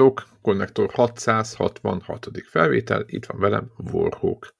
[0.00, 0.28] Sziasztok!
[0.42, 2.28] Konnektor 666.
[2.44, 4.54] felvétel, itt van velem Warhawk.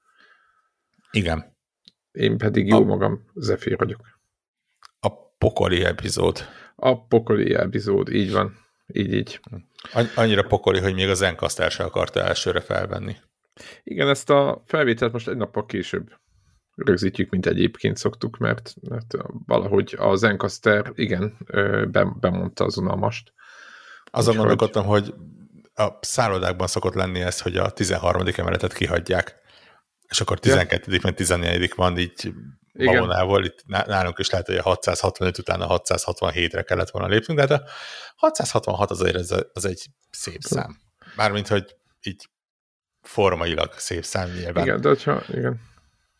[1.11, 1.55] Igen.
[2.11, 4.19] Én pedig jó a, magam, Zephyr vagyok.
[4.99, 6.39] A pokoli epizód.
[6.75, 8.57] A pokoli epizód, így van.
[8.87, 9.39] Így, így.
[10.15, 13.15] Annyira pokoli, hogy még az Encaster se akarta elsőre felvenni.
[13.83, 16.11] Igen, ezt a felvételt most egy nappal később
[16.75, 19.13] rögzítjük, mint egyébként szoktuk, mert, mert
[19.45, 21.37] valahogy az Encaster, igen,
[22.19, 23.33] bemondta az unalmast.
[24.11, 25.13] Azon gondolkodtam, hogy
[25.73, 28.27] a szállodákban szokott lenni ez, hogy a 13.
[28.35, 29.35] emeletet kihagyják,
[30.07, 30.91] és akkor 12.
[30.91, 30.99] Ja.
[31.03, 31.73] meg 14.
[31.75, 32.33] van így
[32.73, 37.47] babonával, itt nálunk is lehet, hogy a 665 után a 667-re kellett volna lépnünk, de
[37.47, 37.69] hát a
[38.15, 40.77] 666 azért az, az egy szép szám.
[41.15, 42.29] Mármint, hogy így
[43.01, 44.63] formailag szép szám nyilván.
[44.63, 45.61] Igen, de hogyha, igen.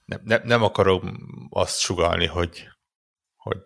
[0.06, 1.18] Nem, nem, nem akarom
[1.50, 2.68] azt sugalni, hogy,
[3.36, 3.64] hogy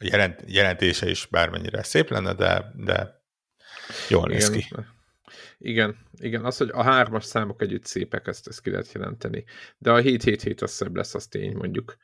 [0.00, 3.22] a jelent, jelentése is bármennyire szép lenne, de, de
[4.08, 4.60] jól néz igen.
[4.60, 4.84] ki.
[5.58, 9.44] Igen, igen, az, hogy a hármas számok együtt szépek, ezt, ezt ki lehet jelenteni.
[9.78, 11.96] De a 7-7-7 az szebb lesz, az tény, mondjuk.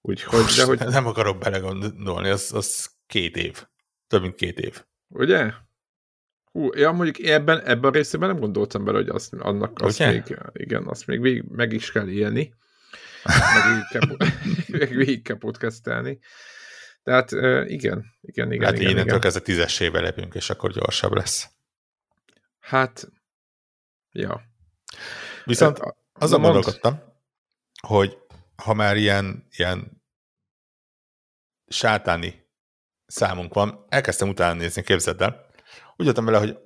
[0.00, 0.78] Úgyhogy, de hogy...
[0.78, 3.66] Nem akarok belegondolni, az, az két év.
[4.06, 4.84] Több mint két év.
[5.08, 5.52] Ugye?
[6.52, 10.10] Hú, ja, mondjuk ebben, ebben a részében nem gondoltam bele, hogy azt, annak azt Ugye?
[10.10, 12.54] még, igen, azt még végig, meg is kell élni.
[13.24, 14.16] Meg végig kell,
[14.78, 16.18] meg végig kell podcastelni.
[17.02, 17.30] Tehát
[17.70, 18.64] igen, igen, igen.
[18.64, 19.20] Hát igen, innentől igen.
[19.20, 21.48] kezdve tízessével lépünk, és akkor gyorsabb lesz.
[22.58, 23.08] Hát,
[24.12, 24.42] ja.
[25.44, 26.52] Viszont hát, azon mond...
[26.52, 27.02] gondolkodtam,
[27.82, 28.18] hogy
[28.56, 30.02] ha már ilyen, ilyen
[31.66, 32.46] sátáni
[33.06, 35.46] számunk van, elkezdtem utána nézni, képzeld el.
[35.96, 36.58] Úgy jöttem vele, hogy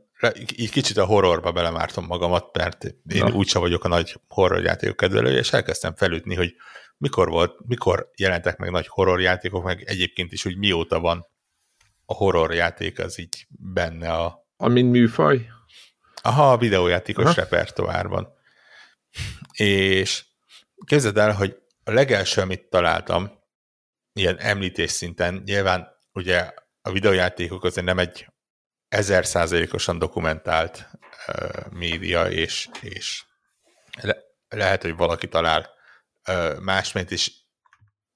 [0.57, 3.31] így kicsit a horrorba belemártom magamat, mert én Na.
[3.33, 6.55] úgyse vagyok a nagy horrorjátékok kedvelője, és elkezdtem felütni, hogy
[6.97, 11.27] mikor volt, mikor jelentek meg nagy horrorjátékok, meg egyébként is, hogy mióta van
[12.07, 14.47] a horrorjáték az így benne a...
[14.57, 15.47] Amin műfaj?
[16.23, 17.35] Aha, a videójátékos Aha.
[17.35, 18.29] repertoárban.
[19.53, 20.25] És
[20.87, 23.31] képzeld el, hogy a legelső, amit találtam,
[24.13, 26.53] ilyen említés szinten, nyilván ugye
[26.83, 28.32] a videójátékok azért nem egy
[28.93, 30.89] ezer százalékosan dokumentált
[31.27, 33.25] uh, média, és, és
[34.01, 34.17] le,
[34.49, 35.71] lehet, hogy valaki talál
[36.29, 37.41] uh, másként is.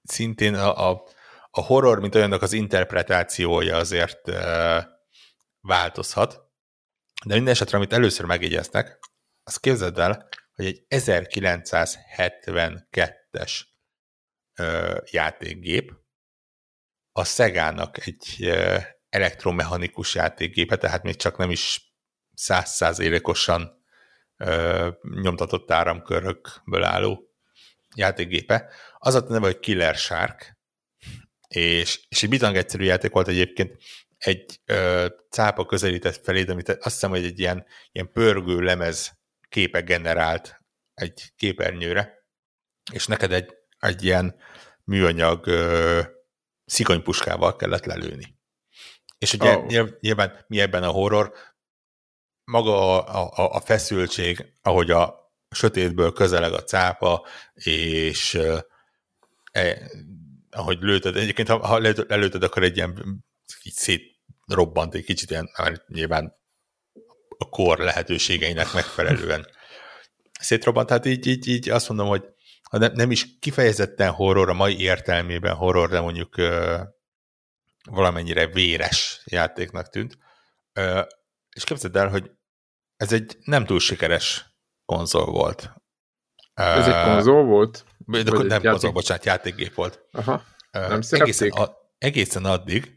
[0.02, 1.02] Szintén a, a,
[1.50, 4.82] a horror, mint olyannak az interpretációja azért uh,
[5.60, 6.32] változhat,
[7.24, 8.98] de minden esetre, amit először megjegyeztek,
[9.42, 13.60] azt képzeld el, hogy egy 1972-es
[14.58, 15.92] uh, játékgép
[17.12, 18.50] a Szegának egy
[19.08, 21.94] elektromechanikus játékgépe, tehát még csak nem is
[22.34, 23.84] százszázalékosan
[25.00, 27.34] nyomtatott áramkörökből álló
[27.94, 28.70] játékgépe.
[28.98, 30.58] Az a neve, hogy Killer Shark,
[31.48, 33.76] és, és egy bitang egyszerű játék volt egyébként,
[34.18, 39.18] egy ö, cápa közelített felé, amit azt hiszem, hogy egy ilyen, ilyen pörgő lemez
[39.48, 40.60] képe generált
[40.94, 42.26] egy képernyőre,
[42.92, 44.36] és neked egy, egy ilyen
[44.84, 46.02] műanyag ö,
[46.64, 48.36] szikonypuskával kellett lelőni.
[49.18, 49.88] És ugye oh.
[50.00, 51.32] nyilván mi ebben a horror,
[52.44, 58.38] maga a, a, a feszültség, ahogy a sötétből közeleg a cápa, és
[59.52, 59.78] eh,
[60.50, 63.24] ahogy lőted, egyébként ha, ha lelőted, akkor egy ilyen
[63.62, 65.50] így szétrobbant egy kicsit, ilyen,
[65.88, 66.34] nyilván
[67.38, 69.46] a kor lehetőségeinek megfelelően
[70.40, 72.24] szétrobbant, tehát így, így, így azt mondom, hogy
[72.70, 76.34] ha nem, nem is kifejezetten horror a mai értelmében horror, de mondjuk
[77.90, 80.18] valamennyire véres játéknak tűnt.
[81.50, 82.30] És képzeld el, hogy
[82.96, 85.72] ez egy nem túl sikeres konzol volt.
[86.54, 87.84] Ez egy konzol volt?
[87.98, 88.70] De nem játék?
[88.70, 90.00] konzol, bocsánat, játékgép volt.
[90.12, 92.96] Aha, nem egészen, a, egészen addig,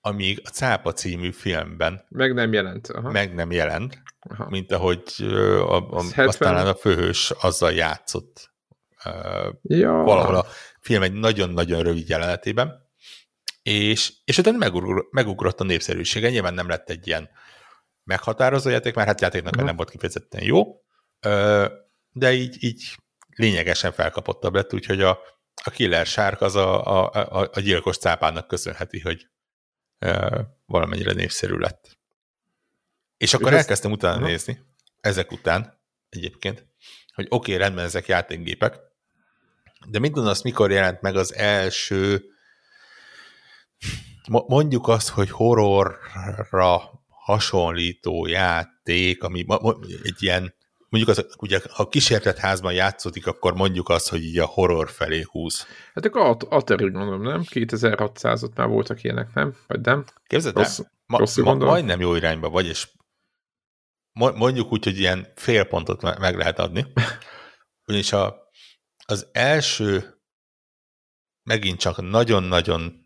[0.00, 2.88] amíg a Cápa című filmben meg nem jelent.
[2.88, 3.10] Aha.
[3.10, 4.48] Meg nem jelent, Aha.
[4.48, 8.54] mint ahogy a, a, aztán a főhős azzal játszott
[9.62, 9.92] ja.
[9.92, 10.46] valahol a
[10.80, 12.85] film egy nagyon-nagyon rövid jelenetében,
[13.66, 17.30] és, és utána megugrott, megugrott a népszerűsége, nyilván nem lett egy ilyen
[18.04, 20.84] meghatározó játék, mert hát játéknak nem volt kifejezetten jó,
[22.10, 22.96] de így, így
[23.28, 25.18] lényegesen felkapottabb lett, úgyhogy a,
[25.64, 29.28] a Killer Shark az a, a, a, a gyilkos cápának köszönheti, hogy
[30.66, 31.98] valamennyire népszerű lett.
[33.16, 34.02] És akkor és elkezdtem ezt...
[34.02, 34.58] utána nézni,
[35.00, 36.66] ezek után egyébként,
[37.14, 38.78] hogy oké, okay, rendben ezek játékgépek,
[39.88, 42.30] de mit gondolsz, mikor jelent meg az első
[44.28, 49.46] mondjuk azt, hogy horrorra hasonlító játék, ami
[50.02, 50.54] egy ilyen,
[50.88, 55.24] mondjuk az, ugye, ha kísértett házban játszódik, akkor mondjuk azt, hogy így a horror felé
[55.30, 55.66] húz.
[55.94, 57.42] Hát akkor Atari mondom, nem?
[57.50, 59.56] 2600-ot már voltak ilyenek, nem?
[59.66, 60.04] Vagy nem?
[60.26, 60.68] Képzeld el,
[61.06, 62.88] ma, ma, majdnem jó irányba vagy, és
[64.12, 66.86] mondjuk úgy, hogy ilyen fél pontot meg lehet adni.
[67.86, 68.36] Ugyanis a,
[69.06, 70.20] az első
[71.42, 73.05] megint csak nagyon-nagyon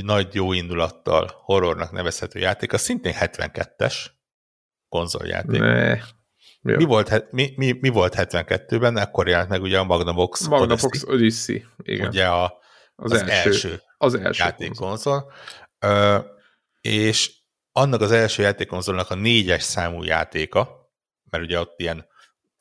[0.00, 3.94] nagy jó indulattal horrornak nevezhető játék, az szintén 72-es
[4.88, 5.60] konzoljáték.
[5.60, 5.94] Ne.
[6.60, 8.96] Mi, mi, volt, mi, mi, mi volt 72-ben?
[8.96, 11.14] Akkor jelent meg ugye a Magnavox Magnavox Odyssey.
[11.14, 11.64] Odyssey.
[11.82, 12.08] Igen.
[12.08, 12.58] Ugye a,
[12.94, 15.32] az, az első, első, az első játékkonzol.
[15.78, 16.18] Ö,
[16.80, 17.32] és
[17.72, 20.90] annak az első játékkonzolnak a négyes számú játéka,
[21.30, 22.06] mert ugye ott ilyen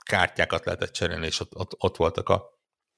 [0.05, 2.43] kártyákat lehetett cserélni, és ott, ott, ott voltak a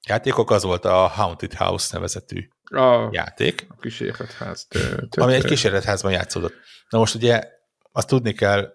[0.08, 3.66] játékok, az volt a Haunted House nevezetű a játék.
[3.70, 4.68] A kísérletház.
[5.10, 6.54] Ami egy kísérletházban játszódott.
[6.90, 7.44] Na most ugye
[7.92, 8.74] azt tudni kell,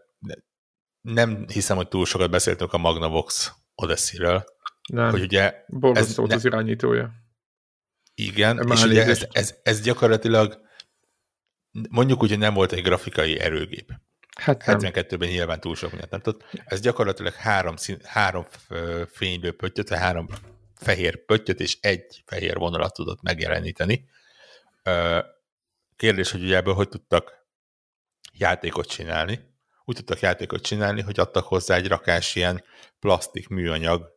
[1.01, 4.45] nem hiszem, hogy túl sokat beszéltünk a Magnavox Odyssey-ről.
[4.89, 5.11] Nem.
[5.11, 6.35] Hogy ugye ez volt ne...
[6.35, 7.11] az irányítója.
[8.15, 10.61] Igen, és ugye ez, ez, ez gyakorlatilag
[11.91, 13.93] mondjuk úgy, hogy nem volt egy grafikai erőgép.
[14.37, 16.45] Hát 72-ben nyilván túl sok mindent nem tudott.
[16.65, 18.47] Ez gyakorlatilag három, szín, három
[19.09, 20.29] fényből pöttyöt, három
[20.81, 24.09] fehér pöttyöt és egy fehér vonalat tudott megjeleníteni.
[25.97, 27.47] Kérdés, hogy ugye ebből hogy tudtak
[28.33, 29.57] játékot csinálni.
[29.85, 32.65] Úgy tudtak játékot csinálni, hogy adtak hozzá egy rakás ilyen
[33.01, 34.17] plastik műanyag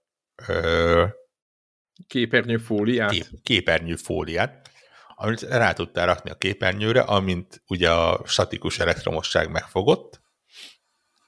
[2.07, 3.11] képernyőfóliát.
[3.11, 4.69] Kép, képernyőfóliát,
[5.15, 10.21] amit rá tudtál rakni a képernyőre, amint ugye a statikus elektromosság megfogott,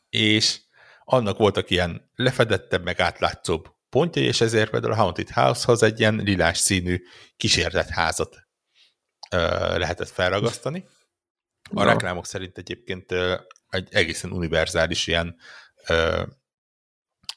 [0.09, 0.61] és
[1.03, 6.15] annak voltak ilyen lefedettebb, meg átlátszóbb pontjai, és ezért például a Haunted House-hoz egy ilyen
[6.15, 7.03] lilás színű
[7.37, 8.47] kísérletházat
[9.31, 9.37] ö,
[9.77, 10.85] lehetett felragasztani.
[11.69, 11.89] A no.
[11.89, 13.35] reklámok szerint egyébként ö,
[13.69, 15.35] egy egészen univerzális ilyen
[15.87, 16.23] ö,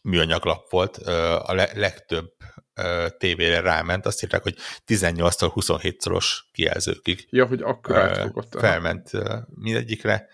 [0.02, 0.98] műanyaglap volt.
[1.06, 2.32] Ö, a le, legtöbb
[2.74, 4.56] ö, tévére ráment, azt írták, hogy
[4.86, 7.26] 18-tól 27 szoros kijelzőkig.
[7.30, 8.54] Ja, hogy akkor átfogott.
[8.58, 10.28] Felment ö, mindegyikre.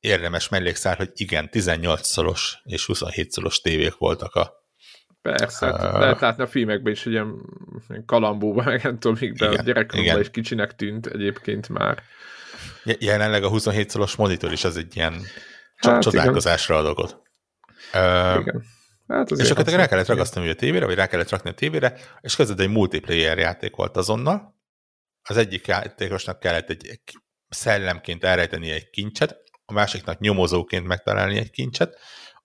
[0.00, 4.57] Érdemes mellékszár, hogy igen, 18 szoros és 27 szoros tévék voltak a
[5.22, 7.34] Persze, uh, lehet látni a filmekben is, hogy ilyen
[8.06, 12.02] kalambóban, meg nem tudom, mikben a gyerekkoromban is kicsinek tűnt egyébként már.
[12.84, 15.14] Jelenleg a 27 szoros monitor is az egy ilyen
[15.76, 17.22] hát, csodálkozásra ad okot.
[17.94, 18.64] Uh, igen.
[19.08, 22.36] Hát és akkor rá kellett ragasztani a tévére, vagy rá kellett rakni a tévére, és
[22.36, 24.56] között egy multiplayer játék volt azonnal.
[25.22, 27.00] Az egyik játékosnak kellett egy
[27.48, 31.98] szellemként elrejteni egy kincset, a másiknak nyomozóként megtalálni egy kincset,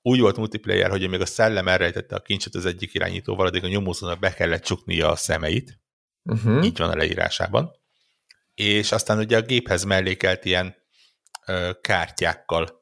[0.06, 3.68] úgy volt multiplayer, hogy még a szellem elrejtette a kincset az egyik irányítóval, addig a
[3.68, 5.80] nyomózónak be kellett csuknia a szemeit,
[6.24, 6.66] uh-huh.
[6.66, 7.72] így van a leírásában,
[8.54, 10.76] és aztán ugye a géphez mellékelt ilyen
[11.46, 12.82] ö, kártyákkal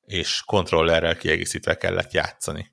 [0.00, 2.72] és kontrollerrel kiegészítve kellett játszani.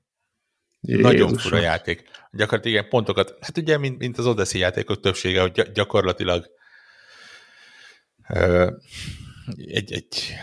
[0.80, 1.10] Jézusom.
[1.10, 2.10] Nagyon fura játék.
[2.30, 6.46] Gyakorlatilag ilyen pontokat, hát ugye, mint, mint az Odyssey játékok többsége, hogy gyakorlatilag
[8.28, 8.70] ö,
[9.56, 10.36] egy, egy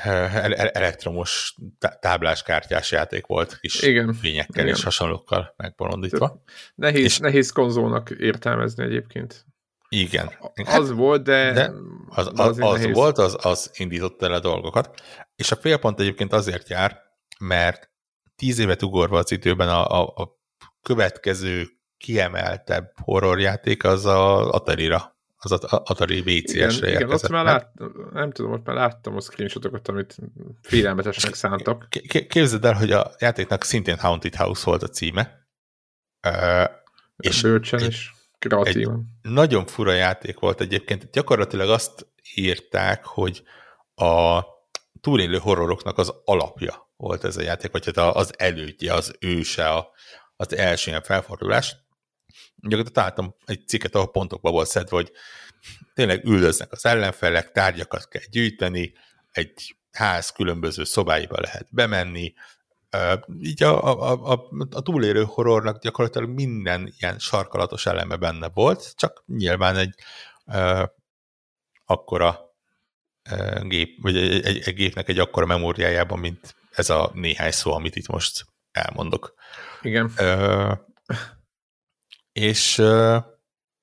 [0.72, 1.56] elektromos
[2.00, 4.14] tábláskártyás játék volt, kis Igen.
[4.14, 4.76] fényekkel Igen.
[4.76, 6.44] és hasonlókkal megbolondítva.
[6.76, 9.46] Nehéz, és nehéz konzolnak értelmezni egyébként.
[9.90, 10.32] Igen.
[10.66, 11.52] Az volt, de...
[11.52, 11.72] de
[12.10, 15.02] az, az, az, az volt, az, az indította el a dolgokat.
[15.36, 17.02] És a félpont egyébként azért jár,
[17.40, 17.92] mert
[18.36, 20.40] tíz évet ugorva az időben a, a, a
[20.82, 27.72] következő kiemeltebb horrorjáték az a Atari-ra az Atari VCS-re Igen, azt már lát,
[28.14, 30.18] nem tudom, ott már láttam a screenshotokat, amit
[30.62, 31.88] félelmetesnek szántak.
[32.28, 35.48] Képzeld el, hogy a játéknak szintén Haunted House volt a címe.
[36.28, 36.70] Uh,
[37.18, 39.20] és bölcsen és kreatívan.
[39.22, 41.12] Nagyon fura játék volt egyébként.
[41.12, 43.44] Gyakorlatilag azt írták, hogy
[43.96, 44.42] a
[45.02, 49.92] túlélő horroroknak az alapja volt ez a játék, vagy hát az elődje, az őse, a,
[50.36, 51.76] az első ilyen felfordulás
[52.62, 55.12] gyakorlatilag találtam egy cikket, ahol pontokba volt szedve, hogy
[55.94, 58.94] tényleg üldöznek az ellenfelek, tárgyakat kell gyűjteni,
[59.32, 62.34] egy ház különböző szobáiba lehet bemenni,
[63.40, 69.24] így a, a, a, a túlélő horrornak gyakorlatilag minden ilyen sarkalatos eleme benne volt, csak
[69.26, 69.94] nyilván egy
[70.46, 70.84] uh,
[71.86, 72.40] akkora
[73.32, 77.74] uh, gép, vagy egy, egy, egy gépnek egy akkora memóriájában, mint ez a néhány szó,
[77.74, 79.34] amit itt most elmondok.
[79.82, 80.12] Igen.
[80.20, 80.78] Uh,
[82.38, 82.78] és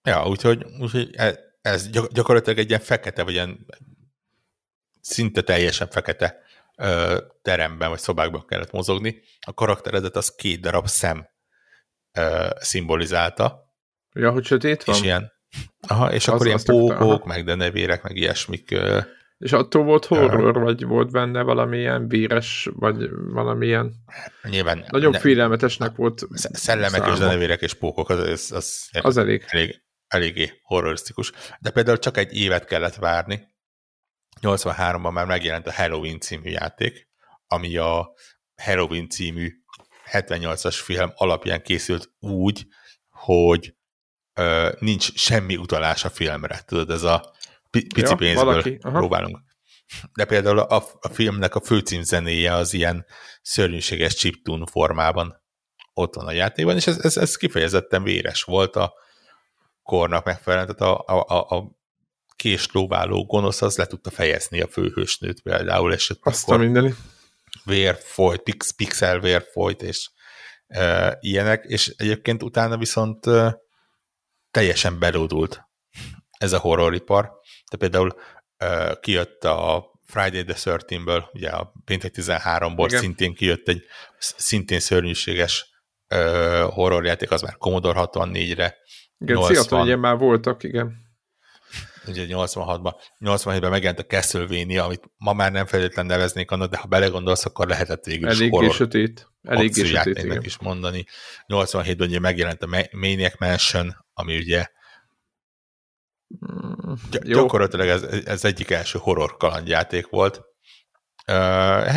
[0.02, 3.66] ja, úgyhogy, úgyhogy e, ez gyakorlatilag egy ilyen fekete, vagy ilyen
[5.00, 6.42] szinte teljesen fekete
[7.42, 9.22] teremben, vagy szobákban kellett mozogni.
[9.40, 11.28] A karakteredet az két darab szem
[12.58, 13.72] szimbolizálta.
[14.12, 14.96] Ja, hogy sötét van?
[14.96, 15.32] És ilyen,
[15.88, 18.74] aha, és az akkor ilyen pókok, meg denevérek, meg ilyesmik
[19.44, 23.94] és attól volt horror, vagy volt benne valamilyen víres, vagy valamilyen...
[24.42, 24.84] Nyilván...
[24.88, 27.12] Nagyon ne, félelmetesnek volt Szellemek száma.
[27.12, 29.44] és denevérek és pókok, az, az, az, az elég.
[29.46, 29.82] elég.
[30.06, 31.32] Eléggé horrorisztikus.
[31.60, 33.48] De például csak egy évet kellett várni,
[34.40, 37.08] 83-ban már megjelent a Halloween című játék,
[37.46, 38.12] ami a
[38.62, 39.52] Halloween című
[40.12, 42.66] 78-as film alapján készült úgy,
[43.08, 43.74] hogy
[44.34, 46.60] ö, nincs semmi utalás a filmre.
[46.66, 47.32] Tudod, ez a
[47.82, 48.76] pici ja, pénzből valaki.
[48.76, 49.38] próbálunk.
[50.14, 53.06] De például a, a filmnek a főcímzenéje az ilyen
[53.42, 55.42] szörnyűséges chiptune formában
[55.94, 58.94] ott van a játékban, és ez, ez, ez kifejezetten véres volt a
[59.82, 61.70] kornak megfelelően, tehát a, a, a, a
[62.36, 66.94] késlóváló gonosz az le tudta fejezni a főhősnőt például, és Azt akkor mindeni.
[67.64, 70.10] vér folyt, pix, pixel vér folyt, és
[70.66, 73.58] e, ilyenek, és egyébként utána viszont e,
[74.50, 75.68] teljesen belódult
[76.38, 77.32] ez a horroripar.
[77.76, 78.14] Tehát például
[78.56, 83.00] e, kijött a Friday the 13-ből, ugye a péntek 13-ból Igen.
[83.00, 83.82] szintén kijött egy
[84.18, 85.66] szintén szörnyűséges
[86.14, 88.76] uh, horrorjáték, az már Commodore 64-re.
[89.18, 91.02] Igen, 80, ugye már voltak, igen.
[92.06, 96.86] Ugye 86-ban, 87-ben megjelent a Castlevania, amit ma már nem feltétlenül neveznék annak, de ha
[96.86, 99.28] belegondolsz, akkor lehetett végül is Elég sötét.
[99.42, 100.42] Elég sötét, igen.
[100.42, 101.04] is mondani.
[101.46, 104.66] 87-ben ugye megjelent a Maniac Mansion, ami ugye
[106.46, 110.42] mm, gyakorlatilag ez, ez egyik első horror kalandjáték volt.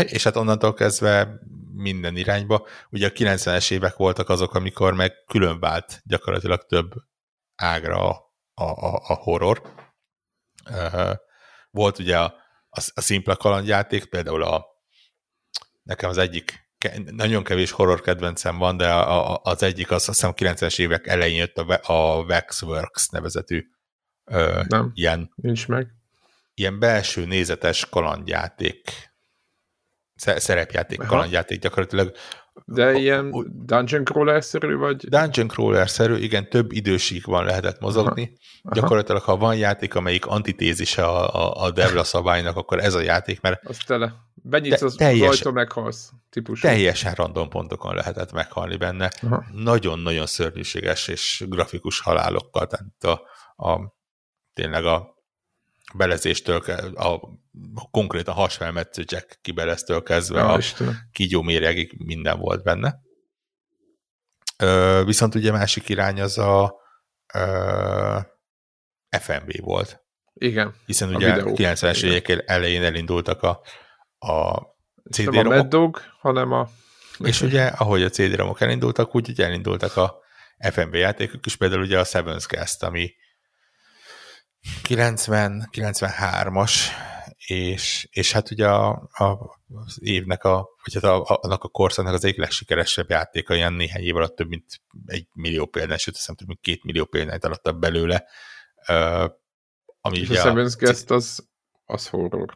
[0.06, 1.40] És hát onnantól kezdve
[1.74, 2.68] minden irányba.
[2.90, 6.94] Ugye a 90-es évek voltak azok, amikor meg külön vált gyakorlatilag több
[7.56, 9.62] ágra a, a, a horror.
[11.72, 12.34] Volt ugye a,
[12.70, 14.66] a, a szimpla kalandjáték, például a
[15.84, 16.66] nekem az egyik
[17.06, 21.08] nagyon kevés horror kedvencem van, de a, a, az egyik az azt hiszem 90-es évek
[21.08, 23.66] elején jött a, a Waxworks nevezetű
[24.32, 25.88] ö, Nem, ilyen, nincs meg.
[26.54, 29.08] Ilyen belső nézetes kalandjáték
[30.18, 31.10] szerepjáték, Aha.
[31.10, 32.12] kalandjáték gyakorlatilag.
[32.66, 33.32] De ilyen
[33.66, 35.08] dungeon crawler-szerű, vagy?
[35.08, 38.24] Dungeon crawler-szerű, igen, több idősík van lehetett mozogni.
[38.24, 38.36] Aha.
[38.64, 38.76] Aha.
[38.76, 43.42] Gyakorlatilag, ha van játék, amelyik antitézise a, a, a Devla szabálynak, akkor ez a játék,
[43.42, 43.66] mert...
[43.66, 44.14] Az tele.
[44.34, 46.68] Benyitsz az, teljes, az ajtó, meghalsz típusú.
[46.68, 49.12] Teljesen random pontokon lehetett meghalni benne.
[49.52, 53.22] Nagyon-nagyon szörnyűséges és grafikus halálokkal, tehát a,
[53.68, 53.97] a
[54.58, 55.16] tényleg a
[55.94, 56.60] belezéstől,
[56.96, 57.20] a,
[57.92, 60.62] konkrétan hasfelmetsző Jack kibeleztől kezdve ja, a
[61.12, 62.96] kígyó méregig minden volt benne.
[64.58, 66.76] Ö, viszont ugye másik irány az a
[67.34, 68.20] ö,
[69.20, 70.00] FMV volt.
[70.34, 70.76] Igen.
[70.86, 73.62] Hiszen ugye a 90-es évek elején elindultak a,
[74.28, 74.62] a
[75.12, 76.70] CD nem a Mad Dog, hanem a...
[77.20, 80.16] És ugye, ahogy a CD-romok elindultak, úgy ugye elindultak a
[80.72, 83.12] FMV játékok is, például ugye a Seven's Cast, ami
[84.88, 86.74] 90, 93-as,
[87.46, 91.68] és, és hát ugye a, a, az évnek, a, vagy hát a, a, annak a
[91.68, 94.66] korszaknak az egyik legsikeresebb játéka, ilyen néhány év alatt több mint
[95.06, 98.26] egy millió példány, sőt, hiszem több mint két millió példányt adtak belőle.
[98.88, 99.32] Uh,
[100.02, 101.48] ami és ugye a Seven's Guest az,
[101.86, 102.56] az horror.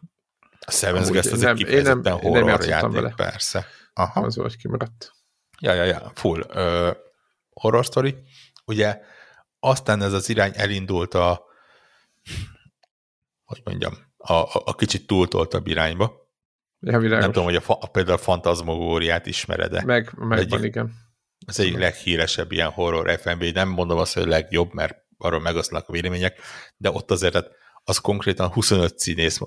[0.59, 3.13] A Seven's Guest az egy kifejezetten horror nem játék, vele.
[3.15, 3.65] persze.
[3.93, 4.21] Aha.
[4.21, 5.11] Az vagy kimaradt.
[5.59, 6.95] Ja, ja, ja, full uh,
[7.49, 8.15] horror story.
[8.65, 8.99] Ugye
[9.59, 11.49] aztán ez az irány elindult a
[13.43, 16.19] hogy mondjam, a, a, a kicsit túltoltabb irányba.
[16.79, 19.83] Ja, Nem tudom, hogy a, a, például a fantazmogóriát ismered-e.
[19.85, 20.93] Meg, van, igen.
[21.45, 25.89] Ez egyik leghíresebb ilyen horror FMB, nem mondom azt, hogy a legjobb, mert arról megoszlanak
[25.89, 26.39] a vélemények,
[26.77, 27.51] de ott azért hát
[27.83, 29.39] az konkrétan 25 színész,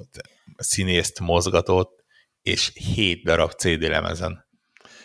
[0.56, 2.04] színészt mozgatott,
[2.42, 4.46] és 7 darab CD lemezen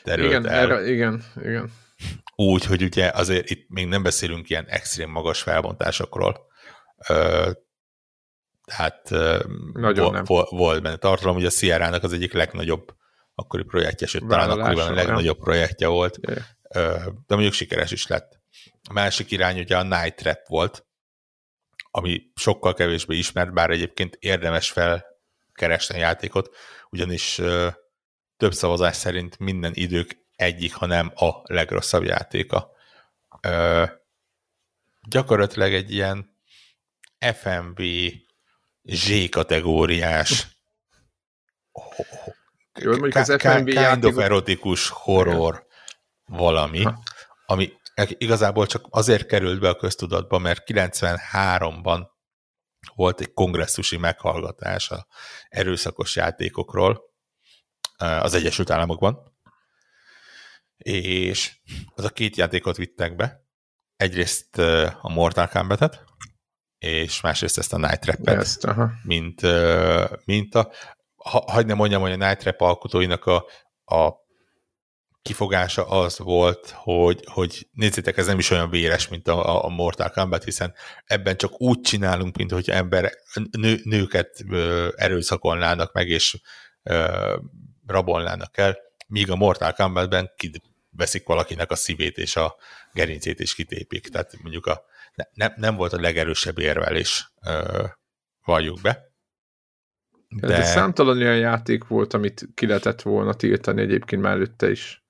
[0.03, 0.59] terült igen, el.
[0.59, 1.71] Erre, igen, igen.
[2.35, 6.47] Úgy, hogy ugye azért itt még nem beszélünk ilyen extrém magas felbontásokról,
[8.65, 9.09] tehát
[9.73, 10.23] Nagyon nem.
[10.49, 12.95] volt benne tartalom, ugye a Sierra-nak az egyik legnagyobb
[13.35, 16.43] akkori projektje, sőt talán akkoriban a legnagyobb projektje volt, yeah.
[17.27, 18.39] de mondjuk sikeres is lett.
[18.89, 20.85] A másik irány ugye a Night Trap volt,
[21.91, 26.55] ami sokkal kevésbé ismert, bár egyébként érdemes felkeresni a játékot,
[26.89, 27.41] ugyanis
[28.37, 32.71] több szavazás szerint minden idők egyik, hanem a legrosszabb játéka.
[35.09, 36.37] Gyakorlatilag egy ilyen
[37.19, 37.81] FMV
[38.83, 40.47] Z kategóriás
[42.79, 45.67] Jó, az FMV kind of erotikus horror
[46.25, 47.03] valami, ha.
[47.45, 47.73] ami
[48.07, 52.07] igazából csak azért került be a köztudatba, mert 93-ban
[52.95, 55.07] volt egy kongresszusi meghallgatás a
[55.49, 57.01] erőszakos játékokról
[57.97, 59.37] az Egyesült Államokban,
[60.77, 61.55] és
[61.95, 63.47] az a két játékot vittek be.
[63.95, 64.57] Egyrészt
[65.01, 66.03] a Mortal Kombat-et,
[66.79, 68.67] és másrészt ezt a Night Trap-et, ezt,
[69.03, 69.41] mint,
[70.25, 70.71] mint a,
[71.15, 73.45] ha, hagyd ne mondjam, hogy a Night Trap alkotóinak a,
[73.85, 74.13] a
[75.21, 80.09] kifogása az volt, hogy, hogy nézzétek, ez nem is olyan véres, mint a, a Mortal
[80.09, 80.73] Kombat, hiszen
[81.05, 83.11] ebben csak úgy csinálunk, mint hogy ember,
[83.51, 86.41] nő, nőket ö, erőszakolnának meg, és
[86.83, 87.35] ö,
[87.85, 90.31] rabolnának el, míg a Mortal Kombatben
[90.91, 92.55] veszik valakinek a szívét és a
[92.93, 94.07] gerincét is kitépik.
[94.07, 94.83] Tehát mondjuk a,
[95.19, 97.83] ne, nem, nem volt a legerősebb érvelés, ö,
[98.45, 99.07] valljuk be.
[100.29, 100.55] De...
[100.55, 105.03] Ez számtalan olyan játék volt, amit ki lehetett volna tiltani egyébként már előtte is.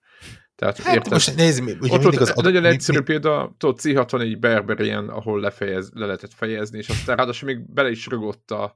[0.55, 1.11] Tehát hát érted?
[1.11, 2.71] most nézd, ugye ott, ott az nagyon ad...
[2.71, 7.73] egyszerű mi, példa, tudod, C64 Berberien, ahol lefejez, le lehetett fejezni, és aztán ráadásul még
[7.73, 8.75] bele is rögott a,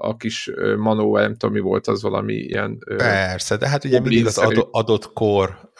[0.00, 2.78] a kis Manó, nem tudom, mi volt az valami ilyen...
[2.96, 5.72] Persze, de hát ugye mindig az adott, adott kor,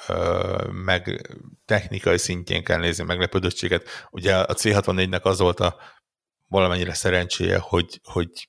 [0.84, 1.30] meg
[1.64, 3.88] technikai szintjén kell nézni meglepődöttséget.
[4.10, 5.76] Ugye a C64-nek az volt a
[6.48, 8.48] valamennyire szerencséje, hogy, hogy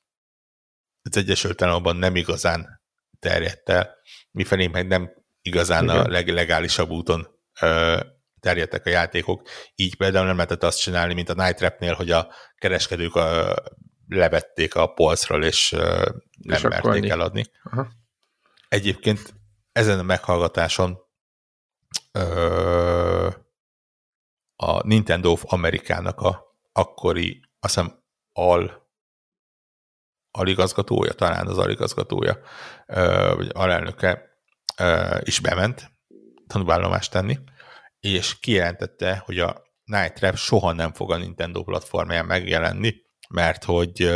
[1.04, 2.82] az Egyesült Államokban nem igazán
[3.20, 3.96] terjedt el,
[4.32, 5.12] mifelé meg nem
[5.42, 5.96] igazán Igen.
[5.96, 7.28] a leg, legálisabb úton
[7.62, 8.00] ö,
[8.40, 9.48] terjedtek a játékok.
[9.76, 13.56] Így például nem lehetett azt csinálni, mint a Night Trap-nél, hogy a kereskedők a,
[14.16, 17.46] levették a polcról, és ö, nem és merték eladni.
[17.64, 17.88] Aha.
[18.68, 19.34] Egyébként
[19.72, 20.98] ezen a meghallgatáson
[22.12, 23.30] ö,
[24.56, 28.00] a Nintendo of Amerikának a akkori, azt hiszem,
[28.34, 28.90] al
[30.32, 32.40] aligazgatója, talán az aligazgatója,
[33.36, 34.30] vagy alelnöke
[35.20, 35.92] is bement
[36.48, 37.40] tanúvállomást tenni,
[38.00, 42.96] és kijelentette, hogy a Night Trap soha nem fog a Nintendo platformján megjelenni,
[43.32, 44.10] mert hogy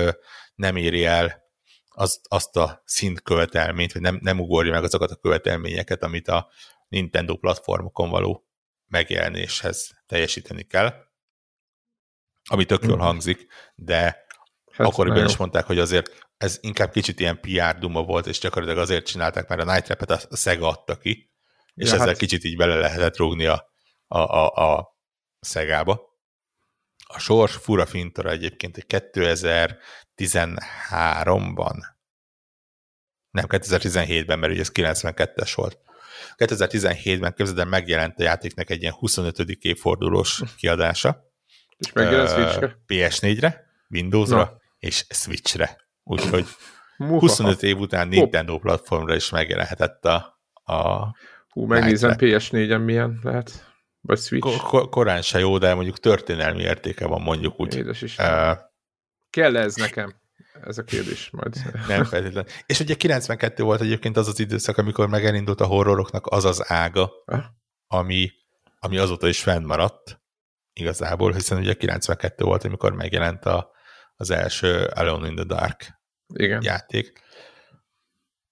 [0.56, 1.44] nem éri el
[1.90, 6.50] azt, azt a szint követelményt, vagy nem, nem ugorja meg azokat a követelményeket, amit a
[6.88, 8.46] Nintendo platformokon való
[8.88, 10.94] megjelenéshez teljesíteni kell,
[12.50, 13.06] ami tök jól mhm.
[13.06, 14.24] hangzik, de
[14.76, 18.84] Hát, Akkoriban is mondták, hogy azért ez inkább kicsit ilyen PR duma volt, és gyakorlatilag
[18.84, 21.32] azért csinálták, mert a Night Trap-et a Sega adta ki,
[21.74, 22.18] és ja, ezzel hát...
[22.18, 23.72] kicsit így bele lehetett rúgni a,
[24.08, 24.98] a, a, a
[25.40, 26.15] Szegába.
[27.16, 31.76] A sors fura fintora egyébként egy 2013-ban,
[33.32, 35.80] nem 2017-ben, mert ugye ez 92-es volt.
[36.38, 39.40] 2017-ben képzeld el, megjelent a játéknak egy ilyen 25.
[39.40, 41.32] évfordulós kiadása.
[41.78, 42.78] És megjelent Switch-re?
[42.88, 45.78] PS4-re, Windows-ra, Na és Switchre.
[46.04, 46.46] Úgyhogy
[46.98, 51.08] 25 év után Nintendo platformra is megjelenhetett a, a
[51.50, 53.75] Hú, megnézem PS4-en milyen lehet.
[54.06, 54.58] Vagy Switch.
[54.58, 57.76] Ko- korán se jó, de mondjuk történelmi értéke van mondjuk úgy.
[57.76, 58.18] Édes is.
[58.18, 58.58] Uh,
[59.30, 60.16] Kell ez nekem?
[60.64, 61.56] Ez a kérdés majd.
[61.88, 62.52] Nem feltétlenül.
[62.66, 67.12] És ugye 92 volt egyébként az az időszak, amikor megelindult a horroroknak az az ága,
[67.88, 68.32] ami,
[68.80, 70.20] ami azóta is fennmaradt
[70.74, 73.72] igazából, hiszen ugye 92 volt, amikor megjelent a,
[74.16, 76.00] az első Alone in the Dark
[76.34, 76.64] Igen.
[76.64, 77.22] játék,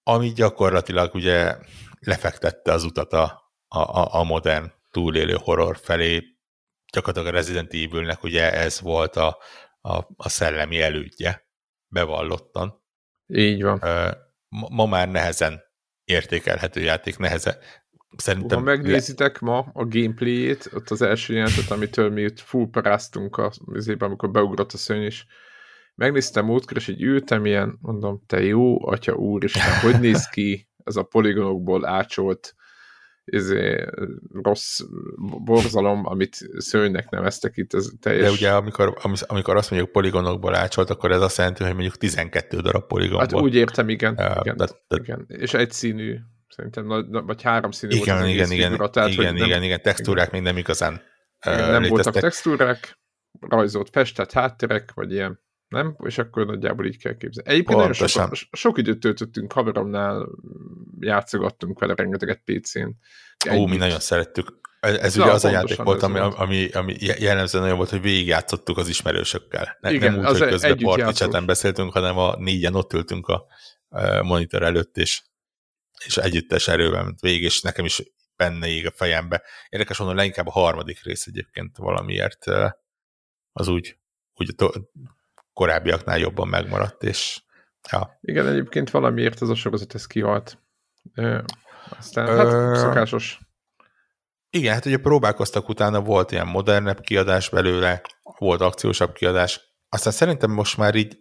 [0.04, 1.58] ami gyakorlatilag ugye
[2.00, 6.24] lefektette az utat a, a, a modern túlélő horror felé.
[6.94, 9.38] Gyakorlatilag a Resident Evil-nek ugye ez volt a,
[9.82, 11.48] a, a szellemi elődje,
[11.88, 12.84] bevallottan.
[13.28, 13.80] Így van.
[14.48, 15.62] Ma, ma már nehezen
[16.04, 17.56] értékelhető játék, nehezen.
[18.18, 19.48] Szerintem ha megnézitek le...
[19.48, 23.60] ma a gameplayét, ott az első jelentet, amitől mi itt full paráztunk az
[24.00, 25.26] amikor beugrott a szörny, és
[25.96, 30.70] megnéztem múltkor, és így ültem ilyen, mondom, te jó, atya úr, és hogy néz ki
[30.84, 32.56] ez a poligonokból ácsolt
[33.26, 33.86] izé,
[34.42, 34.80] rossz
[35.44, 38.24] borzalom, amit szőnynek neveztek itt, ez teljes...
[38.24, 42.60] De ugye amikor, amikor azt mondjuk poligonokból ácsolt, akkor ez azt jelenti, hogy mondjuk 12
[42.60, 43.20] darab poligonból.
[43.20, 44.14] Hát úgy értem, igen.
[44.14, 44.96] Uh, igen, de, de...
[45.02, 45.26] igen.
[45.28, 46.88] És egy színű, szerintem,
[47.26, 50.28] vagy három színű igen, volt az igen, igen, figura, tehát, igen, igen, nem, igen, textúrák
[50.28, 50.42] igen.
[50.42, 51.02] még nem igazán
[51.46, 51.90] igen, nem léteztek.
[51.90, 53.00] voltak textúrák,
[53.40, 55.40] rajzolt festett háttérek, vagy ilyen
[55.74, 55.96] nem?
[56.04, 57.50] És akkor nagyjából így kell képzelni.
[57.50, 60.30] Egyébként nagyon sok, sok időt töltöttünk haveromnál,
[61.00, 62.90] játszogattunk vele rengeteget PC-n.
[63.52, 64.62] Ó, mi nagyon szerettük.
[64.80, 68.78] Ez, ez ugye az a játék volt, ami, ami, ami jellemzően olyan volt, hogy végigjátszottuk
[68.78, 69.78] az ismerősökkel.
[69.80, 73.46] Ne, Igen, nem úgy, hogy közben particseten beszéltünk, hanem a négyen ott ültünk a
[74.22, 75.22] monitor előtt, és,
[76.06, 78.02] és együttes erővel ment végig, és nekem is
[78.36, 79.44] benne ég a fejembe.
[79.70, 82.46] Érdekes mondom, leginkább a harmadik rész egyébként valamiért
[83.52, 83.98] az úgy,
[84.34, 84.56] úgy
[85.54, 87.42] korábbiaknál jobban megmaradt, és
[87.92, 88.18] ja.
[88.22, 90.58] Igen, egyébként valamiért ez a sorozat ez kihalt.
[91.14, 91.44] E,
[91.98, 92.76] aztán hát Ö...
[92.76, 93.40] szokásos.
[94.50, 98.02] Igen, hát ugye próbálkoztak utána, volt ilyen modernebb kiadás belőle,
[98.38, 101.18] volt akciósabb kiadás, aztán szerintem most már így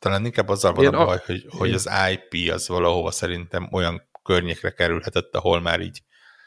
[0.00, 1.22] talán inkább azzal van a baj, a...
[1.26, 6.02] hogy, hogy az IP az valahova szerintem olyan környékre kerülhetett, ahol már így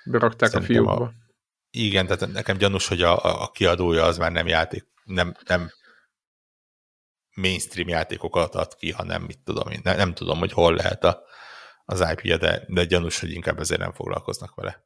[0.06, 0.94] berakták a fiúkba.
[0.94, 1.14] A,
[1.70, 5.70] igen, tehát nekem gyanús, hogy a, a kiadója az már nem játék, nem, nem
[7.36, 9.80] mainstream játékokat ad ki, hanem mit tudom én.
[9.84, 11.22] Nem, nem tudom, hogy hol lehet a,
[11.86, 14.84] az IP-je, de, de gyanús, hogy inkább ezért nem foglalkoznak vele.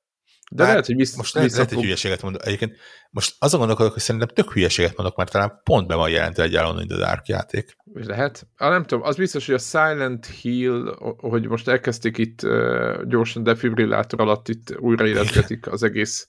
[0.51, 2.45] De Bár lehet, hogy visz, most lehet, lehet, hogy hülyeséget mondok.
[2.45, 2.75] Egyébként
[3.09, 6.55] most azon gondolkodok, hogy szerintem tök hülyeséget mondok, mert talán pont be van jelentve egy
[6.55, 7.75] Alone in the Dark játék.
[7.93, 8.47] Lehet.
[8.55, 13.43] Ah, nem tudom, az biztos, hogy a Silent Hill, hogy most elkezdték itt uh, gyorsan
[13.43, 16.27] defibrillátor alatt itt újraéletgetik az egész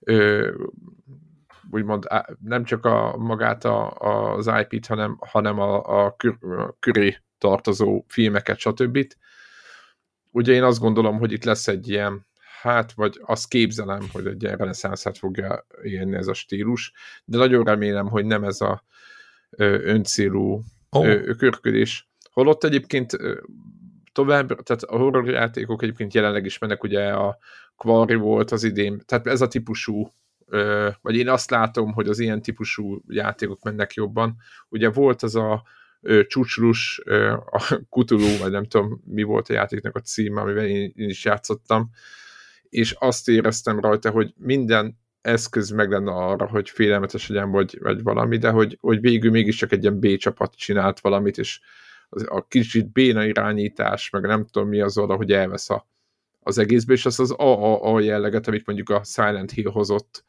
[0.00, 0.48] uh,
[1.74, 2.06] úgymond
[2.40, 3.90] nem csak a magát a,
[4.34, 9.06] az IP-t, hanem, hanem a, a, kür, a köré tartozó filmeket, stb.
[10.30, 12.26] Ugye én azt gondolom, hogy itt lesz egy ilyen
[12.60, 16.92] hát, vagy azt képzelem, hogy egy ilyen reneszánszát fogja élni ez a stílus,
[17.24, 18.84] de nagyon remélem, hogy nem ez a
[19.50, 20.60] ö, öncélú
[20.90, 21.06] oh.
[21.06, 22.08] ö, körködés.
[22.32, 23.16] Holott egyébként
[24.12, 27.38] tovább, tehát a horror játékok egyébként jelenleg is mennek, ugye a
[27.76, 30.12] Quarry volt az idén, tehát ez a típusú
[31.00, 34.36] vagy én azt látom, hogy az ilyen típusú játékok mennek jobban.
[34.68, 35.62] Ugye volt az a
[36.26, 37.02] csúcslus,
[37.50, 41.24] a Kutulú, vagy nem tudom, mi volt a játéknak a címe, amivel én, én is
[41.24, 41.90] játszottam,
[42.68, 48.02] és azt éreztem rajta, hogy minden eszköz meg lenne arra, hogy félelmetes legyen, vagy, vagy
[48.02, 51.60] valami, de hogy, hogy végül mégiscsak egy ilyen B csapat csinált valamit, és
[52.08, 55.88] az, a kicsit béna irányítás, meg nem tudom mi az oda, hogy elvesz a,
[56.40, 60.24] az egészbe, és az az AAA jelleget, amit mondjuk a Silent Hill hozott,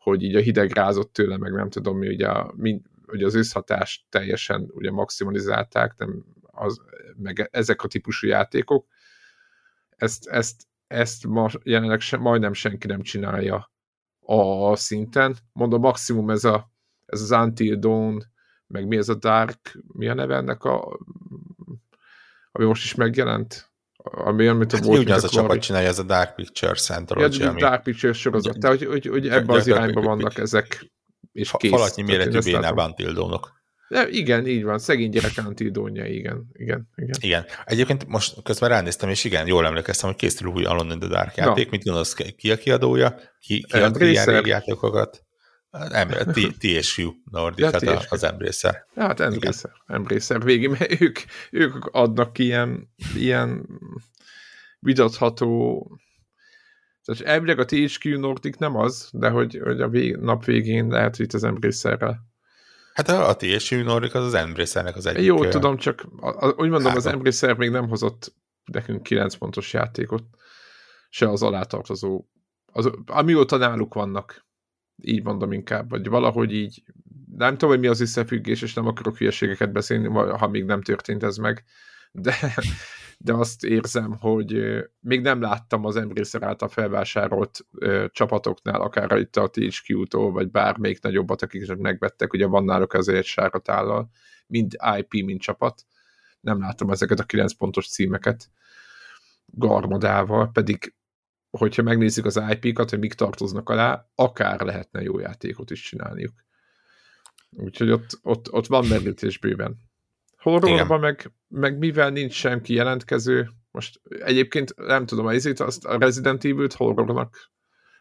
[0.00, 3.34] hogy így a hideg rázott tőle, meg nem tudom mi, ugye, a, mind, ugye az
[3.34, 6.80] összhatást teljesen ugye maximalizálták, nem az,
[7.16, 8.86] meg ezek a típusú játékok.
[9.96, 13.72] Ezt, ezt, ezt ma jelenleg se, majdnem senki nem csinálja
[14.20, 15.36] a szinten.
[15.52, 16.70] Mondom, maximum ez, a,
[17.06, 18.22] ez az Until Dawn,
[18.66, 20.98] meg mi ez a Dark, mi a neve ennek a
[22.52, 23.69] ami most is megjelent?
[24.02, 27.38] Ami olyan, mint a hát volt, ugyanaz a, csapat csinálja, ez a Dark Pictures Anthology.
[27.38, 27.60] Ja, ami...
[27.60, 30.90] Dark Pictures sorozat, tehát hogy, hogy, hogy ebben az irányban vannak ezek,
[31.32, 31.70] és kész.
[31.70, 33.58] Falatnyi méretű bénább Antildónok.
[33.88, 37.16] De igen, így van, szegény gyerek Antildónja, igen, igen, igen.
[37.20, 37.44] Igen.
[37.64, 41.36] Egyébként most közben ránéztem, és igen, jól emlékeztem, hogy készül új Alone in the Dark
[41.36, 41.70] játék, Na.
[41.70, 45.24] mit gondolsz, ki a kiadója, ki, ki a ilyen játékokat?
[46.58, 48.86] TSU Nordic, ja, hát az Embracer.
[48.94, 51.18] Ja, hát Embracer, Embracer végig, mert ők,
[51.50, 53.66] ők adnak ilyen, ilyen
[54.78, 55.86] vitatható
[57.04, 61.16] tehát elvileg a THQ Nordic nem az, de hogy, hogy a vég, nap végén lehet,
[61.16, 62.28] hogy itt az Embracerrel.
[62.94, 65.24] Hát a, a THQ Nordic az az Embracernek az egyik.
[65.24, 66.96] Jó, tudom, csak a, a, úgy mondom, három.
[66.96, 70.24] az Embracer még nem hozott nekünk 9 pontos játékot,
[71.08, 72.24] se az alátartozó,
[72.72, 74.46] az, amióta náluk vannak
[75.02, 76.82] így mondom inkább, vagy valahogy így,
[77.36, 81.22] nem tudom, hogy mi az összefüggés, és nem akarok hülyeségeket beszélni, ha még nem történt
[81.22, 81.64] ez meg,
[82.12, 82.34] de,
[83.18, 87.66] de azt érzem, hogy még nem láttam az Embracer által felvásárolt
[88.08, 93.24] csapatoknál, akár itt a THQ-tól, vagy bármelyik nagyobbat, akik megvettek, ugye van náluk azért egy
[93.24, 94.10] sáratállal,
[94.46, 95.84] mind IP, mind csapat.
[96.40, 98.50] Nem láttam ezeket a 9 pontos címeket
[99.46, 100.94] garmadával, pedig
[101.50, 106.32] hogyha megnézzük az IP-kat, hogy mik tartoznak alá, akár lehetne jó játékot is csinálniuk.
[107.50, 109.76] Úgyhogy ott, ott, ott van merítés bőven.
[110.36, 115.98] Horrorban meg, meg mivel nincs sem jelentkező, most egyébként nem tudom, az itt azt a
[115.98, 117.50] Resident Evil-t horrornak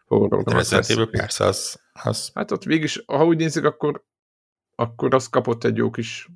[0.06, 2.32] horrornak Resident Evil persze, az, az...
[2.34, 4.04] Hát ott végig, ha úgy nézzük, akkor,
[4.76, 6.30] akkor az kapott egy jó kis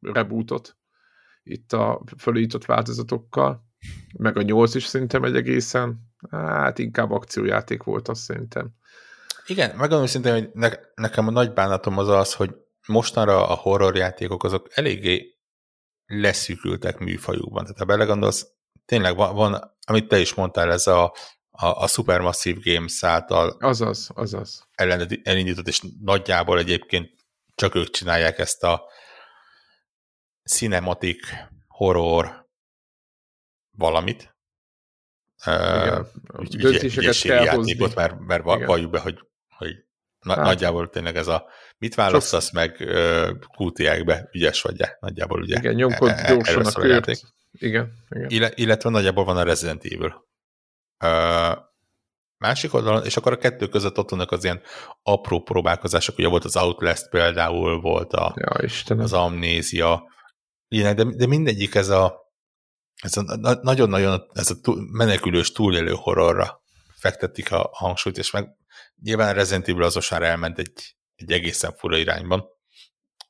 [0.00, 0.76] rebootot
[1.42, 3.67] itt a fölított változatokkal,
[4.16, 8.70] meg a nyolc is szerintem egy egészen Hát inkább akciójáték volt, azt szerintem.
[9.46, 12.54] Igen, megmondom szintén, hogy ne, nekem a nagy bánatom az az, hogy
[12.86, 15.38] mostanra a horrorjátékok azok eléggé
[16.06, 17.62] leszűkültek műfajukban.
[17.62, 18.46] Tehát ha belegondolsz,
[18.84, 21.14] tényleg van, van amit te is mondtál, ez a,
[21.50, 24.68] a, a Supermassive Games által azaz, azaz.
[25.22, 27.10] elindított, és nagyjából egyébként
[27.54, 28.82] csak ők csinálják ezt a
[30.50, 31.18] cinematic
[31.66, 32.47] horror
[33.78, 34.36] valamit,
[35.46, 36.06] igen.
[36.38, 37.94] Úgy, Döntéseket kell játékot, hozni.
[37.94, 38.66] mert, mert Igen.
[38.66, 39.74] valljuk be, hogy, hogy
[40.20, 40.44] na, hát.
[40.44, 44.96] nagyjából tényleg ez a mit választasz meg uh, QTX-be, ügyes vagy -e?
[45.00, 45.58] Nagyjából ugye.
[45.58, 47.06] Igen, nyomkod e, e gyorsan a kört.
[47.50, 48.30] Igen, igen.
[48.30, 50.26] Illet, illetve nagyjából van a Resident Evil.
[51.04, 51.58] Uh,
[52.38, 54.60] másik oldalon, és akkor a kettő között ott vannak az ilyen
[55.02, 60.02] apró próbálkozások, ugye volt az Outlast például, volt a, ja, az Amnézia,
[60.68, 62.27] de, de mindegyik ez a
[63.02, 64.56] ez a nagyon-nagyon ez a
[64.92, 66.62] menekülős túlélő horrorra
[66.94, 68.48] fektetik a hangsúlyt, és meg
[69.02, 72.44] nyilván Resident Evil azosára elment egy, egy egészen fura irányban.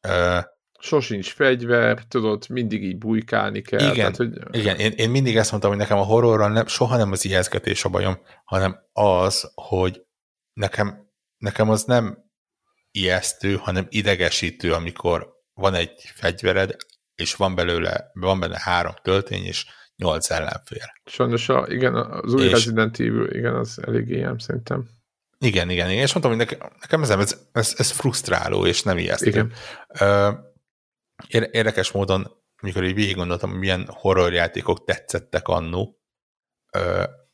[0.08, 0.44] Uh,
[0.80, 3.80] Sosincs fegyver, tudod, mindig így bujkálni kell.
[3.80, 4.38] Igen, tehát, hogy...
[4.50, 7.84] igen én, én mindig ezt mondtam, hogy nekem a horrorral nem, soha nem az ijeszgetés
[7.84, 10.02] a bajom, hanem az, hogy
[10.52, 12.18] nekem, nekem az nem
[12.90, 16.76] ijesztő, hanem idegesítő, amikor van egy fegyvered,
[17.18, 20.92] és van belőle, van benne három töltény, és nyolc ellenfél.
[21.04, 24.88] Sajnos a, igen, az új és, Resident Evil, igen, az elég ilyen szerintem.
[25.38, 28.98] Igen, igen, igen, és mondtam, hogy nekem, nekem ez, ez, ez, ez frusztráló, és nem
[28.98, 29.26] ijesztő.
[29.26, 29.52] Igen.
[31.50, 36.00] Érdekes módon, amikor így végig gondoltam, hogy milyen horrorjátékok tetszettek annó,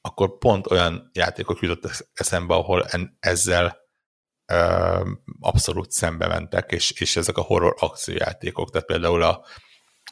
[0.01, 3.77] akkor pont olyan játékok jutott eszembe, ahol en, ezzel
[4.53, 5.09] uh,
[5.41, 9.45] abszolút szembe mentek, és, és ezek a horror akciójátékok, tehát például a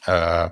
[0.07, 0.51] uh,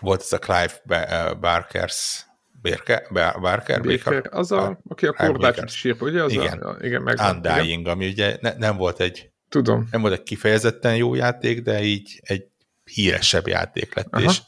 [0.00, 2.26] volt ez a Clive Barkers
[2.62, 3.06] Bérke,
[3.40, 6.22] Barker, Baker, az a, aki a korbácsot sírta, ugye?
[6.22, 7.92] Az igen, a, igen meg Undying, igen.
[7.92, 9.88] ami ugye ne, nem volt egy Tudom.
[9.90, 12.46] Nem volt egy kifejezetten jó játék, de így egy
[12.84, 14.22] híresebb játék lett, Aha.
[14.22, 14.42] és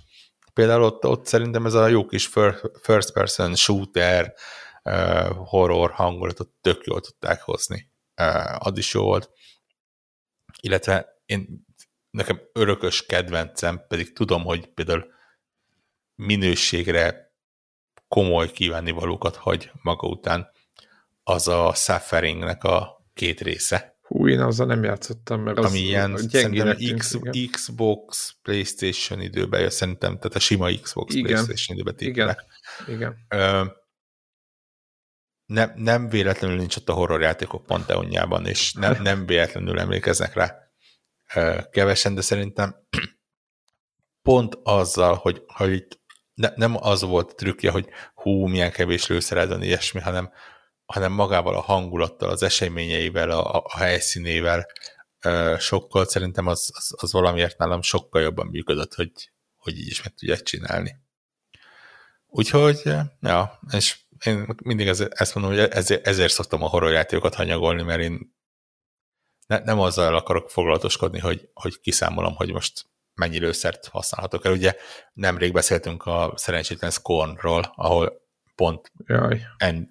[0.54, 2.30] például ott, ott szerintem ez a jó kis
[2.82, 4.34] first person shooter
[4.82, 7.90] uh, horror hangulatot tök jól tudták hozni.
[8.16, 9.30] Uh, az is jó volt.
[10.60, 11.66] Illetve én,
[12.10, 15.12] nekem örökös kedvencem, pedig tudom, hogy például
[16.14, 17.34] minőségre
[18.08, 20.50] komoly kívánnivalókat hagy maga után,
[21.22, 23.98] az a Sufferingnek a két része.
[24.00, 27.18] Hú, én azzal nem játszottam, mert az Ami ilyen, szerintem X,
[27.50, 31.32] Xbox, Playstation időben, ja, szerintem, tehát a sima Xbox, igen.
[31.32, 32.36] Playstation időben Igen,
[32.86, 33.16] igen.
[33.28, 33.64] Ö,
[35.46, 40.69] nem, nem véletlenül nincs ott a horror játékok panteonjában, és nem, nem véletlenül emlékeznek rá
[41.70, 42.86] kevesen, de szerintem
[44.22, 46.00] pont azzal, hogy, hogy itt
[46.34, 50.32] ne, nem az volt a trükkje, hogy hú, milyen kevés lőszered ilyesmi, hanem,
[50.84, 54.66] hanem magával a hangulattal, az eseményeivel, a, a helyszínével
[55.58, 59.10] sokkal, szerintem az, az, az valamiért nálam sokkal jobban működött, hogy,
[59.56, 60.96] hogy így is meg tudják csinálni.
[62.26, 62.82] Úgyhogy,
[63.20, 68.34] ja, és én mindig ezt mondom, hogy ezért, ezért szoktam a horrorjátékokat hanyagolni, mert én
[69.50, 72.84] ne, nem azzal akarok foglalatoskodni, hogy, hogy kiszámolom, hogy most
[73.14, 74.52] mennyi lőszert használhatok el.
[74.52, 74.74] Ugye
[75.12, 78.20] nemrég beszéltünk a szerencsétlen Scornról, ahol
[78.54, 79.42] pont Jaj.
[79.56, 79.90] En,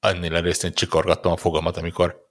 [0.00, 2.28] ennél részén csikorgattam a fogamat, amikor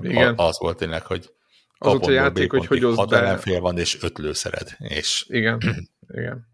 [0.00, 0.34] Igen.
[0.36, 1.34] az volt tényleg, hogy
[1.78, 3.16] az ott a játék, hogy hogy hat be...
[3.16, 4.76] ellenfél van, és öt lőszered.
[4.78, 5.58] És igen,
[6.08, 6.48] igen.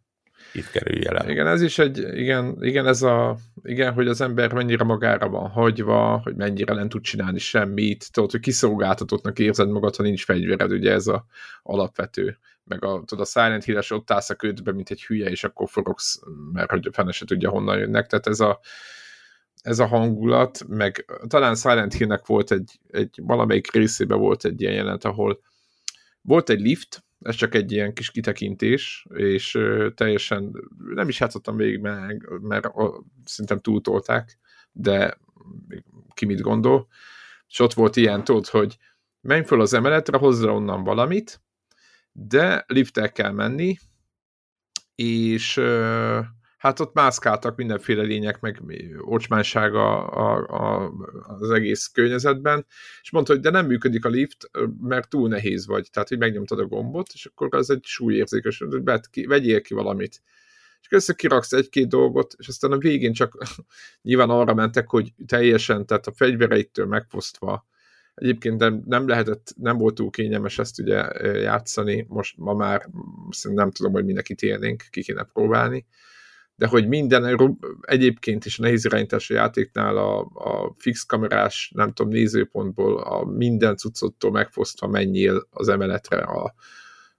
[0.56, 1.30] Itt kerülj el.
[1.30, 5.50] Igen, ez is egy, igen, igen, ez a, igen, hogy az ember mennyire magára van
[5.50, 10.72] hagyva, hogy mennyire nem tud csinálni semmit, tudod, hogy kiszolgáltatottnak érzed magad, ha nincs fegyvered,
[10.72, 11.26] ugye ez a
[11.62, 12.38] alapvető.
[12.64, 15.68] Meg a, tudod, a Silent hill ott állsz a ködbe, mint egy hülye, és akkor
[15.68, 16.20] forogsz,
[16.52, 18.06] mert hogy fene se tudja, honnan jönnek.
[18.06, 18.60] Tehát ez a,
[19.62, 24.74] ez a hangulat, meg talán Silent Hillnek volt egy, egy valamelyik részében volt egy ilyen
[24.74, 25.40] jelent, ahol
[26.22, 29.58] volt egy lift, ez csak egy ilyen kis kitekintés, és
[29.94, 30.52] teljesen
[30.94, 32.68] nem is játszottam végig, mert, mert
[33.24, 34.38] szerintem túltolták,
[34.72, 35.18] de
[36.14, 36.88] ki mit gondol.
[37.48, 38.76] És ott volt ilyen, tudod, hogy
[39.20, 41.40] menj föl az emeletre, hozzá onnan valamit,
[42.12, 43.78] de liftel kell menni,
[44.94, 45.60] és
[46.56, 48.62] hát ott mászkáltak mindenféle lények, meg
[49.00, 50.92] ocsmánysága a, a,
[51.40, 52.66] az egész környezetben,
[53.02, 56.58] és mondta, hogy de nem működik a lift, mert túl nehéz vagy, tehát hogy megnyomtad
[56.58, 60.22] a gombot, és akkor az egy súlyérzékes, hogy ki, vegyél ki valamit.
[60.80, 63.38] És össze kiraksz egy-két dolgot, és aztán a végén csak
[64.02, 67.66] nyilván arra mentek, hogy teljesen, tehát a fegyvereittől megfosztva,
[68.16, 72.88] Egyébként nem, nem lehetett, nem volt túl kényelmes ezt ugye játszani, most ma már
[73.42, 75.86] nem tudom, hogy mindenkit élnénk, ki kéne próbálni,
[76.56, 77.38] de hogy minden
[77.80, 84.30] egyébként is nehéz irányítású játéknál a, a fix kamerás, nem tudom, nézőpontból a minden cuccottól
[84.30, 86.54] megfosztva menjél az emeletre a,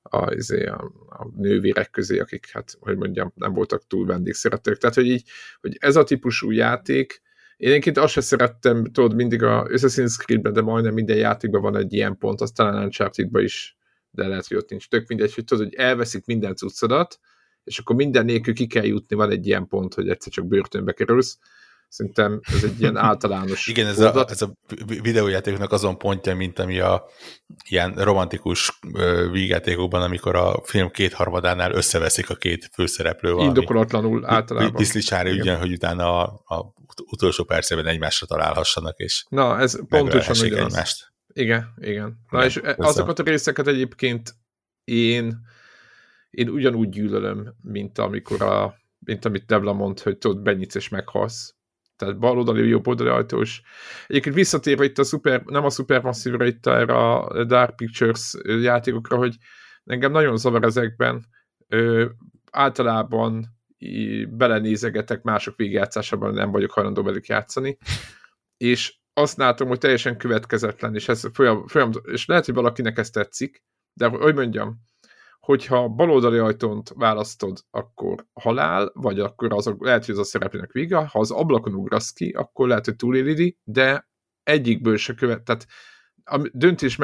[0.01, 4.77] a, izé, a, a nővérek közé, akik, hát, hogy mondjam, nem voltak túl vendégszeretők.
[4.77, 5.29] Tehát, hogy így,
[5.61, 7.21] hogy ez a típusú játék,
[7.57, 11.75] én egyébként azt sem szerettem, tudod, mindig a Assassin's Creed-ben, de majdnem minden játékban van
[11.75, 13.77] egy ilyen pont, az talán uncharted is,
[14.11, 17.19] de lehet, hogy ott nincs tök mindegy, hogy tudod, hogy elveszik minden cuccodat,
[17.67, 20.91] és akkor minden nélkül ki kell jutni, van egy ilyen pont, hogy egyszer csak börtönbe
[20.93, 21.37] kerülsz.
[21.89, 24.53] Szerintem ez egy ilyen általános Igen, ez a, ez a
[25.01, 27.03] videójátékoknak azon pontja, mint ami a
[27.69, 28.79] ilyen romantikus
[29.31, 33.47] vígjátékokban, amikor a film kétharmadánál összeveszik a két főszereplő valami.
[33.47, 34.75] Indokolatlanul általában.
[34.75, 36.73] Diszlicsári ügyen, hogy utána a, a
[37.11, 40.71] utolsó percében egymásra találhassanak, és Na, ez pontosan ugyanaz.
[40.71, 41.13] egymást.
[41.33, 42.19] Igen, igen.
[42.29, 44.35] Na, igen, és azokat a részeket egyébként
[44.83, 45.41] én
[46.37, 51.55] én ugyanúgy gyűlölöm, mint amikor a, mint amit Debla mond, hogy tudod, benyitsz és meghalsz.
[51.95, 53.61] Tehát bal oldali, jobb oldali ajtós.
[54.07, 59.35] Egyébként visszatérve itt a super, nem a Supermassive-ra, itt erre a Dark Pictures játékokra, hogy
[59.83, 61.25] engem nagyon zavar ezekben.
[61.67, 62.05] Ö,
[62.51, 63.45] általában
[64.29, 67.77] belenézegetek mások végigjátszásában, nem vagyok hajlandó velük játszani.
[68.57, 73.09] És azt látom, hogy teljesen következetlen, és ez folyam, folyam, és lehet, hogy valakinek ez
[73.09, 74.85] tetszik, de hogy mondjam,
[75.47, 80.95] hogyha baloldali ajtónt választod, akkor halál, vagy akkor az, lehet, hogy az a szereplőnek vége,
[80.95, 84.09] ha az ablakon ugrasz ki, akkor lehet, hogy túlélidi, de
[84.43, 85.67] egyikből se követ, tehát
[86.23, 86.95] a döntés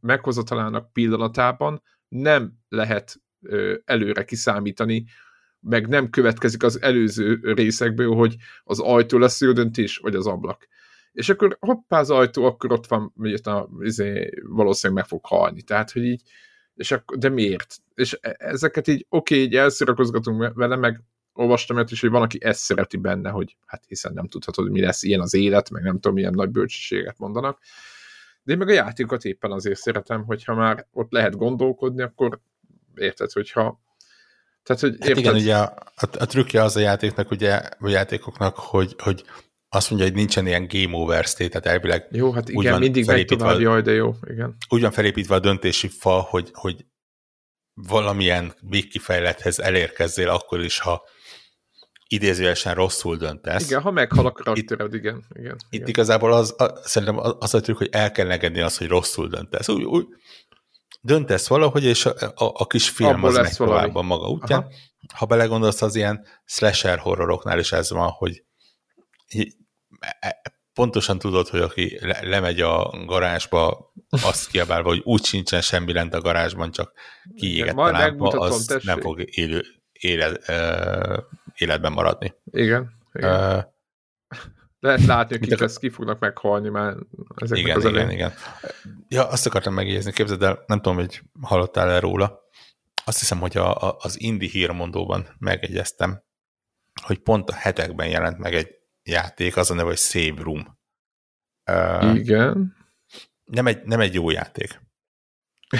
[0.00, 5.04] meghozatalának pillanatában nem lehet ö, előre kiszámítani,
[5.60, 10.68] meg nem következik az előző részekből, hogy az ajtó lesz jó döntés, vagy az ablak.
[11.12, 15.62] És akkor hoppá az ajtó, akkor ott van, hogy a, izé, valószínűleg meg fog halni.
[15.62, 16.22] Tehát, hogy így,
[16.76, 17.76] és akkor, de miért?
[17.94, 22.22] És e, ezeket így, oké, okay, így elszirakozgatunk vele, meg olvastam ezt is, hogy van,
[22.22, 25.82] aki ezt szereti benne, hogy hát hiszen nem tudhatod, mi lesz ilyen az élet, meg
[25.82, 27.58] nem tudom, milyen nagy bölcsességet mondanak.
[28.42, 32.40] De én meg a játékokat éppen azért szeretem, hogyha már ott lehet gondolkodni, akkor
[32.94, 33.82] érted, hogyha
[34.62, 38.56] tehát, hogy hát igen, ugye a, a, a trükkje az a játéknak, ugye, a játékoknak,
[38.56, 39.24] hogy, hogy
[39.74, 43.06] azt mondja, hogy nincsen ilyen game over state, tehát elvileg Jó, hát igen, van mindig
[43.06, 44.56] megy tovább, jaj, de jó, igen.
[44.68, 46.84] Úgy van felépítve a döntési fal, hogy, hogy
[47.74, 51.02] valamilyen végkifejlethez elérkezzél akkor is, ha
[52.08, 53.64] idézőjelesen rosszul döntesz.
[53.64, 55.54] Igen, ha meghal a karaktered, igen, igen.
[55.54, 55.88] Itt igen.
[55.88, 59.68] igazából az, a, szerintem az a trükk, hogy el kell engedni azt, hogy rosszul döntesz.
[59.68, 60.06] Úgy, úgy
[61.00, 64.60] döntesz valahogy, és a, a, a kis film Abból az megy tovább a maga útján.
[64.60, 64.72] Aha.
[65.14, 68.44] Ha belegondolsz, az ilyen slasher horroroknál is ez van, hogy
[70.74, 76.14] pontosan tudod, hogy aki le, lemegy a garázsba, azt kiabálva, hogy úgy sincsen semmi lent
[76.14, 76.92] a garázsban, csak
[77.34, 78.86] kiégett a lámpa, az tessék.
[78.86, 79.62] nem fog élő,
[79.92, 81.18] élet, uh,
[81.54, 82.34] életben maradni.
[82.44, 82.90] Igen.
[83.12, 83.56] igen.
[83.56, 83.62] Uh,
[84.78, 86.94] lehet látni, akik ezt ki fognak meghalni már
[87.36, 88.32] ezeknek igen, az igen, igen.
[89.08, 92.42] Ja, azt akartam megjegyezni, képzeld el, nem tudom, hogy hallottál-e róla.
[93.04, 96.22] Azt hiszem, hogy a, a, az Indi hírmondóban megegyeztem,
[97.02, 98.68] hogy pont a hetekben jelent meg egy
[99.04, 100.78] játék, az a neve, hogy Save Room.
[101.70, 102.76] Uh, igen.
[103.44, 104.80] Nem egy, nem egy jó játék.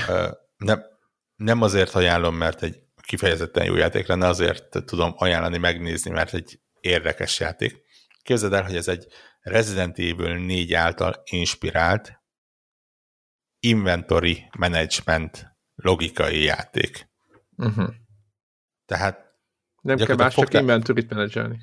[0.08, 0.82] Uh, nem,
[1.36, 6.60] nem azért ajánlom, mert egy kifejezetten jó játék lenne, azért tudom ajánlani, megnézni, mert egy
[6.80, 7.82] érdekes játék.
[8.22, 9.06] Képzeld el, hogy ez egy
[9.40, 12.22] Resident Evil 4 által inspirált
[13.58, 17.08] inventory management logikai játék.
[17.56, 17.94] Uh-huh.
[18.84, 19.24] Tehát
[19.80, 21.60] nem kell más, csak inventory-t menedzselni.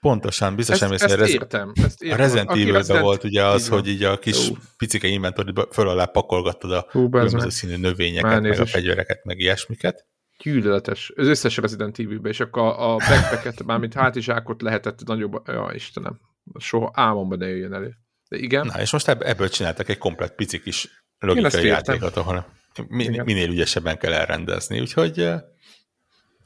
[0.00, 1.30] Pontosan, biztos ezt, ezt, rez...
[1.30, 2.20] értem, ezt értem.
[2.20, 4.54] A Resident evil volt ugye az, hogy így a kis Ú.
[4.76, 10.08] picike inventory föl alá pakolgattad a különböző színű növényeket, meg a fegyvereket, meg ilyesmiket
[10.42, 11.12] gyűlöletes.
[11.16, 16.20] Az összes Resident evil és akkor a, a backpacket, mármint hátizsákot lehetett nagyobb, ja Istenem,
[16.58, 17.96] soha álmomban ne jöjjön elő.
[18.28, 18.66] De igen.
[18.66, 22.46] Na, és most ebből csináltak egy komplet pici kis logikai játékot, ahol
[22.88, 25.40] min, minél ügyesebben kell elrendezni, úgyhogy eh,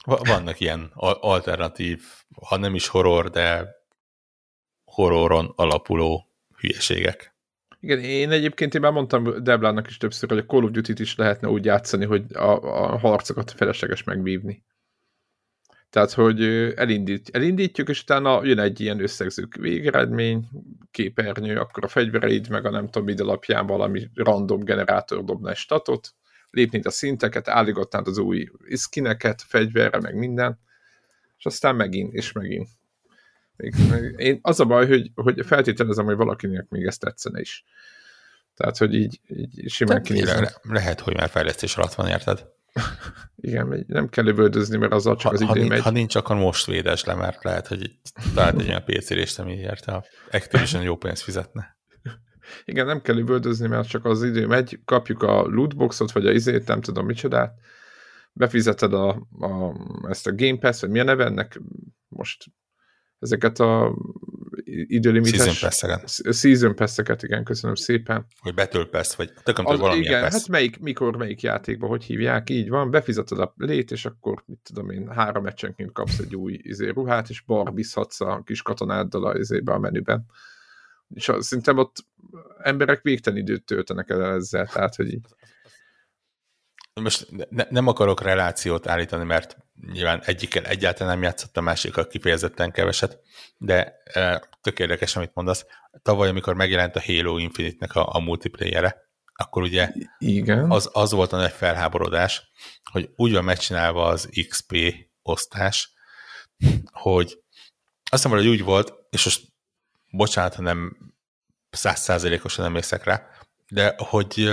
[0.05, 2.03] vannak ilyen alternatív,
[2.47, 3.75] ha nem is horror, de
[4.83, 7.35] horroron alapuló hülyeségek.
[7.79, 11.15] Igen, én egyébként én már mondtam Deblának is többször, hogy a Call of Duty-t is
[11.15, 12.51] lehetne úgy játszani, hogy a,
[12.93, 14.63] a harcokat felesleges megvívni.
[15.89, 16.43] Tehát, hogy
[16.75, 20.47] elindít, elindítjuk, és utána jön egy ilyen összegzők végeredmény,
[20.91, 25.55] képernyő, akkor a fegyvereid, meg a nem tudom, ide alapján valami random generátor dobna egy
[25.55, 26.15] statot,
[26.55, 30.59] lépnéd a szinteket, álligatnád az új skineket, fegyverre, meg minden,
[31.37, 32.69] és aztán megint, és megint.
[33.55, 33.73] Még,
[34.17, 37.63] én az a baj, hogy, hogy feltételezem, hogy valakinek még ezt tetszene is.
[38.55, 40.43] Tehát, hogy így, így simán kinézem.
[40.43, 42.45] Le, lehet, hogy már fejlesztés alatt van, érted?
[43.35, 45.81] Igen, nem kell lövöldözni, mert azzal csak ha, az idő ha, megy.
[45.81, 47.99] Ha nincs, akkor most védes le, mert lehet, hogy
[48.33, 51.77] talált egy olyan PC-rést, ami érte, a Activision jó pénzt fizetne.
[52.65, 56.67] Igen, nem kell lövöldözni, mert csak az idő megy, kapjuk a lootboxot, vagy a izét,
[56.67, 57.53] nem tudom micsodát,
[58.33, 59.75] befizeted a, a,
[60.09, 61.61] ezt a Game Pass, vagy mi a neve ennek,
[62.07, 62.45] most
[63.19, 63.95] ezeket a
[64.65, 65.41] időlimites...
[65.41, 66.33] Season pass-eket.
[66.35, 68.25] Season pass igen, köszönöm szépen.
[68.43, 70.31] Vagy Battle Pass, vagy tököm az, valamilyen Igen, pass.
[70.31, 74.59] hát melyik, mikor, melyik játékban, hogy hívják, így van, befizeted a lét, és akkor, mit
[74.63, 79.37] tudom én, három meccsenként kapsz egy új izé, ruhát, és barbizhatsz a kis katonáddal a,
[79.37, 80.25] izébe, a menüben.
[81.13, 81.95] És szerintem ott
[82.57, 85.25] emberek végtelen időt töltenek el ezzel, tehát, hogy így
[87.01, 89.57] most ne, nem akarok relációt állítani, mert
[89.91, 93.19] nyilván egyikkel egyáltalán nem játszott, a másikkal kifejezetten keveset,
[93.57, 95.65] de e, tök érdekes, amit mondasz.
[96.01, 99.03] Tavaly, amikor megjelent a Halo Infinite-nek a, a multiplayere,
[99.33, 100.71] akkor ugye Igen.
[100.71, 102.51] Az, az volt a nagy felháborodás,
[102.91, 105.93] hogy úgy van megcsinálva az XP osztás,
[106.91, 107.25] hogy
[108.09, 109.53] azt hiszem, hogy úgy volt, és most
[110.15, 110.97] bocsánat, nem
[111.69, 113.27] százszázalékosan nem észek rá,
[113.67, 114.49] de hogy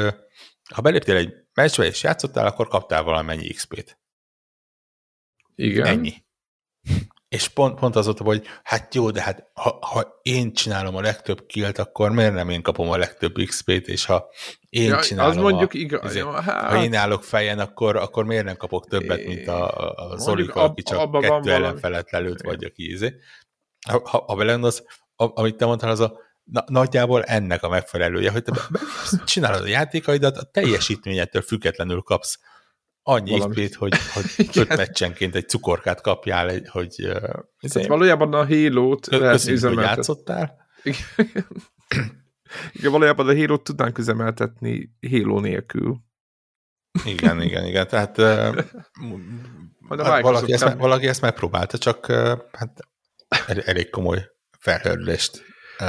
[0.75, 3.99] ha beléptél egy meccsbe és játszottál, akkor kaptál valamennyi XP-t.
[5.55, 5.87] Igen.
[5.87, 6.25] Ennyi.
[7.29, 11.01] és pont, pont az volt, hogy hát jó, de hát ha, ha én csinálom a
[11.01, 14.31] legtöbb killt, akkor miért nem én kapom a legtöbb XP-t, és ha
[14.69, 16.71] én ja, csinálom az mondjuk a, igaz, ezért, ja, hát...
[16.71, 20.83] ha én állok fejen, akkor, akkor miért nem kapok többet, mint a, a Zolika, aki
[20.83, 23.15] csak kettő ellenfelet lelőtt, vagy aki ízé.
[23.89, 24.85] Ha, ha, ha belegondolsz,
[25.35, 28.53] amit te mondtál, az a na, nagyjából ennek a megfelelője, hogy te
[29.25, 32.39] csinálod a játékaidat, a teljesítményettől függetlenül kapsz
[33.03, 36.95] annyi XP-t, hogy, hogy öt meccsenként egy cukorkát kapjál, egy, hogy...
[37.61, 40.57] Tehát valójában a Halo-t hogy játszottál.
[40.83, 41.47] Igen.
[42.73, 45.97] igen, valójában a Halo-t tudnánk üzemeltetni Halo nélkül.
[47.05, 47.89] Igen, igen, igen.
[47.89, 48.17] Tehát
[49.89, 52.07] hát valaki, ezt, valaki ezt megpróbálta, csak
[52.53, 52.89] hát
[53.65, 54.32] elég komoly
[54.63, 55.45] felhőrülést
[55.79, 55.87] uh,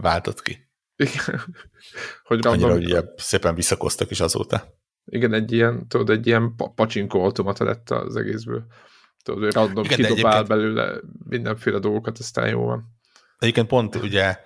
[0.00, 0.70] váltott ki.
[0.96, 1.40] Igen.
[2.22, 4.80] Hogy Annyira, hogy ugye szépen visszakoztak is azóta.
[5.04, 8.66] Igen, egy ilyen, tudod, egy ilyen pacsinkó automata lett az egészből.
[9.22, 12.84] Tudod, hogy random Igen, kidobál belőle mindenféle dolgokat, aztán jó van.
[13.38, 14.36] Egyébként pont ugye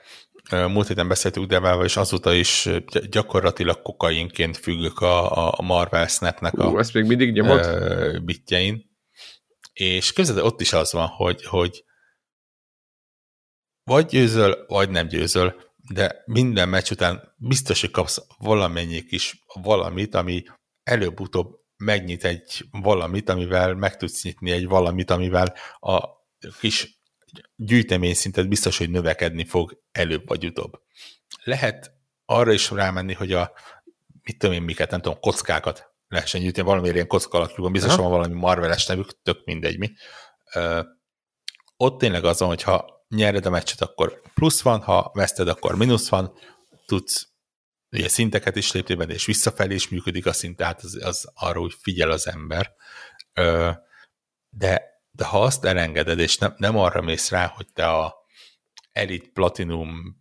[0.50, 2.68] múlt héten beszéltük Devával, és azóta is
[3.10, 8.24] gyakorlatilag kokainként függök a, a Marvel Snapnek a ezt még mindig nyomod?
[8.24, 8.90] bitjein.
[9.72, 11.84] És közben ott is az van, hogy, hogy
[13.86, 15.54] vagy győzöl, vagy nem győzöl,
[15.92, 20.44] de minden meccs után biztos, hogy kapsz valamennyi kis valamit, ami
[20.82, 26.08] előbb-utóbb megnyit egy valamit, amivel meg tudsz nyitni egy valamit, amivel a
[26.60, 27.00] kis
[27.56, 30.72] gyűjtemény szintet biztos, hogy növekedni fog előbb vagy utóbb.
[31.44, 31.92] Lehet
[32.24, 33.52] arra is rámenni, hogy a
[34.22, 37.94] mit tudom én miket, nem tudom, kockákat lehessen gyűjteni, valami ilyen kocka alakjú van, biztos
[37.94, 39.92] van valami marveles nevük, tök mindegy mi.
[40.54, 40.82] Ö,
[41.76, 46.08] ott tényleg az van, hogyha nyered a meccset, akkor plusz van, ha veszted, akkor mínusz
[46.08, 46.32] van,
[46.86, 47.28] tudsz
[47.90, 51.74] ugye szinteket is lépni és visszafelé is működik a szint, tehát az, az arra úgy
[51.80, 52.74] figyel az ember.
[54.48, 58.14] De, de ha azt elengeded, és nem, nem arra mész rá, hogy te a
[58.92, 60.18] Elite Platinum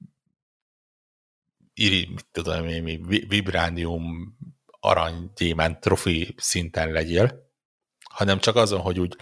[1.73, 4.38] iri, mit tudom én, vibránium
[4.79, 7.51] aranygyémánt trofi szinten legyél,
[8.09, 9.15] hanem csak azon, hogy úgy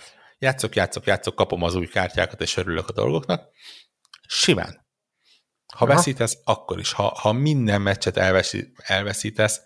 [0.44, 3.50] játszok, játszok, játszok, kapom az új kártyákat, és örülök a dolgoknak.
[4.28, 4.88] Simán.
[5.76, 5.94] Ha Aha.
[5.94, 6.91] veszítesz, akkor is.
[6.91, 9.62] Ha, ha minden meccset elveszi, elveszítesz,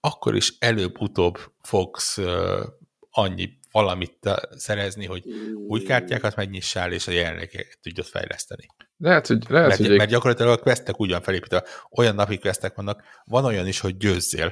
[0.00, 2.66] akkor is előbb-utóbb fogsz uh,
[3.10, 4.18] annyi valamit
[4.50, 5.24] szerezni, hogy
[5.68, 8.66] új kártyákat megnyissál, és a jelenlegeket tudod fejleszteni.
[8.96, 11.64] Lehet, hogy, lehet, mert, hogy mert gyakorlatilag a questek úgy van felépítve.
[11.90, 14.50] Olyan napi questek vannak, van olyan is, hogy győzzél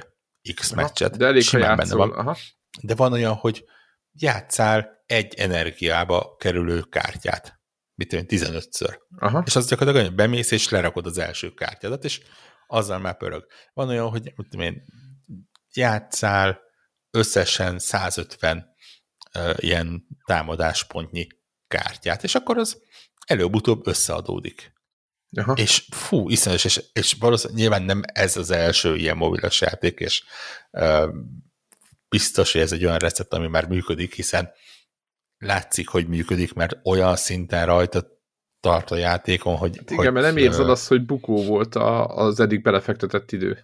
[0.55, 1.17] X meccset.
[1.17, 1.75] De elég, játszol.
[1.75, 2.11] benne van.
[2.11, 2.37] Aha.
[2.81, 3.65] De van olyan, hogy
[4.13, 7.61] játszál egy energiába kerülő kártyát.
[7.95, 8.97] Mit tudom, 15-ször.
[9.17, 9.43] Aha.
[9.45, 12.21] És az gyakorlatilag hogy bemész, és lerakod az első kártyádat, és
[12.67, 13.45] azzal már pörög.
[13.73, 14.83] Van olyan, hogy mit tudom én,
[15.73, 16.61] játszál
[17.11, 18.75] összesen 150
[19.35, 21.27] uh, ilyen támadáspontnyi
[21.67, 22.81] kártyát, és akkor az
[23.27, 24.73] előbb-utóbb összeadódik.
[25.37, 25.53] Aha.
[25.53, 30.23] És fú, iszonyos, és, és valószínűleg nyilván nem ez az első ilyen mobilos játék, és
[30.71, 31.13] uh,
[32.17, 34.51] biztos, hogy ez egy olyan recept, ami már működik, hiszen
[35.37, 38.07] látszik, hogy működik, mert olyan szinten rajta
[38.59, 39.77] tart a játékon, hogy...
[39.77, 43.57] Hát igen, hogy, mert nem érzed azt, hogy bukó volt a, az eddig belefektetett idő.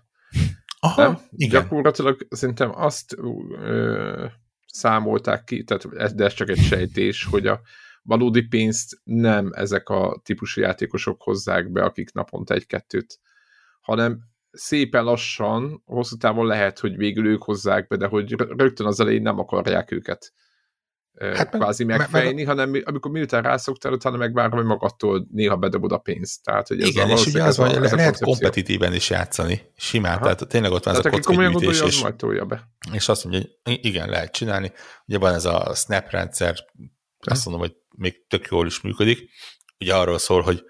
[0.79, 1.19] Aha, nem?
[1.31, 1.61] igen.
[1.61, 4.25] Gyakorlatilag szerintem azt ö,
[4.65, 7.61] számolták ki, tehát de ez csak egy sejtés, hogy a
[8.01, 13.19] valódi pénzt nem ezek a típusú játékosok hozzák be, akik naponta egy-kettőt,
[13.81, 18.99] hanem szépen lassan, hosszú távon lehet, hogy végül ők hozzák be, de hogy rögtön az
[18.99, 20.33] elején nem akarják őket
[21.19, 25.91] hát kvázi meg, megfejni, meg, hanem amikor miután rászoktál, utána megvárom, hogy magattól néha bedobod
[25.91, 26.43] a pénzt.
[26.43, 30.23] Tehát, hogy ez igen, és ugye az van, hogy lehet kompetitíven is játszani, simán, Aha.
[30.23, 32.69] tehát tényleg ott van tehát ez a kockagyűjtés, és, majd be.
[32.93, 34.71] és azt mondja, hogy igen, lehet csinálni.
[35.05, 36.55] Ugye van ez a snap rendszer,
[37.19, 39.29] azt mondom, hogy még tök jól is működik.
[39.79, 40.63] Ugye arról szól, hogy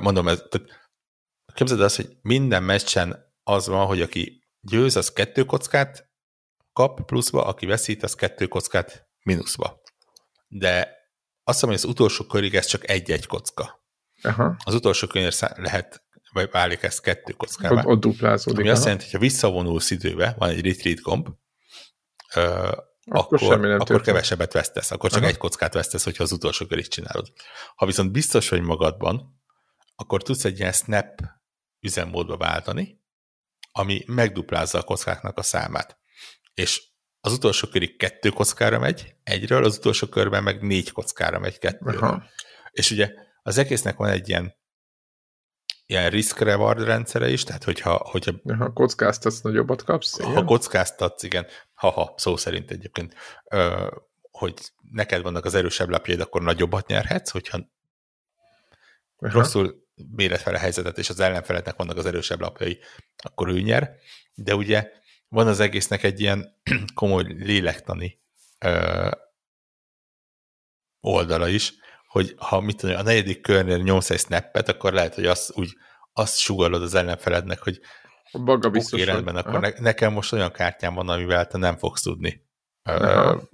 [0.00, 0.87] mondom, ez, tehát
[1.58, 6.10] képzeld azt, hogy minden meccsen az van, hogy aki győz, az kettő kockát
[6.72, 9.80] kap pluszba, aki veszít, az kettő kockát mínuszba.
[10.48, 10.96] De
[11.44, 13.84] azt hiszem, hogy az utolsó körig ez csak egy-egy kocka.
[14.22, 14.56] Aha.
[14.64, 16.02] Az utolsó könyv lehet,
[16.32, 17.80] vagy válik ez kettő kockává.
[17.80, 18.58] Ott, ott duplázódik.
[18.58, 18.76] Ami aha.
[18.76, 21.28] azt jelenti, hogy ha visszavonulsz időbe, van egy retreat gomb,
[22.34, 22.70] ö,
[23.04, 25.30] akkor, akkor, akkor kevesebbet vesztesz, akkor csak aha.
[25.30, 27.32] egy kockát vesztesz, hogyha az utolsó körig csinálod.
[27.76, 29.42] Ha viszont biztos vagy magadban,
[29.96, 31.20] akkor tudsz egy ilyen snap
[31.80, 33.00] üzemmódba váltani,
[33.72, 35.98] ami megduplázza a kockáknak a számát.
[36.54, 36.82] És
[37.20, 42.02] az utolsó körig kettő kockára megy egyről, az utolsó körben meg négy kockára megy kettőről.
[42.02, 42.22] Aha.
[42.70, 43.12] És ugye
[43.42, 44.56] az egésznek van egy ilyen
[45.86, 48.00] ilyen risk-reward rendszere is, tehát hogyha...
[48.10, 50.20] hogyha ha kockáztatsz, nagyobbat kapsz?
[50.20, 50.44] Ha igen?
[50.44, 53.14] kockáztatsz, igen, haha, szó szerint egyébként,
[53.44, 53.86] ö,
[54.30, 54.54] hogy
[54.90, 57.58] neked vannak az erősebb lapjaid, akkor nagyobbat nyerhetsz, hogyha
[59.18, 59.32] Aha.
[59.32, 62.78] rosszul méret fel a helyzetet, és az ellenfeletnek vannak az erősebb lapjai,
[63.16, 63.94] akkor ő nyer.
[64.34, 64.90] De ugye
[65.28, 66.60] van az egésznek egy ilyen
[66.94, 68.20] komoly lélektani
[68.58, 69.10] ö,
[71.00, 71.74] oldala is,
[72.08, 75.76] hogy ha mit tudom, a negyedik körnél nyomsz egy snappet, akkor lehet, hogy azt úgy
[76.12, 77.80] azt sugalod az ellenfelednek, hogy
[78.32, 82.02] Baga biztos, okay, rendben, akkor ne, nekem most olyan kártyám van, amivel te nem fogsz
[82.02, 82.47] tudni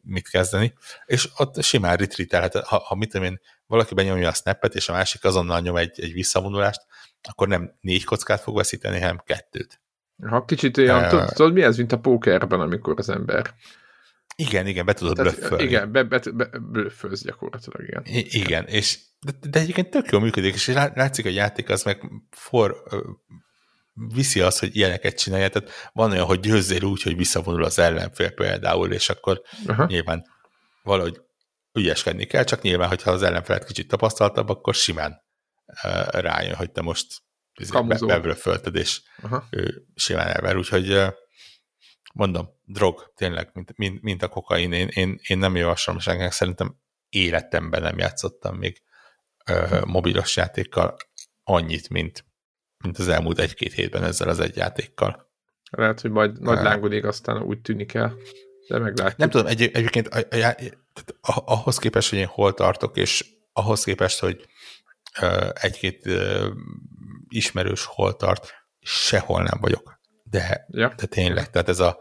[0.03, 0.73] mit kezdeni,
[1.07, 4.93] és ott simán retreatelhet, ha, ha mit tudom én, valaki benyomja a snappet, és a
[4.93, 6.81] másik azonnal nyom egy, egy visszavonulást,
[7.29, 9.81] akkor nem négy kockát fog veszíteni, hanem kettőt.
[10.29, 13.55] Ha kicsit olyan, tudod, tudod, mi ez, mint a pókerben, amikor az ember
[14.37, 15.65] igen, igen, be tudod blöffölni.
[15.65, 18.03] Igen, be, be, be, blöffölsz gyakorlatilag, igen.
[18.05, 22.03] I- igen, és de, de egyébként tök jól működik, és látszik, a játék az meg
[22.31, 22.83] for,
[23.95, 28.31] viszi azt, hogy ilyeneket csinálja, tehát van olyan, hogy győzzél úgy, hogy visszavonul az ellenfél
[28.31, 29.85] például, és akkor Aha.
[29.85, 30.25] nyilván
[30.83, 31.21] valahogy
[31.73, 35.25] ügyeskedni kell, csak nyilván, hogyha az ellenfelet kicsit tapasztaltabb, akkor simán
[35.67, 37.23] uh, rájön, hogy te most
[38.21, 39.47] be, fölted, és Aha.
[39.51, 41.13] ő simán elver, úgyhogy uh,
[42.15, 46.77] mondom, drog, tényleg, mint, mint, mint a kokain, én, én, én nem javaslom senkinek, szerintem
[47.09, 48.83] életemben nem játszottam még
[49.51, 50.97] uh, mobilos játékkal
[51.43, 52.25] annyit, mint
[52.85, 55.33] mint az elmúlt egy-két hétben ezzel az egy játékkal.
[55.71, 58.15] Lehet, hogy majd nagy lángodék aztán úgy tűnik el,
[58.69, 59.19] de meglátjuk.
[59.19, 60.57] Nem tudom, egy, egyébként a, a,
[61.21, 64.47] a, ahhoz képest, hogy én hol tartok, és ahhoz képest, hogy
[65.23, 66.47] uh, egy-két uh,
[67.29, 70.01] ismerős hol tart, sehol nem vagyok.
[70.23, 70.95] De, ja.
[70.97, 71.99] de tényleg, tehát ez a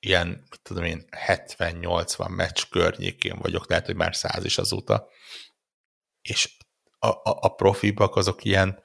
[0.00, 5.08] ilyen, mit tudom én, 70-80 meccs környékén vagyok, lehet, hogy már száz is azóta,
[6.22, 6.56] és
[6.98, 8.82] a, a, a profibak azok ilyen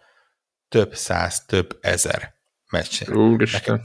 [0.70, 2.34] több száz, több ezer
[2.70, 3.16] meccsen.
[3.16, 3.82] Úristen.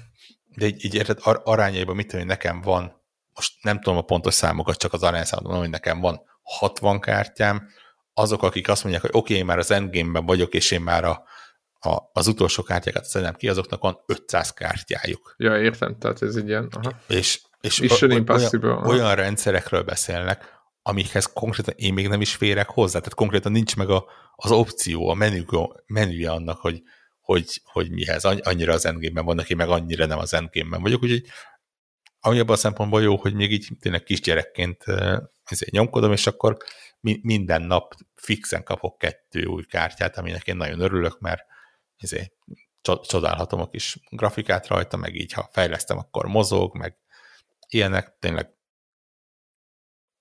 [0.54, 3.02] De így, így érted, ar- arányaiban mit tudom, nekem van,
[3.34, 7.68] most nem tudom a pontos számokat, csak az arányszámot hogy nekem van 60 kártyám,
[8.14, 11.04] azok, akik azt mondják, hogy oké, okay, én már az endgame-ben vagyok, és én már
[11.04, 11.24] a,
[11.80, 15.34] a, az utolsó kártyákat szedem ki, azoknak van 500 kártyájuk.
[15.36, 16.68] Ja, értem, tehát ez egy ilyen...
[16.70, 16.92] Aha.
[17.06, 18.26] És, és olyan,
[18.86, 23.90] olyan rendszerekről beszélnek, amikhez konkrétan én még nem is férek hozzá, tehát konkrétan nincs meg
[23.90, 24.04] a,
[24.36, 25.44] az opció, a menü,
[25.86, 26.82] menüje annak, hogy,
[27.20, 28.24] hogy, hogy mihez.
[28.24, 31.26] Annyira az endgame-ben vannak, én meg annyira nem az endgame-ben vagyok, úgyhogy
[32.20, 34.84] ami abban a szempontból jó, hogy még így tényleg kisgyerekként
[35.44, 36.56] ezért nyomkodom, és akkor
[37.00, 41.42] mi, minden nap fixen kapok kettő új kártyát, aminek én nagyon örülök, mert
[41.96, 42.32] ezért
[43.02, 46.96] csodálhatom a kis grafikát rajta, meg így, ha fejlesztem, akkor mozog, meg
[47.68, 48.54] ilyenek, tényleg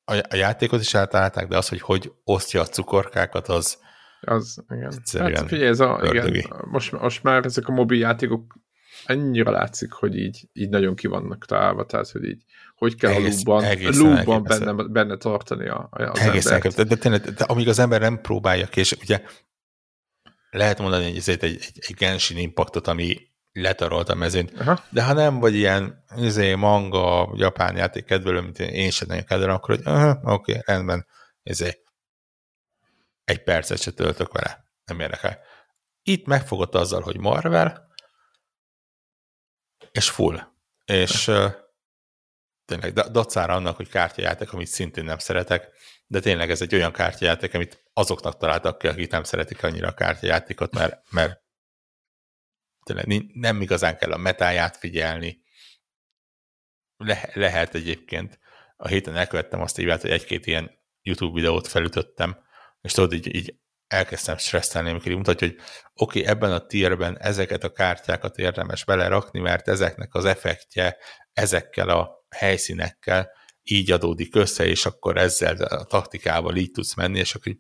[0.09, 3.77] a, a játékot is átállták, de az, hogy hogy osztja a cukorkákat, az
[4.21, 4.93] az, igen.
[5.17, 8.55] Hát figyelj, ez a, igen, most, most már ezek a mobil játékok
[9.05, 12.43] ennyire látszik, hogy így, így nagyon ki vannak találva, tehát, hogy így,
[12.75, 16.75] hogy kell egész, a loopban, benne, benne tartani a, az egészen embert.
[16.75, 19.21] De, de, tényleg, de, de amíg az ember nem próbálja ki, és ugye
[20.49, 23.17] lehet mondani, hogy ez egy, egy, egy Genshin Impactot, ami
[23.61, 24.59] letarolt a mezőnyt.
[24.59, 24.83] Aha.
[24.89, 29.55] De ha nem vagy ilyen izé, manga, japán játék kedvelő, mint én, sem nagyon kedvelem,
[29.55, 29.93] akkor hogy
[30.23, 31.07] oké, okay, rendben,
[31.43, 31.81] izé,
[33.23, 35.39] egy percet se töltök vele, nem érdekel.
[36.03, 37.87] Itt megfogott azzal, hogy Marvel,
[39.91, 40.39] és full.
[40.85, 41.31] És
[42.65, 45.67] tényleg dacára annak, hogy kártyajáték, amit szintén nem szeretek,
[46.07, 49.93] de tényleg ez egy olyan kártyajáték, amit azoknak találtak ki, akik nem szeretik annyira a
[49.93, 51.41] kártyajátékot, mert, mert
[52.89, 55.41] tényleg nem igazán kell a metáját figyelni.
[56.97, 58.39] Le, lehet egyébként.
[58.77, 60.71] A héten elkövettem azt így, hogy egy-két ilyen
[61.01, 62.37] YouTube videót felütöttem,
[62.81, 63.55] és tudod, így, így
[63.87, 65.57] elkezdtem stresszelni, amikor így mutatja, hogy
[65.93, 70.97] oké, okay, ebben a tierben ezeket a kártyákat érdemes belerakni, mert ezeknek az effektje
[71.33, 73.31] ezekkel a helyszínekkel
[73.63, 77.59] így adódik össze, és akkor ezzel a taktikával így tudsz menni, és akkor így,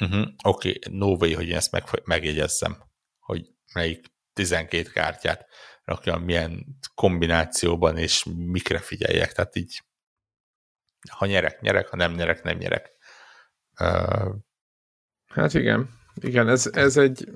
[0.00, 2.84] uh-huh, oké, okay, no way, hogy én ezt meg, megjegyezzem,
[3.18, 5.46] hogy melyik 12 kártyát
[5.84, 9.82] rakjam, milyen kombinációban, és mikre figyeljek, tehát így
[11.10, 12.90] ha nyerek, nyerek, ha nem nyerek, nem nyerek.
[13.80, 14.34] Uh,
[15.26, 17.28] hát igen, igen, ez, ez egy,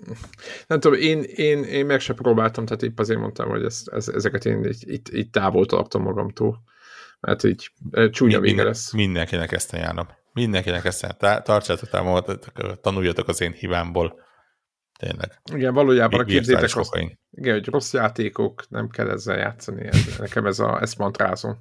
[0.66, 4.08] nem tudom, én, én, én meg se próbáltam, tehát épp azért mondtam, hogy ez, ez,
[4.08, 6.62] ezeket én így, itt, itt távol tartom magamtól,
[7.20, 7.70] mert így
[8.10, 8.92] csúnya vége lesz.
[8.92, 10.08] Mindenkinek ezt ajánlom.
[10.32, 11.42] Mindenkinek ezt ajánlom.
[11.42, 12.38] Tartsátok távol,
[12.80, 14.28] tanuljatok az én hibámból
[15.00, 15.40] Tényleg.
[15.54, 16.96] Igen, valójában a képzétek azt,
[17.30, 19.86] igen, hogy rossz játékok, nem kell ezzel játszani.
[19.86, 21.56] Ez, nekem ez a, ezt mantrázom.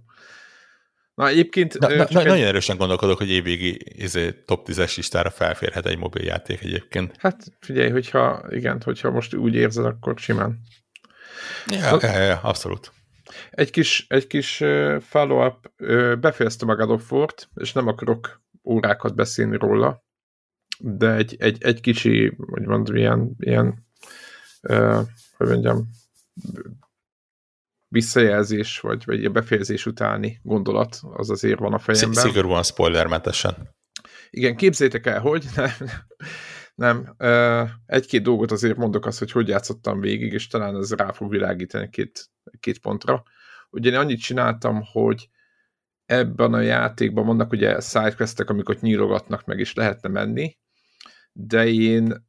[1.14, 1.80] Na egyébként...
[1.80, 2.28] Na, na, na, egy...
[2.28, 7.16] Nagyon erősen gondolkodok, hogy évvégi izé, top 10-es listára felférhet egy mobiljáték egyébként.
[7.18, 10.60] Hát figyelj, hogyha igen, hogyha most úgy érzed, akkor simán.
[11.66, 12.92] Ja, a, ja, ja abszolút.
[13.50, 14.64] Egy kis, egy kis
[15.00, 15.72] follow-up,
[16.20, 17.02] befejeztem a God
[17.56, 20.08] és nem akarok órákat beszélni róla,
[20.80, 23.88] de egy, egy, egy kicsi, hogy mondjam, ilyen, ilyen
[24.62, 25.00] uh,
[25.38, 25.90] hogy mondjam,
[27.88, 32.24] visszajelzés, vagy, vagy a befejezés utáni gondolat, az azért van a fejemben.
[32.24, 33.76] Szigorúan spoilermentesen.
[34.30, 35.72] Igen, képzétek el, hogy nem,
[36.76, 37.16] nem
[37.86, 41.90] egy-két dolgot azért mondok azt, hogy hogy játszottam végig, és talán ez rá fog világítani
[41.90, 43.24] két, két pontra.
[43.70, 45.30] Ugye én annyit csináltam, hogy
[46.06, 50.58] ebben a játékban vannak ugye sidequestek, amikor nyílogatnak meg, és lehetne menni,
[51.32, 52.26] de én,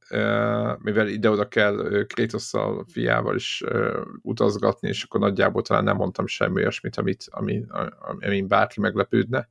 [0.78, 3.64] mivel ide-oda kell Kratosszal, fiával is
[4.22, 7.64] utazgatni, és akkor nagyjából talán nem mondtam semmi olyasmit, amit, ami,
[8.20, 9.48] ami bárki meglepődne.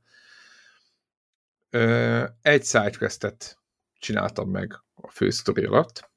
[2.42, 3.58] Egy sidequestet
[3.98, 6.10] csináltam meg a fősztori alatt,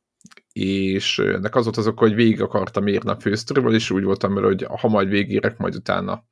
[0.52, 4.48] és ennek az volt azok, hogy végig akartam érni a fősztorival, és úgy voltam vele,
[4.48, 6.26] hogy ha majd végérek, majd utána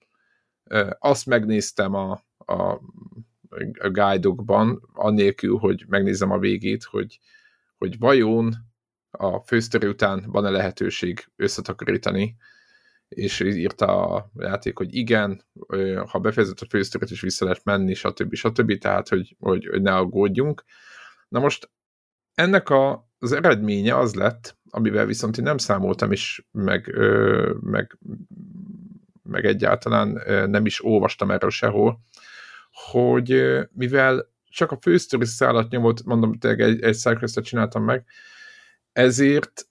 [0.99, 2.79] azt megnéztem a, a
[3.79, 7.19] a guide-okban, annélkül, hogy megnézem a végét, hogy,
[7.77, 8.53] hogy vajon
[9.11, 12.35] a fősztori után van-e lehetőség összetakarítani,
[13.07, 15.45] és írta a játék, hogy igen,
[16.07, 18.33] ha befejezett a fősztorit is vissza lehet menni, stb.
[18.33, 18.77] stb.
[18.77, 20.63] Tehát, hogy, hogy, hogy ne aggódjunk.
[21.27, 21.71] Na most
[22.33, 26.95] ennek a, az eredménye az lett, amivel viszont én nem számoltam is, meg,
[27.61, 27.97] meg,
[29.23, 31.99] meg egyáltalán nem is olvastam erről sehol,
[32.91, 38.05] hogy mivel csak a fősztori szállat nyomott, mondom, tényleg egy, egy cyclist csináltam meg,
[38.91, 39.65] ezért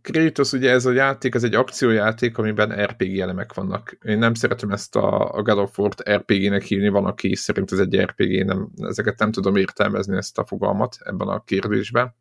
[0.00, 3.98] Kratos ugye ez a játék, ez egy akciójáték, amiben RPG elemek vannak.
[4.04, 7.78] Én nem szeretem ezt a, a God of War-t RPG-nek hívni, van, aki szerint ez
[7.78, 12.14] egy RPG, nem, ezeket nem tudom értelmezni ezt a fogalmat ebben a kérdésben.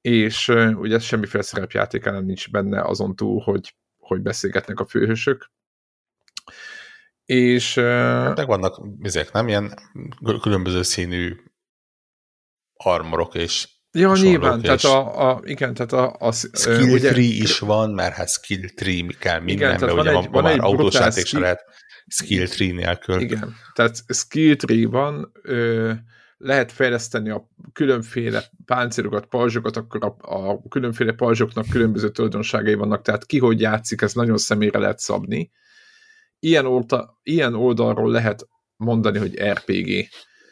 [0.00, 5.50] És ugye semmiféle szerepjáték nem nincs benne azon túl, hogy, hogy beszélgetnek a főhősök.
[7.24, 7.74] És...
[7.74, 9.48] Hát meg vannak ezek, nem?
[9.48, 9.74] Ilyen
[10.40, 11.36] különböző színű
[12.72, 17.58] armorok és Ja, nyilván, tehát a, a, igen, tehát a, a skill ugye, tree is
[17.58, 21.38] van, mert hát skill tree kell mindenben, ugye van, egy, van már autós játék se
[21.38, 21.64] lehet
[22.06, 23.20] skill tree nélkül.
[23.20, 25.92] Igen, tehát skill tree van, ö,
[26.36, 33.26] lehet fejleszteni a különféle páncélokat, pajzsokat, akkor a, a különféle pajzsoknak különböző tulajdonságai vannak, tehát
[33.26, 35.50] ki hogy játszik, ez nagyon személyre lehet szabni
[36.44, 40.08] ilyen, oldal, ilyen oldalról lehet mondani, hogy RPG.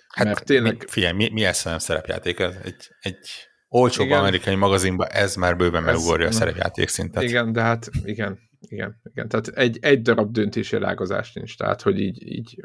[0.08, 0.76] Hát mert tényleg...
[0.78, 2.40] Mi, figyelj, mi, mi ezt nem szerepjáték?
[2.40, 3.28] Egy, egy
[3.68, 4.18] olcsóbb igen.
[4.18, 7.22] amerikai magazinban ez már bőven megugorja a szerepjáték szintet.
[7.22, 9.28] Igen, de hát igen, igen, igen.
[9.28, 12.56] Tehát egy, egy darab döntési rágazás nincs, tehát hogy így, így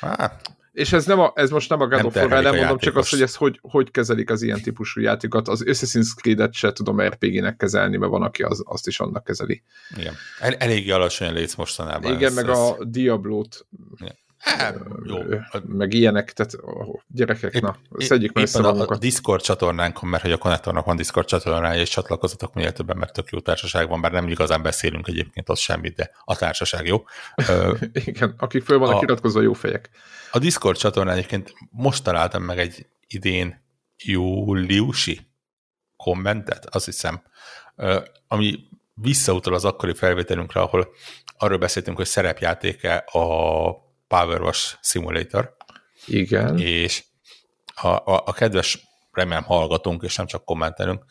[0.00, 2.96] hát, és ez, nem a, ez most nem a God of War, nem mondom csak
[2.96, 5.48] azt, hogy ez hogy, hogy kezelik az ilyen típusú játékokat.
[5.48, 9.62] Az Assassin's Creed-et se tudom RPG-nek kezelni, mert van, aki az, azt is annak kezeli.
[9.96, 10.14] Igen.
[10.40, 12.12] El, eléggé alacsony létsz mostanában.
[12.12, 12.58] Igen, ez, meg ez...
[12.58, 13.66] a Diablo-t
[14.40, 15.18] Hát, jó.
[15.66, 20.32] Meg ilyenek, tehát oh, gyerekek, épp, na, szedjük meg a, a Discord csatornánkon, mert hogy
[20.32, 24.12] a Connectornak van Discord csatornája, és csatlakozatok minél többen, mert tök jó társaság van, bár
[24.12, 27.04] nem igazán beszélünk egyébként az semmit, de a társaság jó.
[28.06, 29.90] Igen, akik föl vannak iratkozva jó fejek.
[30.30, 33.62] A Discord csatornán egyébként most találtam meg egy idén
[33.96, 35.20] júliusi
[35.96, 37.22] kommentet, azt hiszem,
[38.28, 38.58] ami
[38.94, 40.88] visszautal az akkori felvételünkre, ahol
[41.38, 45.56] arról beszéltünk, hogy szerepjátéke a Power Wash Simulator.
[46.06, 46.58] Igen.
[46.58, 47.04] És
[47.74, 51.04] a, a, a kedves remélem hallgatunk, és nem csak kommentelünk,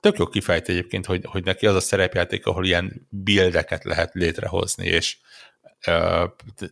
[0.00, 4.86] tök jó kifejt egyébként, hogy, hogy neki az a szerepjáték, ahol ilyen bildeket lehet létrehozni,
[4.86, 5.16] és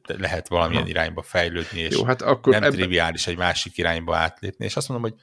[0.07, 0.91] lehet valamilyen Aha.
[0.91, 2.75] irányba fejlődni, és Jó, hát akkor nem ebben...
[2.75, 5.21] triviális egy másik irányba átlépni, és azt mondom, hogy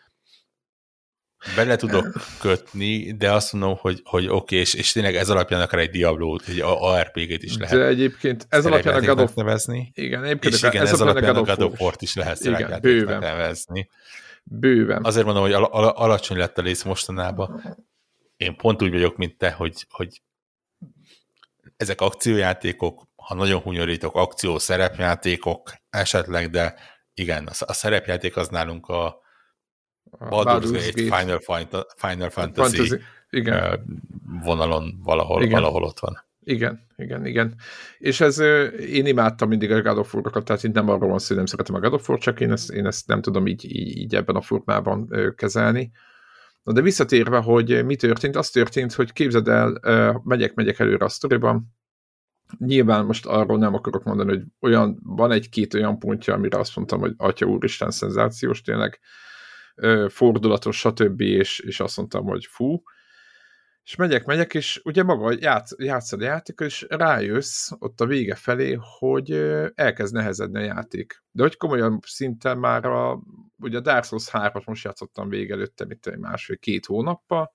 [1.56, 2.08] bele tudok
[2.40, 5.90] kötni, de azt mondom, hogy, hogy oké, okay, és, és tényleg ez alapján akár egy
[5.90, 7.78] Diablo-t, egy ARPG-t is lehet.
[7.78, 9.34] De egyébként ez alapján a God of...
[9.34, 9.92] nevezni.
[9.96, 13.20] Igen, egyébként és igen, ez, ez alapján a God of War-t is lehet igen, bőven.
[13.20, 13.90] nevezni.
[14.44, 15.04] Bőven.
[15.04, 17.78] Azért mondom, hogy al- al- alacsony lett a lész mostanában.
[18.38, 20.22] Én pont úgy vagyok, mint te, hogy, hogy
[21.78, 26.76] ezek akciójátékok, ha nagyon hunyorítok, akció szerepjátékok esetleg, de
[27.14, 29.22] igen, a szerepjáték az nálunk a
[30.20, 31.40] Baldur's Gate, Final,
[31.96, 32.98] Final Fantasy, Fantasy.
[33.30, 33.80] Igen.
[34.44, 35.62] vonalon valahol, igen.
[35.62, 36.24] valahol ott van.
[36.44, 37.56] Igen, igen, igen.
[37.98, 38.40] És ez,
[38.80, 41.46] én imádtam mindig a God of War-okat, tehát itt nem arról van szó, hogy nem
[41.46, 44.16] szeretem a God of War, csak én ezt, én ezt nem tudom így, így, így
[44.16, 45.92] ebben a formában kezelni.
[46.64, 49.82] Na de visszatérve, hogy mi történt, az történt, hogy képzeld el,
[50.24, 51.76] megyek, megyek előre a sztoriban,
[52.58, 57.00] nyilván most arról nem akarok mondani, hogy olyan, van egy-két olyan pontja, amire azt mondtam,
[57.00, 59.00] hogy atya úristen, szenzációs tényleg,
[60.08, 62.84] fordulatos, stb., és, és azt mondtam, hogy fú,
[63.84, 68.36] és megyek, megyek, és ugye maga játsz, játszod a játék, és rájössz ott a vége
[68.36, 69.32] felé, hogy
[69.76, 71.24] elkezd nehezedni a játék.
[71.32, 73.22] De hogy komolyan szinten már a,
[73.58, 77.54] ugye a Dark Souls 3 most játszottam előtte, mint másfél-két hónappal,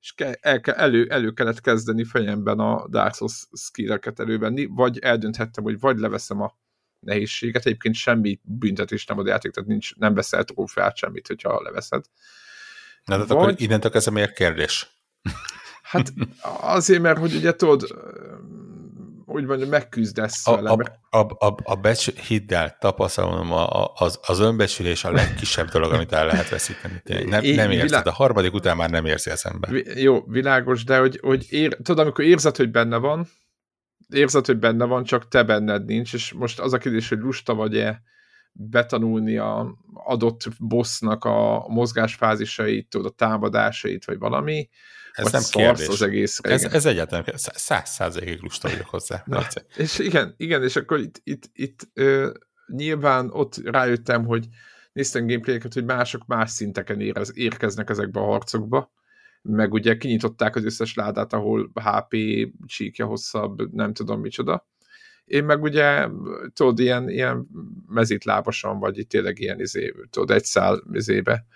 [0.00, 5.80] és el, elő, elő kellett kezdeni fejemben a Dark Souls skilleket elővenni, vagy eldönthettem, hogy
[5.80, 6.56] vagy leveszem a
[7.00, 12.04] nehézséget, egyébként semmi büntetés nem ad játék, tehát nincs, nem veszel trófeát semmit, hogyha leveszed.
[13.04, 13.36] Na, de vagy...
[13.36, 14.86] akkor innentől kezdve miért kérdés?
[15.82, 16.12] Hát
[16.60, 17.82] azért, mert hogy ugye tudod,
[19.26, 20.70] úgy mondja, megküzdesz a, vele.
[20.70, 25.92] A, a, a, a becs, hidd el, tapasztalom, a, az, az önbecsülés a legkisebb dolog,
[25.92, 27.02] amit el lehet veszíteni.
[27.04, 28.06] Nem, é, nem érzed, világ...
[28.06, 29.68] a harmadik után már nem érzi eszembe.
[29.94, 33.28] Jó, világos, de hogy, hogy ér, tudod, amikor érzed, hogy benne van,
[34.08, 37.54] érzed, hogy benne van, csak te benned nincs, és most az a kérdés, hogy lusta
[37.54, 38.02] vagy-e
[38.52, 44.68] betanulni a adott bossnak a mozgásfázisait, tudod, a támadásait, vagy valami,
[45.12, 45.88] ez nem kérdés.
[45.88, 46.50] az egészre.
[46.50, 49.22] Ez, ez egyáltalán száz százalékig lusta vagyok hozzá.
[49.26, 49.46] Na,
[49.76, 52.32] és igen, igen, és akkor itt, itt, itt ö,
[52.66, 54.48] nyilván ott rájöttem, hogy
[54.92, 58.92] néztem gameplayeket, hogy mások más szinteken érez, érkeznek ezekbe a harcokba,
[59.48, 62.16] meg ugye kinyitották az összes ládát, ahol HP
[62.66, 64.66] csíkja hosszabb, nem tudom micsoda.
[65.24, 66.08] Én meg ugye,
[66.52, 67.48] tudod, ilyen, ilyen
[67.86, 71.46] mezitlábasan, vagy itt tényleg ilyen izé, tudod, egy szál izébe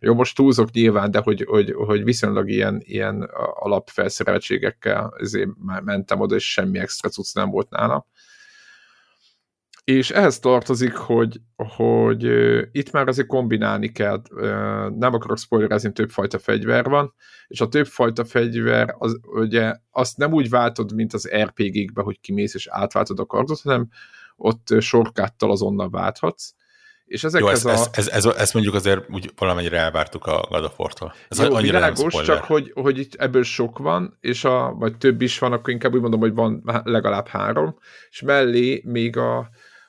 [0.00, 5.50] jó, most túlzok nyilván, de hogy, hogy, hogy viszonylag ilyen, ilyen alapfelszereltségekkel ezért
[5.84, 8.04] mentem oda, és semmi extra cucc nem volt nálam.
[9.86, 12.24] És ehhez tartozik, hogy, hogy
[12.72, 14.22] itt már azért kombinálni kell,
[14.98, 17.14] nem akarok spoilerezni, többfajta fegyver van,
[17.46, 22.54] és a többfajta fegyver, az, ugye azt nem úgy váltod, mint az RPG-kbe, hogy kimész
[22.54, 23.88] és átváltod a kardot, hanem
[24.36, 26.54] ott sorkáttal azonnal válthatsz
[27.06, 27.88] és ezekhez Jó, ez, a...
[27.92, 31.14] ez, ez, ez, ez, mondjuk azért úgy valamennyire elvártuk a God of War-tól.
[31.28, 34.96] Ez Jó, annyira világos, nem csak hogy, hogy itt ebből sok van, és a, vagy
[34.96, 37.78] több is van, akkor inkább úgy mondom, hogy van legalább három,
[38.10, 39.48] és mellé még a,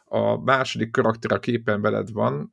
[0.10, 2.52] a második karakter a képen veled van,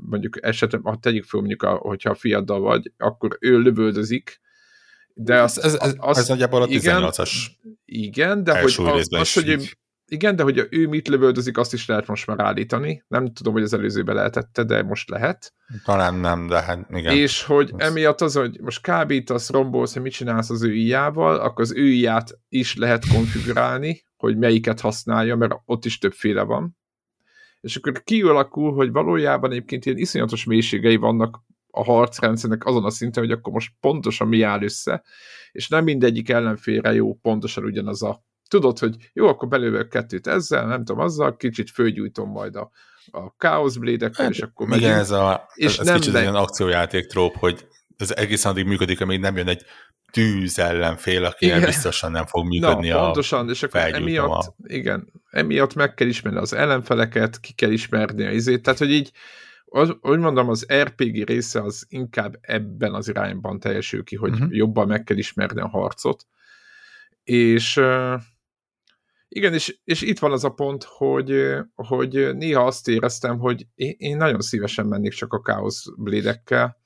[0.00, 4.40] mondjuk esetleg, ha tegyük föl mondjuk, a, hogyha a fiaddal vagy, akkor ő lövöldözik,
[5.14, 7.30] de az, ez, ez, az, ez nagyjából a 18-as
[7.84, 9.58] igen, de hogy az, az, hogy ő,
[10.08, 13.04] igen, de hogy ő mit lövöldözik, azt is lehet most már állítani.
[13.08, 15.52] Nem tudom, hogy az előzőben lehetette, de most lehet.
[15.84, 17.16] Talán nem, de hát igen.
[17.16, 17.88] És hogy ez...
[17.88, 21.88] emiatt az, hogy most kábítasz, rombolsz, hogy mit csinálsz az ő íjával, akkor az ő
[21.88, 26.76] íját is lehet konfigurálni, hogy melyiket használja, mert ott is többféle van.
[27.60, 33.22] És akkor kialakul, hogy valójában egyébként ilyen iszonyatos mélységei vannak a harcrendszernek azon a szinten,
[33.22, 35.02] hogy akkor most pontosan mi áll össze,
[35.52, 40.66] és nem mindegyik ellenfélre jó pontosan ugyanaz a tudod, hogy jó, akkor belőlök kettőt ezzel,
[40.66, 42.70] nem tudom, azzal, kicsit fölgyújtom majd a,
[43.10, 44.86] a Chaos Blade-ekkel, hát, és akkor megyünk.
[44.86, 46.20] Igen, ez, a, és ez, ez nem kicsit le...
[46.20, 47.66] ilyen akciójáték tróp, hogy
[47.96, 49.64] ez egészen addig működik, amíg nem jön egy
[50.10, 51.64] tűz ellenfél, aki igen.
[51.64, 54.54] biztosan nem fog működni Na, pontosan, a és akkor emiatt, a...
[54.62, 59.12] igen, emiatt meg kell ismerni az ellenfeleket, ki kell ismerni a izét, tehát hogy így
[59.64, 64.56] az, úgy mondom, az RPG része az inkább ebben az irányban teljesül ki, hogy uh-huh.
[64.56, 66.26] jobban meg kell ismerni a harcot,
[67.24, 67.80] és
[69.28, 74.16] igen, és, és itt van az a pont, hogy, hogy néha azt éreztem, hogy én,
[74.16, 76.76] nagyon szívesen mennék csak a Chaos Blade-ekkel,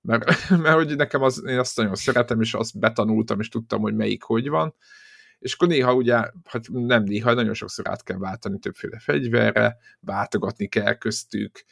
[0.00, 3.94] mert, mert hogy nekem az, én azt nagyon szeretem, és azt betanultam, és tudtam, hogy
[3.94, 4.74] melyik hogy van,
[5.38, 6.14] és akkor néha ugye,
[6.44, 11.64] hát nem néha, nagyon sokszor át kell váltani többféle fegyverre, váltogatni kell köztük,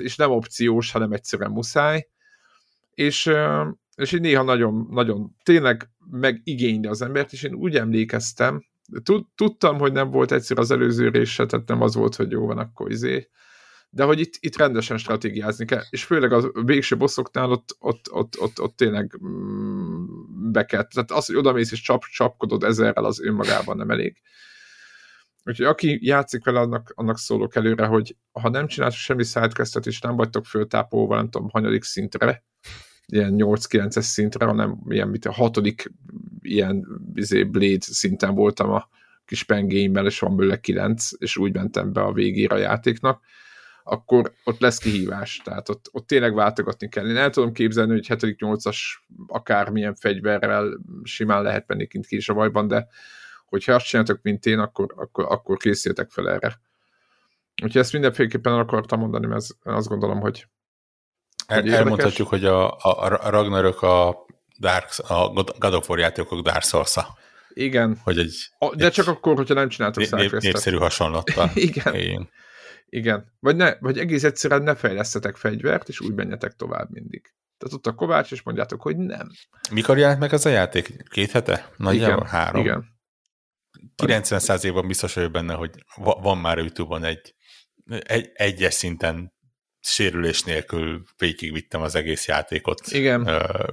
[0.00, 2.08] és nem opciós, hanem egyszerűen muszáj,
[2.94, 3.30] és,
[3.94, 8.64] és így néha nagyon, nagyon tényleg megigényli az embert, és én úgy emlékeztem,
[9.34, 12.58] Tudtam, hogy nem volt egyszer az előző része, tehát nem az volt, hogy jó van,
[12.58, 13.30] akkor izé.
[13.90, 18.40] De hogy itt, itt rendesen stratégiázni kell, és főleg a végső bosszoknál ott, ott, ott,
[18.40, 20.04] ott, ott tényleg mm,
[20.50, 20.82] be kell.
[20.82, 24.22] Tehát az, hogy odamész és csap, csapkodod ezerrel, az önmagában nem elég.
[25.44, 30.00] Úgyhogy aki játszik vele, annak, annak szólok előre, hogy ha nem csinálsz semmi sidequestet, és
[30.00, 32.44] nem vagytok föltápolva, nem tudom, hanyadik szintre,
[33.06, 35.92] ilyen 8-9-es szintre, hanem ilyen, mit a hatodik
[36.40, 38.88] ilyen izé, Blade szinten voltam a
[39.24, 43.20] kis pengéimmel, és van belőle 9, és úgy mentem be a végére a játéknak,
[43.84, 47.08] akkor ott lesz kihívás, tehát ott, ott tényleg váltogatni kell.
[47.08, 48.78] Én el tudom képzelni, hogy 7.-8-as
[49.26, 52.86] akármilyen fegyverrel simán lehet menni kint ki is a bajban, de
[53.46, 56.60] hogyha azt csináltok, mint én, akkor, akkor, akkor készüljetek fel erre.
[57.62, 60.46] Úgyhogy ezt mindenféleképpen akartam mondani, mert azt gondolom, hogy
[61.52, 64.26] el, elmondhatjuk, hogy a, a Ragnarök a,
[64.58, 65.28] Dark, a
[65.58, 67.18] God of War játékok Dark souls -a.
[67.48, 67.98] Igen.
[68.02, 71.50] Hogy egy, a, de egy csak akkor, hogyha nem csináltok nép, Népszerű hasonlattal.
[71.68, 71.94] Igen.
[71.94, 72.28] Éljünk.
[72.86, 73.32] Igen.
[73.40, 77.22] Vagy, ne, vagy egész egyszerűen ne fejlesztetek fegyvert, és úgy menjetek tovább mindig.
[77.58, 79.30] Tehát ott a Kovács, és mondjátok, hogy nem.
[79.70, 81.08] Mikor jelent meg ez a játék?
[81.08, 81.70] Két hete?
[81.76, 82.60] Nagyjából igen, három?
[82.60, 82.84] Igen.
[83.96, 87.34] 90 évben biztos vagyok benne, hogy van már YouTube-on egy,
[87.86, 89.32] egy egyes szinten
[89.82, 93.28] sérülés nélkül végigvittem az egész játékot Igen.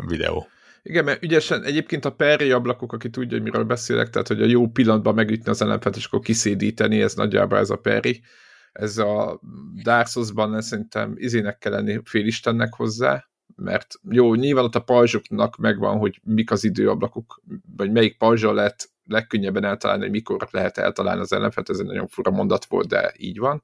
[0.08, 0.48] Videó.
[0.84, 4.46] Igen, mert ügyesen egyébként a perri ablakok, aki tudja, hogy miről beszélek, tehát hogy a
[4.46, 8.22] jó pillanatban megütni az ellenfelt, és akkor kiszédíteni, ez nagyjából ez a perri.
[8.72, 9.40] Ez a
[9.84, 15.98] Dark Souls-ban szerintem izének kell lenni félistennek hozzá, mert jó, nyilván ott a pajzsoknak megvan,
[15.98, 17.42] hogy mik az időablakok,
[17.78, 22.08] vagy melyik pajzsal lehet legkönnyebben eltalálni, hogy mikor lehet eltalálni az ellenfelt, ez egy nagyon
[22.08, 23.64] fura mondat volt, de így van.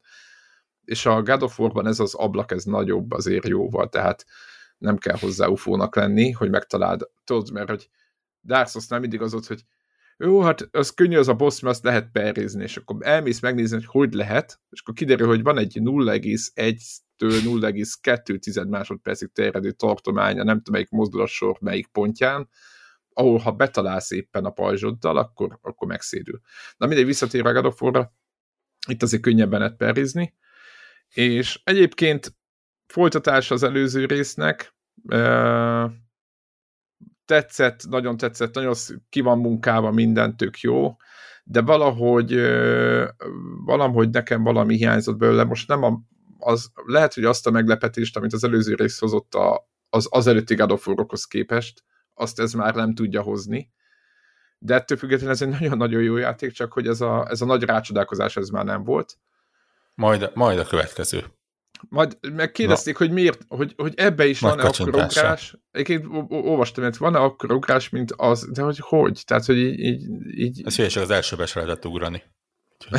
[0.86, 4.26] És a God of War-ban ez az ablak, ez nagyobb azért jóval, tehát
[4.78, 7.02] nem kell hozzá ufónak lenni, hogy megtaláld.
[7.24, 7.90] Tudod, mert hogy
[8.44, 9.66] Dark Souls nem mindig az ott, hogy
[10.18, 13.76] jó, hát az könnyű az a boss, mert azt lehet perrizni, és akkor elmész megnézni,
[13.76, 20.58] hogy hogy lehet, és akkor kiderül, hogy van egy 0,1-től 0,2 másodpercig terjedő tartománya, nem
[20.58, 22.50] tudom melyik mozdulatsor melyik pontján,
[23.14, 26.40] ahol ha betalálsz éppen a pajzsoddal, akkor, akkor megszédül.
[26.78, 28.12] Na mindegy, visszatér a
[28.88, 30.34] itt azért könnyebben lehet perrizni,
[31.16, 32.36] és egyébként
[32.88, 34.76] folytatás az előző résznek,
[37.26, 38.74] tetszett, nagyon tetszett, nagyon
[39.10, 40.96] ki van munkálva, minden tök jó,
[41.44, 42.34] de valahogy,
[43.66, 46.02] valahogy nekem valami hiányzott belőle, most nem a,
[46.40, 50.56] az, lehet, hogy azt a meglepetést, amit az előző rész hozott a, az, az előtti
[50.56, 50.80] God
[51.28, 53.72] képest, azt ez már nem tudja hozni,
[54.58, 57.64] de ettől függetlenül ez egy nagyon-nagyon jó játék, csak hogy ez a, ez a nagy
[57.64, 59.18] rácsodálkozás ez már nem volt.
[59.96, 61.24] Majd, majd a következő.
[61.90, 65.58] Majd megkérdezték, hogy miért, hogy, hogy ebbe is van-e akkor ugrás.
[65.72, 69.22] Egyébként olvastam, hogy van-e akkor ugrás, mint az, de hogy hogy?
[69.26, 69.80] Tehát, hogy így...
[69.80, 70.62] így, így...
[70.66, 72.24] Ez hülyeség, az elsőbe se lehetett ugrani.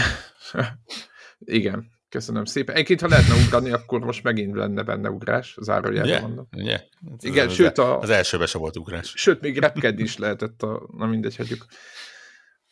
[1.38, 2.74] Igen, köszönöm szépen.
[2.74, 6.48] Egyébként, ha lehetne ugrani, akkor most megint lenne benne ugrás, az árajelben yeah, mondom.
[6.50, 6.80] Yeah.
[7.18, 7.98] Igen, az, sőt a...
[7.98, 9.12] Az elsőbe se volt ugrás.
[9.16, 11.66] Sőt, még repkedni is lehetett, a, na mindegy, hagyjuk.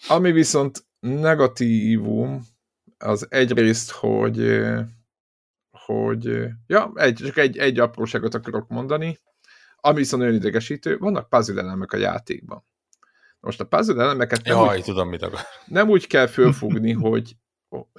[0.08, 2.42] Ami viszont negatívum,
[3.04, 4.60] az egyrészt, hogy
[5.70, 9.18] hogy ja, egy, csak egy, egy apróságot akarok mondani,
[9.76, 12.64] ami viszont nagyon idegesítő, vannak puzzle elemek a játékban.
[13.40, 15.40] Most a puzzle elemeket nem, Jaj, úgy, tudom, mit akar.
[15.66, 17.36] nem úgy kell fölfogni, hogy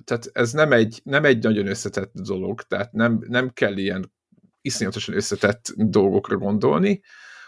[0.04, 4.14] tehát ez nem egy, nem egy nagyon összetett dolog, tehát nem, nem kell ilyen
[4.62, 7.02] iszonyatosan összetett dolgokra gondolni,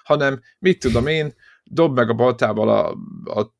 [0.03, 1.33] hanem mit tudom én,
[1.69, 2.89] dob meg a baltával a,
[3.39, 3.53] a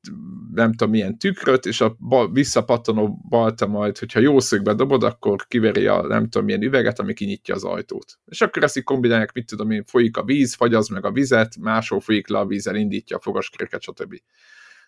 [0.54, 5.48] nem tudom milyen tükröt, és a bal, visszapattanó balta majd, hogyha jó szögbe dobod, akkor
[5.48, 8.20] kiveri a nem tudom milyen üveget, ami kinyitja az ajtót.
[8.26, 11.58] És akkor ezt így kombinálják, mit tudom én, folyik a víz, fagyaz meg a vizet,
[11.60, 14.22] máshol folyik le a víz, elindítja a fogaskeréket, stb.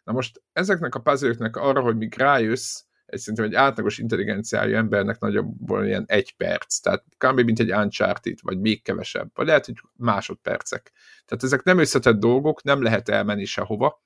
[0.03, 5.19] Na most ezeknek a puzzle arra, hogy míg rájössz, egy szerintem egy átlagos intelligenciájú embernek
[5.19, 7.39] nagyobb ilyen egy perc, tehát kb.
[7.39, 10.91] mint egy Uncharted, vagy még kevesebb, vagy lehet, hogy másodpercek.
[11.25, 14.03] Tehát ezek nem összetett dolgok, nem lehet elmenni sehova,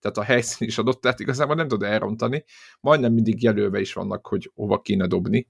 [0.00, 2.44] tehát a helyszín is adott, tehát igazából nem tudod elrontani,
[2.80, 5.48] majdnem mindig jelölve is vannak, hogy hova kéne dobni,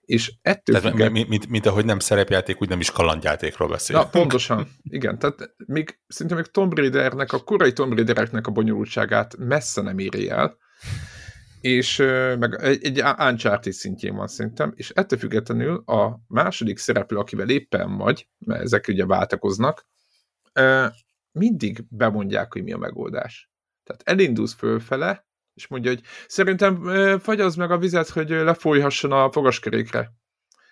[0.00, 1.10] és ettől tehát, függet...
[1.10, 3.96] mint, mint, mint, ahogy nem szerepjáték, úgy nem is kalandjátékról beszél.
[3.96, 5.18] Na, pontosan, igen.
[5.18, 10.30] Tehát még, szinte még Tomb Raidereknek, a korai Tomb Raidereknek a bonyolultságát messze nem éri
[10.30, 10.56] el,
[11.64, 11.96] és
[12.38, 18.28] meg egy, Uncharted szintjén van szerintem, és ettől függetlenül a második szereplő, akivel éppen vagy,
[18.38, 19.86] mert ezek ugye váltakoznak,
[21.32, 23.50] mindig bemondják, hogy mi a megoldás.
[23.84, 26.88] Tehát elindulsz fölfele, és mondja, hogy szerintem
[27.18, 30.12] fagyazd meg a vizet, hogy lefolyhasson a fogaskerékre.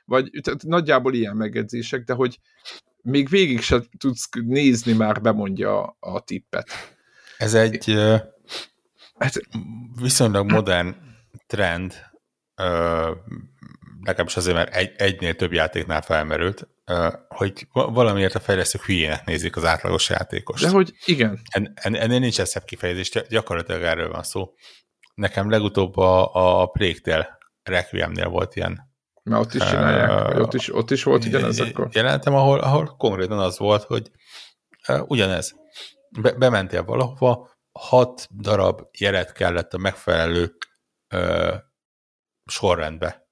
[0.05, 2.39] Vagy tehát nagyjából ilyen megjegyzések, de hogy
[3.03, 6.69] még végig se tudsz nézni, már bemondja a tippet.
[7.39, 7.99] Ez egy
[9.23, 9.41] Hát
[10.01, 10.95] viszonylag modern
[11.47, 11.95] trend,
[14.03, 16.69] legalábbis azért, mert egy, egynél több játéknál felmerült,
[17.29, 20.65] hogy valamiért a fejlesztők hülyének nézik az átlagos játékost.
[20.65, 21.41] De hogy igen.
[21.51, 24.53] En, en, ennél nincs szebb kifejezés, gyakorlatilag erről van szó.
[25.15, 28.91] Nekem legutóbb a, a Plague Tale Requiemnél volt ilyen.
[29.23, 31.89] Mert ott is csinálják, uh, ott, is, ott is volt ugyanez akkor.
[31.93, 34.11] Jelentem, ahol, ahol konkrétan az volt, hogy
[34.89, 35.55] uh, ugyanez.
[36.21, 40.57] Be, bementél valahova, hat darab jelet kellett a megfelelő
[41.09, 41.55] ö,
[42.47, 43.29] sorrendbe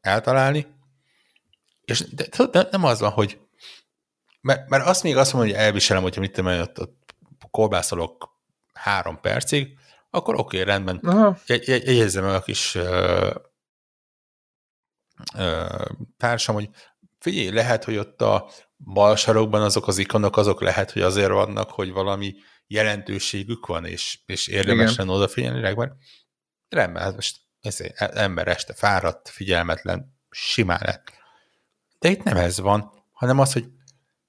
[0.00, 0.66] eltalálni,
[1.84, 3.40] és de, de nem az van, hogy
[4.40, 7.14] mert, mert azt még azt mondom, hogy elviselem, hogyha mit tudom, ott, ott
[7.50, 8.28] kolbászolok
[8.72, 9.78] három percig,
[10.10, 11.00] akkor oké, okay, rendben.
[11.46, 13.30] Jegy, jegy, jegyezzem meg a kis ö,
[15.36, 15.84] ö,
[16.16, 16.68] társam, hogy
[17.18, 21.70] figyelj, lehet, hogy ott a bal sarokban azok az ikonok, azok lehet, hogy azért vannak,
[21.70, 22.34] hogy valami
[22.66, 25.92] jelentőségük van, és, és érdemes lenne odafigyelni, mert
[26.68, 31.12] rendben, hát most ez ember este fáradt, figyelmetlen, simán lett.
[31.98, 33.64] De itt nem ez van, hanem az, hogy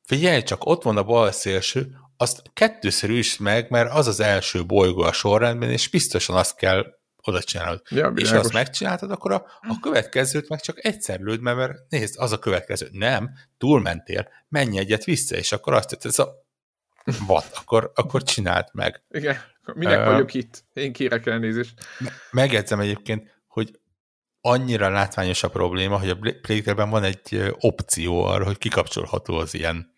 [0.03, 4.65] figyelj csak, ott van a bal szélső, azt kettőször üsd meg, mert az az első
[4.65, 6.85] bolygó a sorrendben, és biztosan azt kell
[7.21, 7.81] oda csinálod.
[7.89, 11.79] Ja, és ha azt megcsináltad, akkor a, a következőt meg csak egyszer lőd, mert, mert
[11.89, 12.87] nézd, az a következő.
[12.91, 16.44] Nem, túlmentél, menj egyet vissza, és akkor azt ez a
[17.27, 19.03] vad, akkor, akkor csináld meg.
[19.09, 19.37] Igen,
[19.73, 20.63] minek uh, vagyok itt?
[20.73, 21.73] Én kérek elnézést.
[22.31, 23.79] Megjegyzem egyébként, hogy
[24.41, 29.93] annyira látványos a probléma, hogy a Playtale-ben van egy opció arra, hogy kikapcsolható az ilyen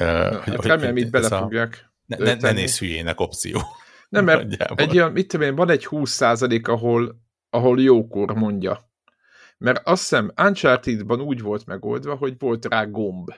[0.00, 1.90] uh, Na, hogy, hát remélem itt belepugják.
[2.06, 3.62] Ne, ne, ne nézz hülyének opció.
[4.08, 4.76] Nem, mert Nagyjából.
[4.76, 7.20] egy olyan, mit tudom én, van egy 20 százalék, ahol,
[7.50, 8.90] ahol jókor mondja.
[9.58, 13.30] Mert azt hiszem Uncharted-ban úgy volt megoldva, hogy volt rá gomb.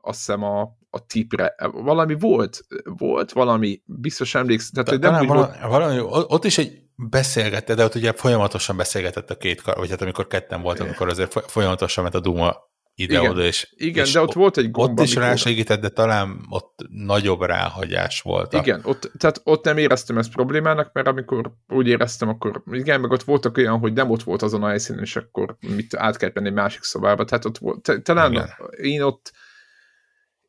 [0.00, 1.54] Azt hiszem a, a tipre.
[1.72, 4.84] Valami volt, volt valami, biztos emlékszem.
[4.84, 5.70] Tehát, hogy nem úgy valami, volt...
[5.70, 10.02] valami, ott is egy beszélgetett, de ott ugye folyamatosan beszélgetett a két kar, vagy hát
[10.02, 14.32] amikor ketten voltak, akkor azért folyamatosan ment a Duma ide-oda, és, igen, és de ott
[14.32, 15.02] volt egy gomba.
[15.02, 18.52] Ott is rásegített, de talán ott nagyobb ráhagyás volt.
[18.52, 23.10] Igen, ott, tehát ott nem éreztem ezt problémának, mert amikor úgy éreztem, akkor igen, meg
[23.10, 26.30] ott voltak olyan, hogy nem ott volt azon a helyszínen, és akkor mit át kell
[26.34, 28.48] menni egy másik szobába, tehát ott volt, talán igen.
[28.80, 29.32] én ott,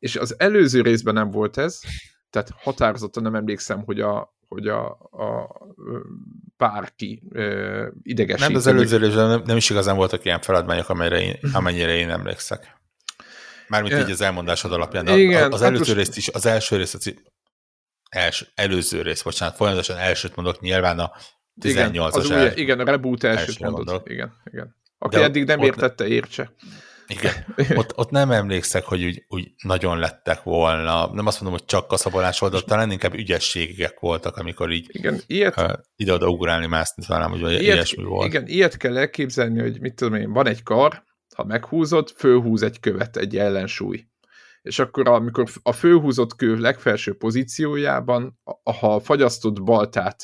[0.02, 1.80] és az előző részben nem volt ez,
[2.30, 5.48] tehát határozottan nem emlékszem, hogy a, hogy a, a
[6.56, 7.22] bárki
[8.02, 8.52] idegesíteni.
[8.52, 12.76] Nem, az előző nem, nem is igazán voltak ilyen feladmányok, amelyre én, amennyire én emlékszek.
[13.68, 15.04] Mármint így az elmondásod alapján.
[15.04, 17.14] De Igen, az hát előző részt is, az első rész, az
[18.08, 21.12] els, előző rész, bocsánat, folyamatosan elsőt mondok, nyilván a
[21.60, 22.22] 18-as.
[22.24, 24.08] Igen, az igen, a reboot elsőt mondott.
[24.08, 24.76] Igen, igen.
[24.98, 26.52] Aki De eddig nem ott, értette, értse.
[27.06, 31.68] Igen, ott, ott nem emlékszek, hogy úgy, úgy nagyon lettek volna, nem azt mondom, hogy
[31.68, 36.66] csak kaszabolás volt, de talán inkább ügyességek voltak, amikor így igen, ilyet, uh, ide-oda ugrálni,
[36.66, 38.26] mászni talán, hogy ilyet, ilyesmi volt.
[38.26, 42.80] Igen, ilyet kell elképzelni, hogy mit tudom én, van egy kar, ha meghúzod, fölhúz egy
[42.80, 44.06] követ, egy ellensúly.
[44.62, 48.40] És akkor amikor a főhúzott kő legfelső pozíciójában,
[48.80, 50.22] ha a fagyasztott baltát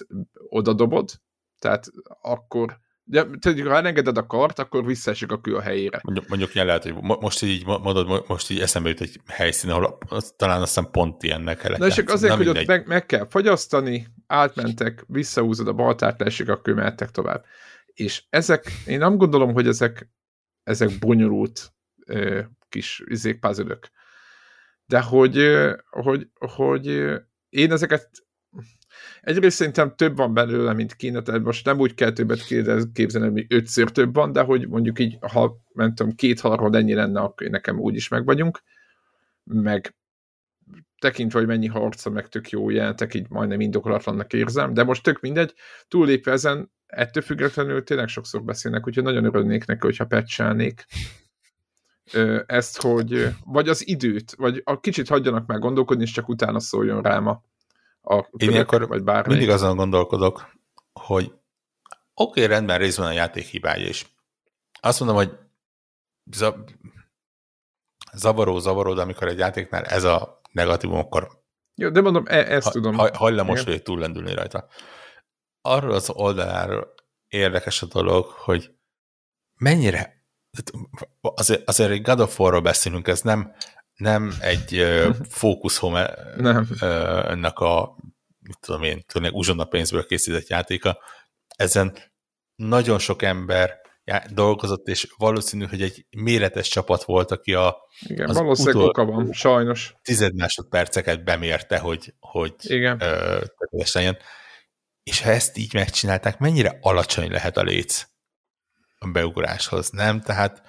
[0.48, 1.10] odadobod,
[1.58, 1.86] tehát
[2.20, 2.78] akkor
[3.10, 6.00] de tehát, ha elengeded a kart, akkor visszaesik a kő a helyére.
[6.02, 9.98] Mondjuk, mondjuk ilyen lehet, hogy most így mondod, most így eszembe jut egy helyszín, ahol
[10.08, 11.78] az, talán azt hiszem pont ilyennek kellett.
[11.78, 16.60] Na csak azért, hogy ott meg, meg, kell fagyasztani, átmentek, visszahúzod a baltát, leesik a
[16.60, 17.44] kő, mehettek tovább.
[17.86, 20.10] És ezek, én nem gondolom, hogy ezek,
[20.62, 21.72] ezek bonyolult
[22.06, 23.78] ö, kis izék puzzle
[24.86, 25.48] De hogy,
[25.90, 26.86] hogy, hogy
[27.48, 28.10] én ezeket
[29.20, 32.44] Egyrészt szerintem több van belőle, mint kéne, tehát most nem úgy kell többet
[32.92, 37.20] képzelni, hogy ötször több van, de hogy mondjuk így, ha tudom, két harmad ennyi lenne,
[37.20, 38.24] akkor nekem úgy is meg
[39.44, 39.94] meg
[40.98, 45.20] tekintve, hogy mennyi harca, meg tök jó jelentek, így majdnem indokolatlannak érzem, de most tök
[45.20, 45.54] mindegy,
[45.88, 50.84] túllépve ezen, ettől függetlenül tényleg sokszor beszélnek, úgyhogy nagyon örülnék neki, hogyha pecselnék.
[52.46, 57.02] Ezt, hogy vagy az időt, vagy a kicsit hagyjanak már gondolkodni, és csak utána szóljon
[57.02, 57.42] rám a
[58.08, 59.38] a Én akkor vagy bármelyik.
[59.38, 60.52] mindig azon gondolkodok,
[60.92, 61.40] hogy oké,
[62.14, 64.16] okay, rendben részben a játék hibája is.
[64.80, 65.38] Azt mondom, hogy
[68.12, 71.38] zavaró, zavaró, de amikor egy játéknál ez a negatívum, akkor
[71.74, 72.94] jó, de mondom, e- ezt ha, tudom.
[72.94, 74.68] Ha, most, hogy túllendülni rajta.
[75.60, 76.94] Arról az oldaláról
[77.26, 78.74] érdekes a dolog, hogy
[79.54, 80.26] mennyire
[81.20, 83.54] azért, azért egy God of War-ról beszélünk, ez nem
[83.98, 87.96] nem egy uh, Focus Home-nak a,
[88.40, 90.98] mit tudom én, tényleg uzsonna pénzből készített játéka.
[91.56, 91.98] Ezen
[92.56, 93.80] nagyon sok ember
[94.30, 99.32] dolgozott, és valószínű, hogy egy méretes csapat volt, aki a Igen, az valószínűleg oka van,
[99.32, 99.94] sajnos.
[100.02, 103.00] Tized másodperceket bemérte, hogy, hogy Igen.
[103.00, 103.40] Ö,
[103.92, 104.18] legyen.
[105.02, 108.06] És ha ezt így megcsinálták, mennyire alacsony lehet a léc
[108.98, 110.20] a beugráshoz, nem?
[110.20, 110.62] Tehát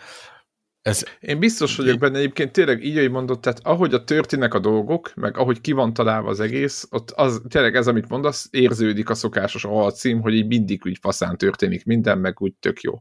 [0.82, 4.60] ez, Én biztos vagyok benne egyébként tényleg így, hogy mondott, tehát ahogy a történnek a
[4.60, 9.10] dolgok, meg ahogy ki van találva az egész, ott az, tényleg ez, amit mondasz, érződik
[9.10, 12.94] a szokásos alcím, hogy így mindig úgy faszán történik minden, meg úgy tök jó.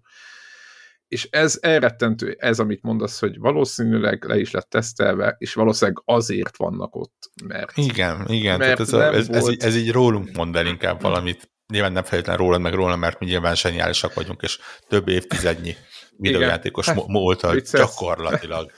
[1.08, 6.56] És ez elrettentő, ez, amit mondasz, hogy valószínűleg le is lett tesztelve, és valószínűleg azért
[6.56, 7.76] vannak ott, mert...
[7.76, 9.62] Igen, igen, mert tehát ez, a, ez, volt...
[9.62, 11.50] ez, ez így rólunk mond el inkább valamit.
[11.72, 14.58] Nyilván nem feltétlenül rólad, meg róla, mert mi nyilván zseniálisak vagyunk, és
[14.88, 15.76] több évtizednyi
[16.18, 18.70] videójátékos múltal gyakorlatilag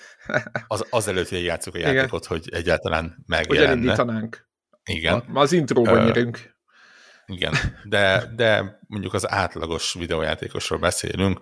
[0.67, 2.39] az, azelőtt, hogy játszuk a játékot, Igen.
[2.39, 3.69] hogy egyáltalán megjelenne.
[3.69, 4.49] Hogy elindítanánk.
[4.85, 5.25] Igen.
[5.27, 6.59] Ma az intróban nyerünk.
[7.27, 11.39] Igen, de, de mondjuk az átlagos videójátékosról beszélünk,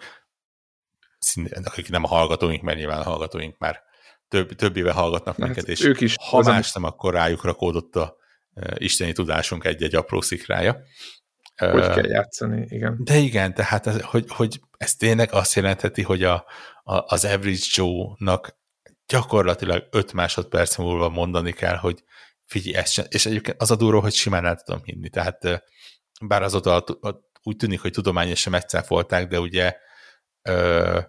[1.18, 3.82] szintén, akik nem a hallgatóink, mert nyilván a hallgatóink már
[4.28, 7.96] több, több éve hallgatnak hát minket, és ők is ha más nem, akkor rájuk rakódott
[7.96, 8.16] a
[8.74, 10.82] isteni tudásunk egy-egy apró szikrája.
[11.56, 12.96] Hogy uh, kell játszani, igen.
[12.98, 16.34] De igen, tehát ez, hogy, hogy ez tényleg azt jelentheti, hogy a,
[16.82, 18.58] a, az Average Joe-nak
[19.06, 22.04] gyakorlatilag 5 másodperc múlva mondani kell, hogy
[22.44, 23.04] figyelj, ezt sem.
[23.08, 25.64] és egyébként az a duró, hogy simán el tudom hinni, tehát
[26.20, 26.84] bár azóta
[27.42, 29.76] úgy tűnik, hogy tudományosan megcáfolták, de ugye
[30.42, 31.00] ö,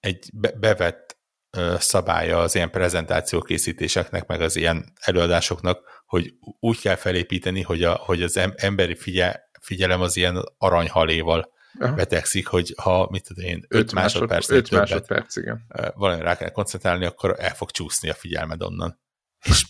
[0.00, 1.18] egy bevett
[1.50, 7.94] ö, szabálya az ilyen prezentációkészítéseknek, meg az ilyen előadásoknak, hogy úgy kell felépíteni, hogy, a,
[7.94, 11.94] hogy az emberi figyel, figyelem az ilyen aranyhaléval Aha.
[11.94, 15.66] betegszik, hogy ha, mit tudom én, 5 másodperc, 5 másodperc, igen.
[15.94, 19.00] valami rá kell koncentrálni, akkor el fog csúszni a figyelmed onnan.
[19.44, 19.66] És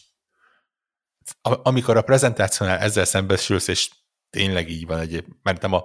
[1.40, 3.90] amikor a prezentációnál ezzel szembesülsz, és
[4.30, 5.84] tényleg így van egyéb, mert nem, a,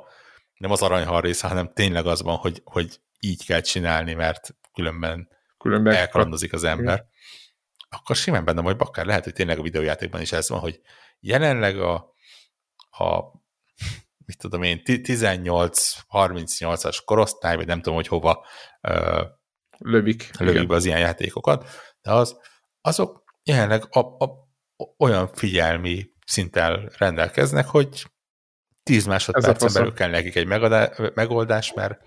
[0.58, 5.30] nem az aranyhal része, hanem tényleg az van, hogy, hogy így kell csinálni, mert különben,
[5.58, 6.94] különben elkalandozik az ember.
[6.94, 7.10] Igen.
[7.90, 10.82] Akkor simán benne vagy akár lehet, hogy tényleg a videójátékban is ez van, hogy
[11.20, 11.94] jelenleg a,
[12.90, 13.41] a
[14.26, 18.46] mit tudom én, 18-38-as korosztály, vagy nem tudom, hogy hova
[18.82, 19.22] uh,
[19.78, 21.70] lövik, lövik be az ilyen játékokat,
[22.02, 22.38] de az,
[22.82, 24.50] azok jelenleg a, a,
[24.98, 28.06] olyan figyelmi szinttel rendelkeznek, hogy
[28.84, 30.48] 10 másodpercen belül kell nekik egy
[31.14, 32.02] megoldás, mert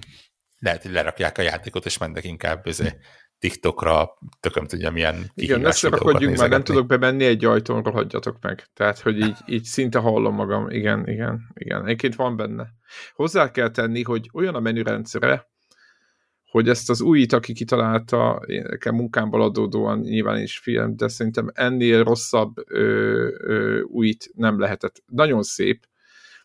[0.58, 2.96] lehet, hogy lerakják a játékot, és mennek inkább bizé,
[3.44, 8.64] TikTokra, tököm tudja milyen Igen, ne szarakodjunk már, nem tudok bemenni egy ajtón, rohadjatok meg.
[8.74, 10.70] Tehát, hogy így, így szinte hallom magam.
[10.70, 11.84] Igen, igen, igen.
[11.84, 12.66] Egyébként van benne.
[13.14, 15.48] Hozzá kell tenni, hogy olyan a menürendszere,
[16.50, 22.04] hogy ezt az újit, aki kitalálta, nekem munkámból adódóan nyilván is film, de szerintem ennél
[22.04, 22.80] rosszabb ö,
[23.38, 25.02] ö, újit nem lehetett.
[25.06, 25.86] Nagyon szép,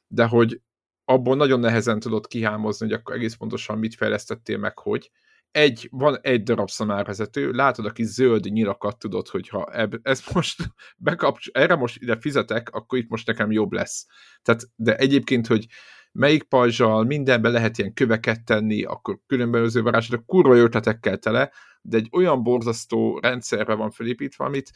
[0.08, 0.62] de hogy
[1.06, 5.12] abból nagyon nehezen tudod kihámozni, hogy akkor egész pontosan mit fejlesztettél meg, hogy
[5.52, 10.74] egy, van egy darab szamárvezető, látod a kis zöld nyilakat, tudod, hogyha eb, ezt most
[10.98, 14.06] bekapcs, erre most ide fizetek, akkor itt most nekem jobb lesz.
[14.42, 15.66] Tehát, de egyébként, hogy
[16.12, 22.08] melyik pajzsal, mindenbe lehet ilyen köveket tenni, akkor különböző varázslatok, kurva ötletekkel tele, de egy
[22.12, 24.72] olyan borzasztó rendszerre van felépítve, amit,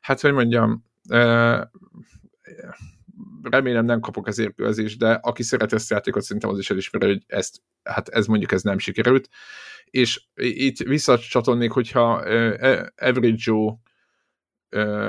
[0.00, 0.84] hát hogy mondjam,
[3.42, 7.06] remélem nem kapok ezért közést, de aki szeret ezt a játékot, szerintem az is elismeri,
[7.06, 9.28] hogy ezt, hát ez mondjuk ez nem sikerült.
[9.92, 12.12] És itt visszacsatolnék, hogyha
[12.96, 13.74] Average Joe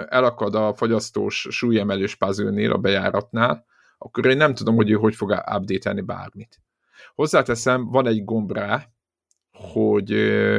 [0.10, 3.66] elakad a fagyasztós súlyemelős puzzle a bejáratnál,
[3.98, 6.62] akkor én nem tudom, hogy ő hogy fog update bármit.
[7.16, 8.88] Hozzáteszem, van egy gomb rá,
[9.52, 10.10] hogy,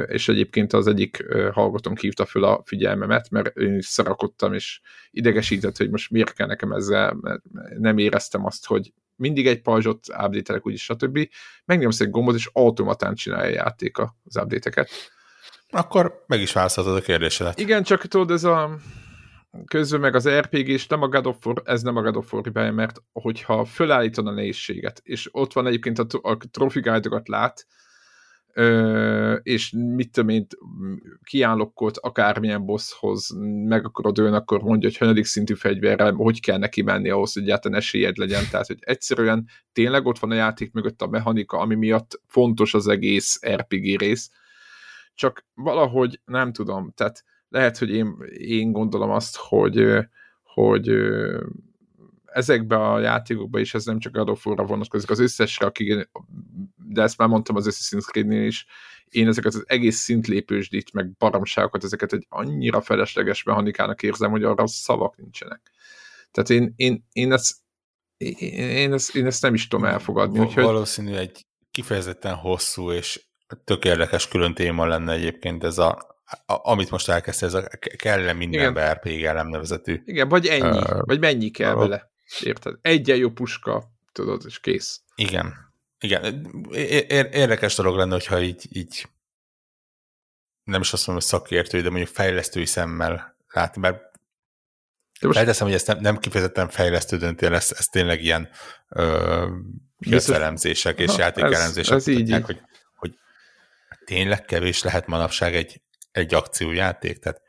[0.09, 5.77] és egyébként az egyik hallgatónk hívta föl a figyelmemet, mert én is szarakodtam, és idegesített,
[5.77, 7.43] hogy most miért kell nekem ezzel, mert
[7.79, 11.29] nem éreztem azt, hogy mindig egy pajzsot update-elek, úgyis stb.
[11.65, 14.91] Megnyomsz egy gombot, és automatán csinálja a játék az update-eket.
[15.71, 17.59] Akkor meg is válaszoltad a kérdésedet.
[17.59, 18.79] Igen, csak tudod, ez a
[19.67, 22.33] közben meg az RPG és nem a God of War, ez nem a God of
[22.33, 27.29] War mert hogyha fölállítod a nehézséget, és ott van egyébként a, a trophy guide-okat
[28.55, 30.47] lát, és mit tudom én,
[31.23, 33.31] kiállokkot akármilyen bosshoz
[33.65, 37.43] meg akarod ön, akkor mondja, hogy hanyadik szintű fegyverrel, hogy kell neki menni ahhoz, hogy
[37.43, 38.45] egyáltalán esélyed legyen.
[38.51, 42.89] Tehát, hogy egyszerűen tényleg ott van a játék mögött a mechanika, ami miatt fontos az
[42.89, 44.31] egész RPG rész.
[45.15, 49.87] Csak valahogy nem tudom, tehát lehet, hogy én, én gondolom azt, hogy,
[50.43, 50.89] hogy
[52.35, 56.09] ezekbe a játékokba is ez nem csak a War-ra vonatkozik, az összesre, akik,
[56.89, 58.67] de ezt már mondtam az Assassin's creed is,
[59.09, 64.67] én ezeket az egész szintlépősdít, meg baromságokat, ezeket egy annyira felesleges mechanikának érzem, hogy arra
[64.67, 65.73] szavak nincsenek.
[66.31, 67.57] Tehát én, én, én, ezt,
[68.17, 70.39] én, én, ezt, én ezt nem is tudom elfogadni.
[70.39, 70.65] Úgyhogy...
[70.65, 73.27] Valószínű egy kifejezetten hosszú és
[73.65, 76.15] tök érdekes külön téma lenne egyébként ez a
[76.47, 80.03] a, amit most elkezdte, ez a kell-e mindenbe RPG elemnevezetű.
[80.05, 82.13] Igen, vagy ennyi, uh, vagy mennyi kell vele.
[82.41, 82.79] Érted?
[82.83, 85.01] Egyen jó puska, tudod, és kész.
[85.15, 85.73] Igen.
[86.01, 86.47] Igen.
[87.33, 89.09] Érdekes dolog lenne, hogyha így, így
[90.65, 94.13] nem is azt mondom, hogy szakértői, de mondjuk fejlesztői szemmel látni, mert
[95.21, 95.39] de most...
[95.39, 98.49] Felteszem, hogy ezt nem, nem kifejezetten fejlesztő döntél, ez, ez tényleg ilyen
[100.27, 101.95] elemzések és játékelemzések.
[101.95, 102.43] Ez, ez így.
[102.43, 102.61] Hogy,
[102.95, 103.19] hogy
[104.05, 105.83] tényleg kevés lehet manapság egy,
[106.13, 107.19] egy akciójáték.
[107.19, 107.43] Tehát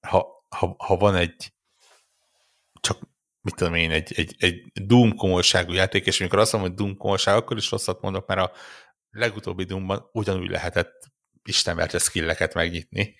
[0.00, 1.52] ha, ha, ha van egy
[2.80, 2.98] csak
[3.42, 6.96] mit tudom én, egy, egy, egy Doom komolyságú játék, és amikor azt mondom, hogy Doom
[6.96, 8.52] komolyság, akkor is rosszat mondok, mert a
[9.10, 11.10] legutóbbi Doomban ugyanúgy lehetett
[11.44, 13.14] istenverte skilleket megnyitni.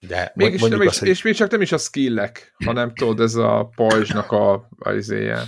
[0.00, 1.08] De Mégis nem, azt, hogy...
[1.08, 5.42] És még csak nem is a skillek, hanem tudod, ez a pajzsnak a, a izéje.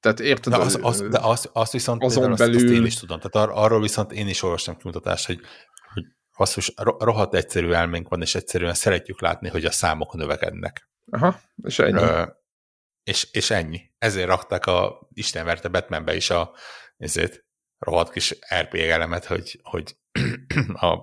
[0.00, 0.52] Tehát érted?
[0.52, 2.54] De, az, az, de azt, azt viszont azon belül...
[2.56, 3.20] azt, azt én is tudom.
[3.20, 5.40] Tehát ar, arról viszont én is olvastam kimutatást, hogy,
[5.94, 6.04] hogy
[6.36, 10.88] basszus, rohadt egyszerű elménk van, és egyszerűen szeretjük látni, hogy a számok növekednek.
[11.10, 12.02] Aha, és ennyi.
[12.02, 12.24] Ö,
[13.04, 13.80] és, és ennyi.
[13.98, 16.54] Ezért rakták a Isten verte Batmanbe is a
[16.96, 17.44] ezért
[17.78, 19.96] rohadt kis RPG elemet, hogy, hogy
[20.72, 20.96] a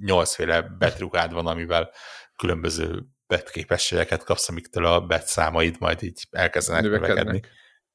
[0.00, 1.90] nyolcféle betrukád van, amivel
[2.36, 7.42] különböző betképességeket kapsz, amiktől a bet számaid majd így elkezdenek növekedni.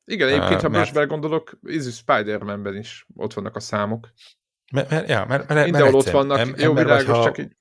[0.06, 0.80] Igen, egyébként, uh, ha mert...
[0.80, 4.10] most belegondolok, Easy Spider-Man-ben is ott vannak a számok.
[4.72, 7.58] Mert, mert, ja, mert, mert, Mindenhol ott vannak, em, jó világos, csak így...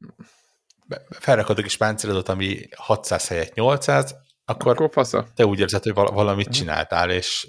[1.10, 4.14] Felrakod egy kis páncélodat, ami 600 helyett 800,
[4.50, 5.28] akkor, akkor fasza.
[5.34, 6.60] te úgy érzed, hogy valamit uh-huh.
[6.60, 7.48] csináltál, és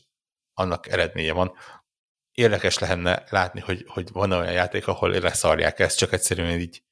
[0.53, 1.53] annak eredménye van.
[2.31, 6.83] Érdekes lenne látni, hogy, hogy van olyan játék, ahol leszarják ezt, csak egyszerűen így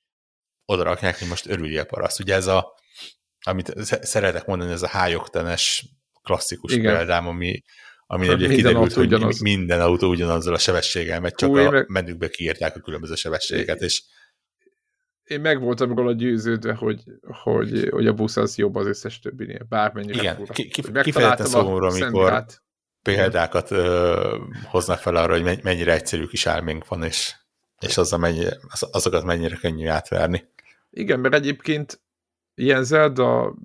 [0.66, 2.20] odarakják, hogy most örüljél paraszt.
[2.20, 2.76] Ugye ez a,
[3.46, 5.86] amit szeretek mondani, ez a hályogtenes
[6.22, 6.96] klasszikus Igen.
[6.96, 7.62] példám, ami,
[8.06, 9.40] ami ugye kiderült, hogy ugyanaz.
[9.40, 14.04] minden autó ugyanazzal a sebességgel megy, csak Hú, a menükbe kiírták a különböző sebességeket, és
[15.30, 17.04] én meg voltam róla győződve, hogy,
[17.44, 21.88] hogy, hogy a busz az jobb az összes többinél, bármennyire Igen, ki, ki, kifejezetten számomra,
[21.88, 22.46] amikor
[23.02, 27.36] példákat ö, hoznak fel arra, hogy mennyire egyszerű kis álménk van, és,
[27.80, 28.46] és az mennyi,
[28.92, 30.50] azokat mennyire könnyű átverni.
[30.90, 32.02] Igen, mert egyébként
[32.56, 33.56] ilyen Zelda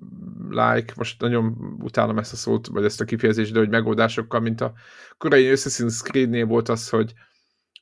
[0.49, 4.61] like, most nagyon utálom ezt a szót, vagy ezt a kifejezést, de hogy megoldásokkal, mint
[4.61, 4.73] a
[5.17, 7.13] korai Assassin's Creed-nél volt az, hogy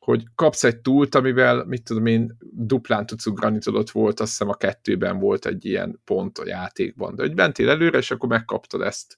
[0.04, 4.50] hogy kapsz egy túlt, amivel, mit tudom én, duplán tudsz ugrani, tudod, volt, azt hiszem
[4.50, 8.82] a kettőben volt egy ilyen pont a játékban, de hogy mentél előre, és akkor megkaptad
[8.82, 9.18] ezt.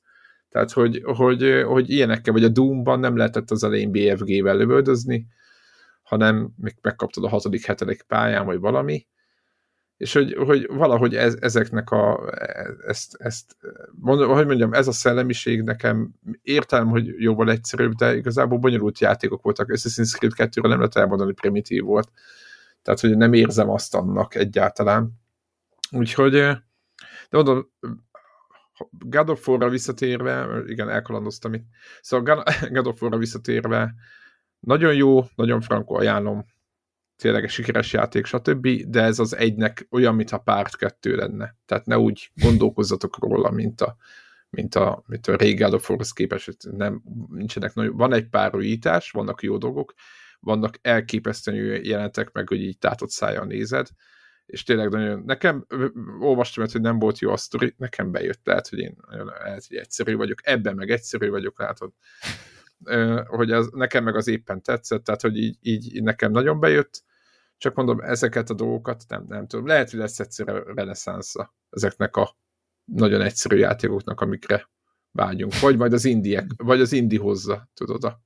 [0.50, 5.28] Tehát, hogy, hogy, hogy ilyenekkel, vagy a Doom-ban nem lehetett az elején BFG-vel lövöldözni,
[6.04, 9.08] hanem még megkaptad a hatodik, hetedik pályán, vagy valami,
[9.98, 12.30] és hogy, hogy valahogy ez, ezeknek a,
[12.88, 13.58] ezt, ezt
[13.92, 16.12] mondom, hogy mondjam, ez a szellemiség nekem
[16.42, 19.70] értelem, hogy jóval egyszerűbb, de igazából bonyolult játékok voltak.
[19.70, 22.12] Assassin's Creed 2 nem lehet elmondani, primitív volt.
[22.82, 25.12] Tehát, hogy nem érzem azt annak egyáltalán.
[25.92, 26.64] Úgyhogy, de
[27.30, 27.72] mondom,
[28.90, 31.66] God of War-ra visszatérve, igen, elkalandoztam itt.
[32.02, 33.94] Szóval God of War-ra visszatérve,
[34.60, 36.46] nagyon jó, nagyon frankó ajánlom,
[37.16, 41.56] tényleg sikeres játék, stb., de ez az egynek olyan, mintha párt kettő lenne.
[41.66, 43.96] Tehát ne úgy gondolkozzatok róla, mint a,
[44.50, 45.82] mint a, mint a régi God
[46.14, 49.94] képest, nem, nincsenek nagyon, van egy pár újítás, vannak jó dolgok,
[50.40, 53.88] vannak elképesztően jelentek, meg hogy így tátott szájjal nézed,
[54.46, 55.66] és tényleg nagyon, nekem,
[56.20, 58.96] olvastam, hogy nem volt jó a sztori, nekem bejött, tehát, hogy én
[59.44, 61.92] lehet, hogy egyszerű vagyok, ebben meg egyszerű vagyok, látod,
[63.26, 67.04] hogy az, nekem meg az éppen tetszett, tehát hogy így, így nekem nagyon bejött,
[67.58, 69.66] csak mondom, ezeket a dolgokat nem, nem tudom.
[69.66, 72.38] Lehet, hogy lesz egyszerre reneszánsza ezeknek a
[72.84, 74.70] nagyon egyszerű játékoknak, amikre
[75.12, 75.60] vágyunk.
[75.60, 78.20] Vagy majd az indiek, vagy az indi hozza, tudod, a,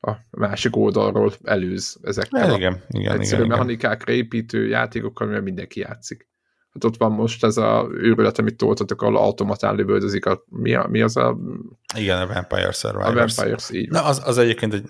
[0.00, 5.80] a másik oldalról előz ezekkel ja, igen, igen, egyszerű igen, mechanikákra építő játékokkal, amivel mindenki
[5.80, 6.29] játszik.
[6.72, 10.86] Hát ott van most ez a őrület, amit toltatok, ahol automatán lövöldözik a, mi, a,
[10.88, 11.36] mi az a...
[11.96, 13.38] Igen, a Vampire Survivors.
[13.38, 14.02] A Vampires, így van.
[14.02, 14.84] Na, az, az egyébként egy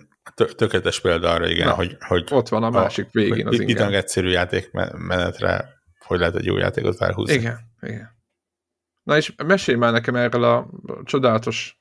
[0.56, 2.28] tökéletes példa arra, igen, Na, hogy, hogy...
[2.30, 3.88] Ott van a másik a, végén az ingyen.
[3.88, 5.78] Itt egyszerű játékmenetre
[6.10, 7.34] hogy lehet egy jó játékot felhúzni.
[7.34, 8.18] Igen, igen.
[9.02, 10.68] Na és mesélj már nekem erről a
[11.04, 11.78] csodálatos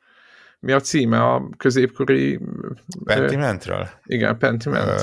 [0.60, 2.40] mi a címe a középkori...
[3.04, 3.90] Pentimentről?
[4.06, 5.02] Igen, Pentiment.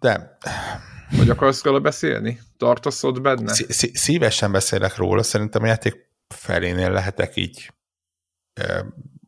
[0.00, 0.38] de
[1.16, 2.40] vagy akarsz róla beszélni?
[2.56, 3.52] Tartasz ott benne?
[3.92, 5.96] Szívesen beszélek róla, szerintem a játék
[6.28, 7.70] felénél lehetek így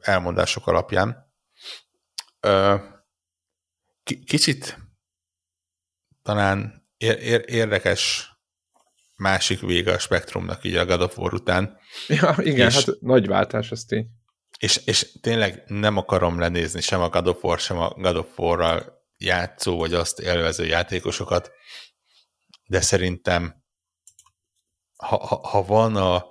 [0.01, 1.33] elmondások alapján.
[4.25, 4.79] Kicsit
[6.23, 6.87] talán
[7.47, 8.31] érdekes
[9.17, 11.79] másik vége a spektrumnak így a God of War után.
[12.09, 14.07] Ja, igen, és, hát nagy váltás az tény.
[14.59, 18.39] És, és tényleg nem akarom lenézni sem a God of War, sem a God of
[18.39, 21.51] War-ral játszó, vagy azt élvező játékosokat,
[22.67, 23.63] de szerintem
[24.97, 26.31] ha, ha, ha van a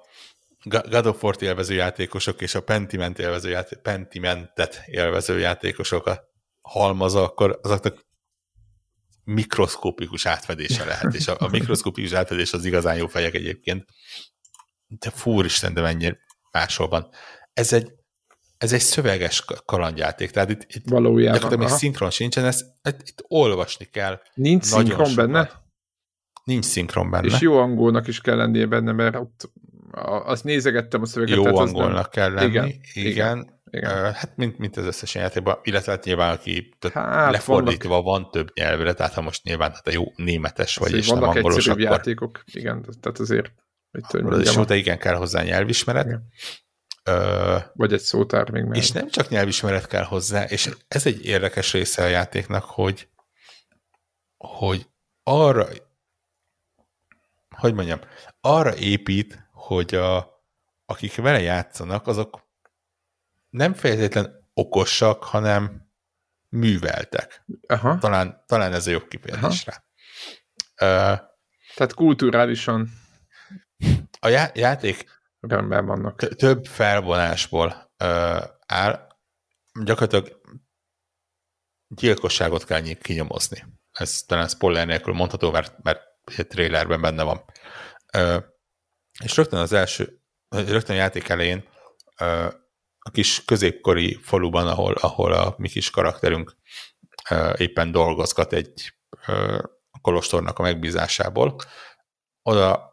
[0.64, 6.22] God of War-t élvező játékosok és a Pentiment élvező játék, Pentimentet élvező játékosok a
[6.62, 8.06] halmaza, akkor azoknak
[9.24, 13.86] mikroszkópikus átfedése lehet, és a, a mikroszkópikus átfedés az igazán jó fejek egyébként.
[14.88, 16.18] De fúristen, de mennyire
[16.52, 17.10] máshol van.
[17.54, 17.94] Ez egy
[18.62, 23.86] ez egy szöveges kalandjáték, tehát itt, itt Valójában, még szinkron sincsen, ezt, ezt, itt olvasni
[23.86, 24.20] kell.
[24.34, 25.16] Nincs szinkron sokat.
[25.16, 25.52] benne?
[26.44, 27.26] Nincs szinkron benne.
[27.26, 29.52] És jó angolnak is kell lennie benne, mert ott
[30.26, 31.36] azt nézegettem a szöveget.
[31.36, 32.12] Jó angolnak nem...
[32.12, 32.66] kell lenni, igen.
[32.94, 33.12] igen.
[33.12, 33.62] igen.
[33.70, 34.14] igen.
[34.14, 38.06] Hát mint, mint az összes játékban, illetve hát nyilván, aki hát, lefordítva vannak...
[38.06, 41.68] van több nyelvre, tehát ha most nyilván hát a jó németes vagy, és nem angolos,
[41.68, 41.82] akkor...
[41.82, 43.54] játékok, igen, tehát azért
[44.08, 46.06] tudom, és de igen kell hozzá nyelvismeret.
[46.06, 46.28] Igen.
[47.04, 48.84] Ö, Vagy egy szótár még mellett.
[48.84, 53.10] És nem csak nyelvismeret kell hozzá, és ez egy érdekes része a játéknak, hogy,
[54.38, 54.90] hogy
[55.24, 55.68] arra,
[57.50, 58.00] hogy mondjam,
[58.42, 60.44] arra épít, hogy a,
[60.86, 62.50] akik vele játszanak, azok
[63.50, 65.90] nem feltétlen okosak, hanem
[66.50, 67.46] műveltek.
[67.68, 67.98] Aha.
[67.98, 69.84] Talán, talán ez a jobb kifejezés rá.
[71.76, 72.90] Tehát kulturálisan
[74.20, 76.36] a já- játék rendben vannak.
[76.36, 77.94] Több felvonásból
[78.66, 79.08] áll,
[79.84, 80.42] gyakorlatilag
[81.88, 83.64] gyilkosságot kell kinyomozni.
[83.92, 86.02] Ez talán spoiler nélkül mondható, mert, mert
[86.36, 87.46] egy trailerben benne van.
[89.24, 91.70] És rögtön az első, rögtön a játék elején
[93.00, 96.56] a kis középkori faluban, ahol, ahol a mi kis karakterünk
[97.56, 98.94] éppen dolgozgat egy
[100.02, 101.56] kolostornak a megbízásából,
[102.42, 102.91] oda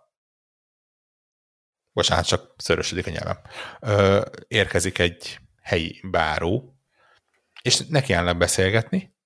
[1.99, 3.39] bocsánat, csak szörösödik a nyelvem,
[4.49, 6.79] érkezik egy helyi báró,
[7.62, 9.16] és neki állnak beszélgetni,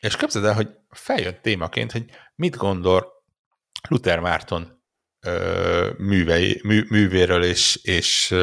[0.00, 2.04] és képzeld el, hogy feljött témaként, hogy
[2.34, 3.06] mit gondol
[3.88, 4.82] Luther Márton
[5.96, 8.34] művei, mű, művéről és, és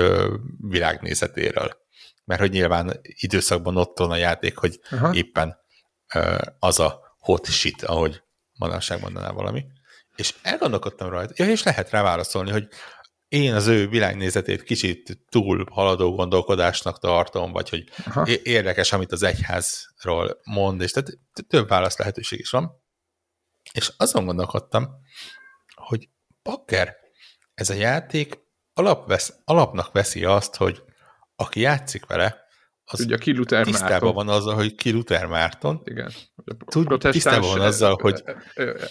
[0.57, 1.77] világnézetéről.
[2.25, 5.13] Mert hogy nyilván időszakban ott van a játék, hogy Aha.
[5.13, 5.57] éppen
[6.59, 8.23] az a hot shit, ahogy
[8.53, 9.65] manapság mondaná valami.
[10.15, 12.67] És elgondolkodtam rajta, ja, és lehet rá válaszolni, hogy
[13.29, 18.27] én az ő világnézetét kicsit túl haladó gondolkodásnak tartom, vagy hogy Aha.
[18.43, 22.71] érdekes, amit az egyházról mond, és tehát több válasz lehetőség is van.
[23.73, 24.87] És azon gondolkodtam,
[25.75, 26.09] hogy
[26.43, 26.95] bakker,
[27.53, 28.39] ez a játék
[28.73, 30.83] alapvesz, alapnak veszi azt, hogy
[31.35, 32.47] aki játszik vele,
[32.91, 34.13] az Ugye, ki Luther tisztában Márton.
[34.13, 35.81] van azzal, hogy ki Luther Márton.
[35.83, 36.11] Igen.
[36.65, 38.23] Tud, tisztában van azzal, hogy...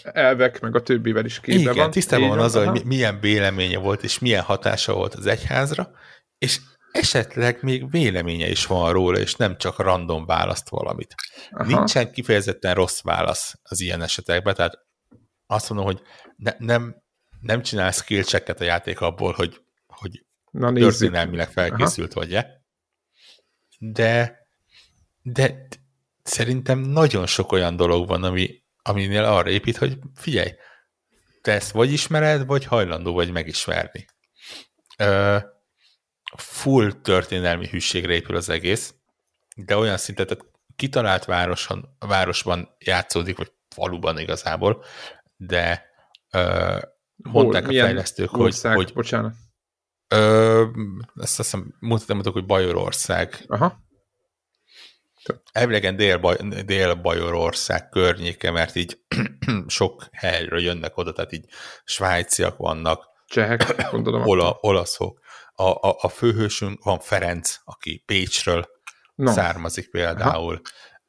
[0.03, 1.91] Elvek, meg a többivel is képbe Igen, van.
[1.91, 5.91] tisztában van azzal, hogy milyen véleménye volt, és milyen hatása volt az egyházra,
[6.39, 6.61] és
[6.93, 11.15] esetleg még véleménye is van róla, és nem csak random választ valamit.
[11.51, 11.77] Aha.
[11.77, 14.87] Nincsen kifejezetten rossz válasz az ilyen esetekben, tehát
[15.47, 16.01] azt mondom, hogy
[16.37, 17.03] ne, nem,
[17.41, 18.23] nem csinál skill
[18.59, 22.58] a játék abból, hogy, hogy Na, történelmileg felkészült vagy-e,
[23.79, 24.39] de,
[25.23, 25.69] de
[26.23, 30.53] szerintem nagyon sok olyan dolog van, ami, aminél arra épít, hogy figyelj,
[31.43, 34.07] te ezt vagy ismered, vagy hajlandó vagy megismerni.
[34.99, 35.39] Ö,
[36.37, 38.95] full történelmi hűségre épül az egész,
[39.57, 40.45] de olyan szinten, tehát
[40.77, 44.85] kitalált városon, városban játszódik, vagy faluban igazából,
[45.37, 45.87] de
[46.31, 46.79] ö,
[47.17, 49.35] mondták Hol, a fejlesztők, ország, hogy, hogy bocsánat.
[50.09, 50.65] Ö,
[51.15, 53.45] ezt azt hiszem, mutatom, hogy Bajorország.
[53.47, 53.87] Aha.
[55.53, 55.95] Elvileg
[56.65, 59.01] Dél-Bajorország Dél környéke, mert így
[59.67, 61.45] sok helyről jönnek oda, tehát így
[61.85, 63.07] svájciak vannak.
[63.27, 64.27] Csehek, gondolom.
[64.27, 65.21] Ola, olaszok.
[65.53, 68.69] A, a, a főhősünk van Ferenc, aki Pécsről
[69.15, 69.33] no.
[69.33, 70.61] származik például.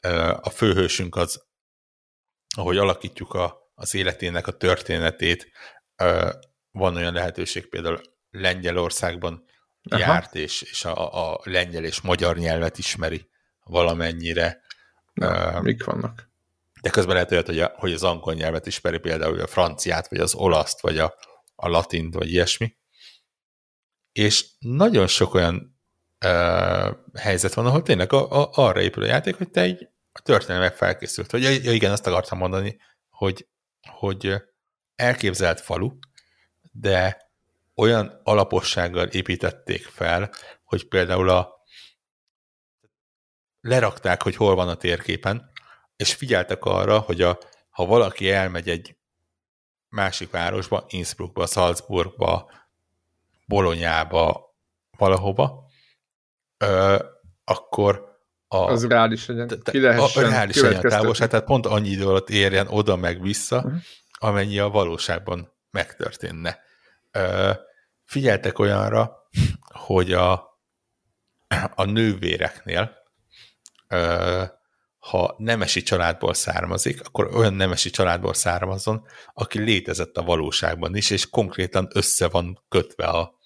[0.01, 0.27] Aha.
[0.31, 1.47] A főhősünk az,
[2.55, 5.51] ahogy alakítjuk a, az életének a történetét,
[6.71, 8.01] van olyan lehetőség például
[8.31, 9.43] Lengyelországban
[9.89, 9.99] Aha.
[9.99, 13.29] járt, és, és a, a lengyel és magyar nyelvet ismeri
[13.63, 14.61] valamennyire.
[15.13, 16.29] Na, uh, mik vannak?
[16.81, 20.19] De közben lehet olyat, hogy, a, hogy az angol nyelvet ismeri például a franciát, vagy
[20.19, 21.15] az olaszt, vagy a,
[21.55, 22.77] a latint, vagy ilyesmi.
[24.11, 25.79] És nagyon sok olyan
[26.25, 30.21] uh, helyzet van, ahol tényleg a, a, arra épül a játék, hogy te egy a
[30.21, 31.31] történelmek felkészült.
[31.31, 32.79] Hogy ja, igen, azt akartam mondani,
[33.09, 33.47] hogy,
[33.87, 34.33] hogy
[34.95, 35.91] elképzelt falu,
[36.71, 37.28] de
[37.79, 40.31] olyan alapossággal építették fel,
[40.63, 41.63] hogy például a
[43.61, 45.51] lerakták, hogy hol van a térképen,
[45.95, 47.39] és figyeltek arra, hogy a,
[47.69, 48.97] ha valaki elmegy egy
[49.89, 52.51] másik városba, Innsbruckba, Salzburgba,
[53.45, 54.55] Bolonyába,
[54.97, 55.63] valahova,
[56.57, 57.03] ö,
[57.43, 62.07] akkor a, az reális legyen, ki lehessen a, reális legyen távolság, tehát pont annyi idő
[62.07, 63.73] alatt érjen oda meg vissza, uh-huh.
[64.11, 66.59] amennyi a valóságban megtörténne.
[67.11, 67.51] Ö,
[68.09, 69.29] figyeltek olyanra,
[69.73, 70.31] hogy a,
[71.75, 72.97] a nővéreknél,
[74.99, 81.29] ha nemesi családból származik, akkor olyan nemesi családból származon, aki létezett a valóságban is, és
[81.29, 83.37] konkrétan össze van kötve a,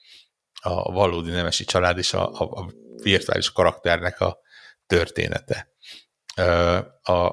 [0.62, 2.72] a valódi nemesi család és a, a, a
[3.02, 4.38] virtuális karakternek a
[4.88, 5.74] története.
[7.02, 7.32] A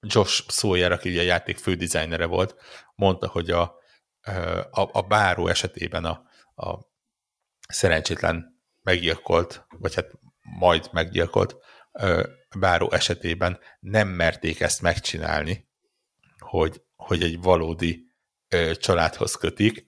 [0.00, 2.54] Josh Sawyer, aki ugye a játék fődizájnere volt,
[2.94, 3.62] mondta, hogy a,
[4.70, 6.30] a, a báró esetében a,
[6.62, 6.90] a
[7.68, 10.10] szerencsétlen meggyilkolt, vagy hát
[10.58, 11.56] majd meggyilkolt
[12.58, 15.68] báró esetében nem merték ezt megcsinálni,
[16.38, 18.06] hogy, hogy egy valódi
[18.74, 19.86] családhoz kötik,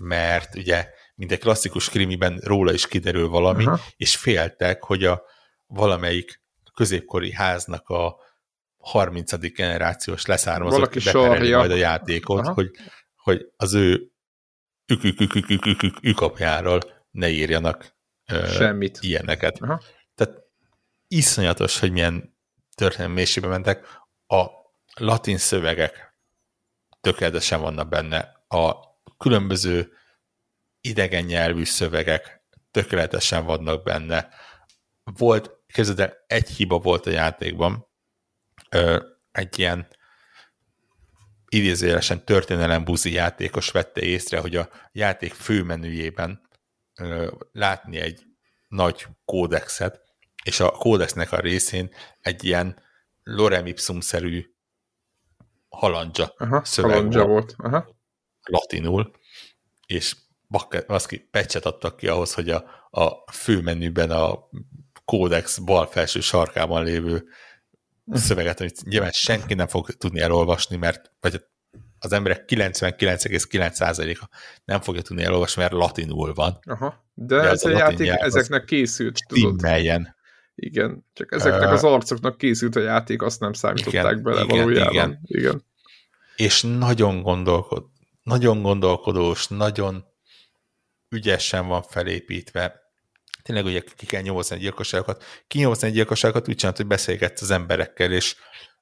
[0.00, 3.80] mert ugye mint egy klasszikus krimiben róla is kiderül valami, Aha.
[3.96, 5.22] és féltek, hogy a
[5.66, 6.42] valamelyik
[6.74, 8.16] középkori háznak a
[8.76, 9.52] 30.
[9.54, 12.52] generációs leszármazott bepereli majd a játékot, Aha.
[12.52, 12.70] hogy,
[13.16, 14.10] hogy az ő
[16.02, 16.80] ükapjáról
[17.10, 17.96] ne írjanak
[18.46, 18.98] Semmit.
[19.00, 19.62] ilyeneket.
[19.62, 19.82] Aha.
[20.14, 20.42] Tehát
[21.08, 22.36] iszonyatos, hogy milyen
[22.74, 23.86] történelmi mélységbe mentek.
[24.26, 24.46] A
[24.94, 26.14] latin szövegek
[27.00, 28.44] tökéletesen vannak benne.
[28.48, 28.74] A
[29.16, 29.92] különböző
[30.80, 34.28] idegen nyelvű szövegek tökéletesen vannak benne.
[35.04, 37.88] Volt, képzeld egy hiba volt a játékban,
[39.32, 39.88] egy ilyen
[41.48, 46.40] idézőjelesen történelem buzi játékos vette észre, hogy a játék főmenüjében
[47.52, 48.22] látni egy
[48.68, 50.00] nagy kódexet,
[50.44, 52.82] és a kódexnek a részén egy ilyen
[53.22, 54.54] lorem ipsum-szerű
[55.68, 57.54] halandzsa Aha, szöveg halandzsa volt.
[57.56, 57.74] volt.
[57.74, 57.96] Aha.
[58.42, 59.10] Latinul,
[59.86, 60.16] és
[60.86, 64.48] baszki pecset adtak ki ahhoz, hogy a, a főmenüben a
[65.04, 67.28] kódex bal felső sarkában lévő
[68.12, 71.42] szöveget, amit nyilván senki nem fog tudni elolvasni, mert vagy
[71.98, 74.28] az emberek 99,9%-a
[74.64, 76.58] nem fogja tudni elolvasni, mert latinul van.
[76.62, 77.04] Aha.
[77.14, 79.62] De, De ez a, a játék ezeknek készült, tudod?
[79.62, 80.16] Melyen.
[80.54, 84.92] Igen, csak ezeknek az arcoknak készült a játék, azt nem számították igen, bele igen, valójában.
[84.92, 85.20] Igen.
[85.22, 85.64] igen.
[86.36, 87.84] És nagyon gondolkod,
[88.22, 90.04] nagyon gondolkodós, nagyon
[91.08, 92.85] ügyesen van felépítve.
[93.46, 95.24] Tényleg ugye ki kell nyomozni a gyilkosságokat.
[95.46, 98.36] Kinyomozni a gyilkosságokat úgy csinált, hogy beszélgetsz az emberekkel, és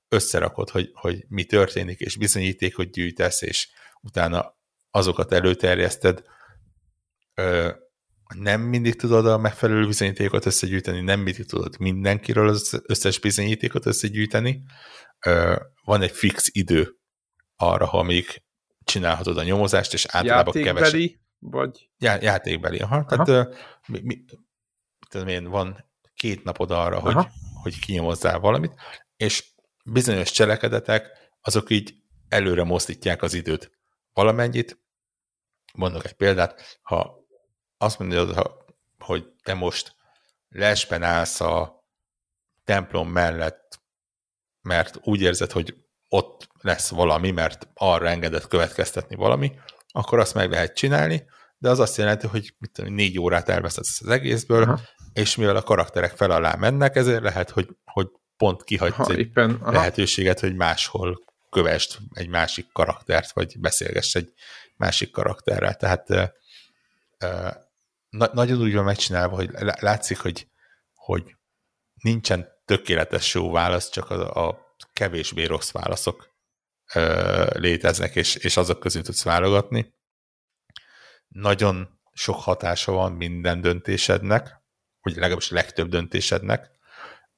[0.08, 3.68] összerakod, hogy, hogy mi történik, és bizonyítékot gyűjtesz, és
[4.00, 4.58] utána
[4.90, 6.22] azokat előterjeszted.
[7.34, 7.70] Ö,
[8.34, 14.62] nem mindig tudod a megfelelő bizonyítékot összegyűjteni, nem mindig tudod mindenkiről az összes bizonyítékot összegyűjteni.
[15.26, 16.96] Ö, van egy fix idő
[17.56, 18.42] arra, ha még
[18.84, 21.10] csinálhatod a nyomozást, és általában kevesebb.
[21.38, 21.88] Vagy?
[21.98, 22.96] Já, játékbeli, aha.
[23.08, 23.24] aha.
[23.24, 23.54] Tehát
[23.88, 24.24] mi, mi,
[25.14, 27.26] tudom én, van két napod arra, hogy,
[27.62, 28.74] hogy kinyomozzál valamit,
[29.16, 29.44] és
[29.84, 31.10] bizonyos cselekedetek,
[31.40, 31.94] azok így
[32.28, 33.70] előre mozdítják az időt.
[34.12, 34.78] Valamennyit,
[35.74, 37.26] mondok egy példát, ha
[37.78, 38.56] azt mondod,
[38.98, 39.96] hogy te most
[40.48, 41.84] lesben állsz a
[42.64, 43.82] templom mellett,
[44.60, 45.74] mert úgy érzed, hogy
[46.08, 49.58] ott lesz valami, mert arra engedett következtetni valami,
[49.88, 51.24] akkor azt meg lehet csinálni,
[51.58, 54.80] de az azt jelenti, hogy mit tudom, négy órát elvesztesz az egészből, Aha.
[55.14, 59.18] És mivel a karakterek fel alá mennek, ezért lehet, hogy, hogy pont kihagysz ha, egy
[59.18, 59.72] éppen, aha.
[59.72, 64.32] lehetőséget, hogy máshol kövest egy másik karaktert, vagy beszélgess egy
[64.76, 65.74] másik karakterrel.
[65.74, 66.08] Tehát
[68.08, 69.50] na, nagyon úgy van megcsinálva, hogy
[69.80, 70.48] látszik, hogy,
[70.94, 71.36] hogy
[71.94, 76.30] nincsen tökéletes jó válasz, csak a, a kevésbé rossz válaszok
[76.94, 79.94] uh, léteznek, és, és azok közül tudsz válogatni.
[81.28, 84.63] Nagyon sok hatása van minden döntésednek,
[85.04, 86.70] vagy legalábbis a legtöbb döntésednek,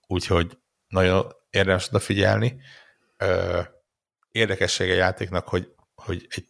[0.07, 2.61] úgyhogy nagyon érdemes odafigyelni.
[4.31, 6.47] Érdekessége a játéknak, hogy, hogy egy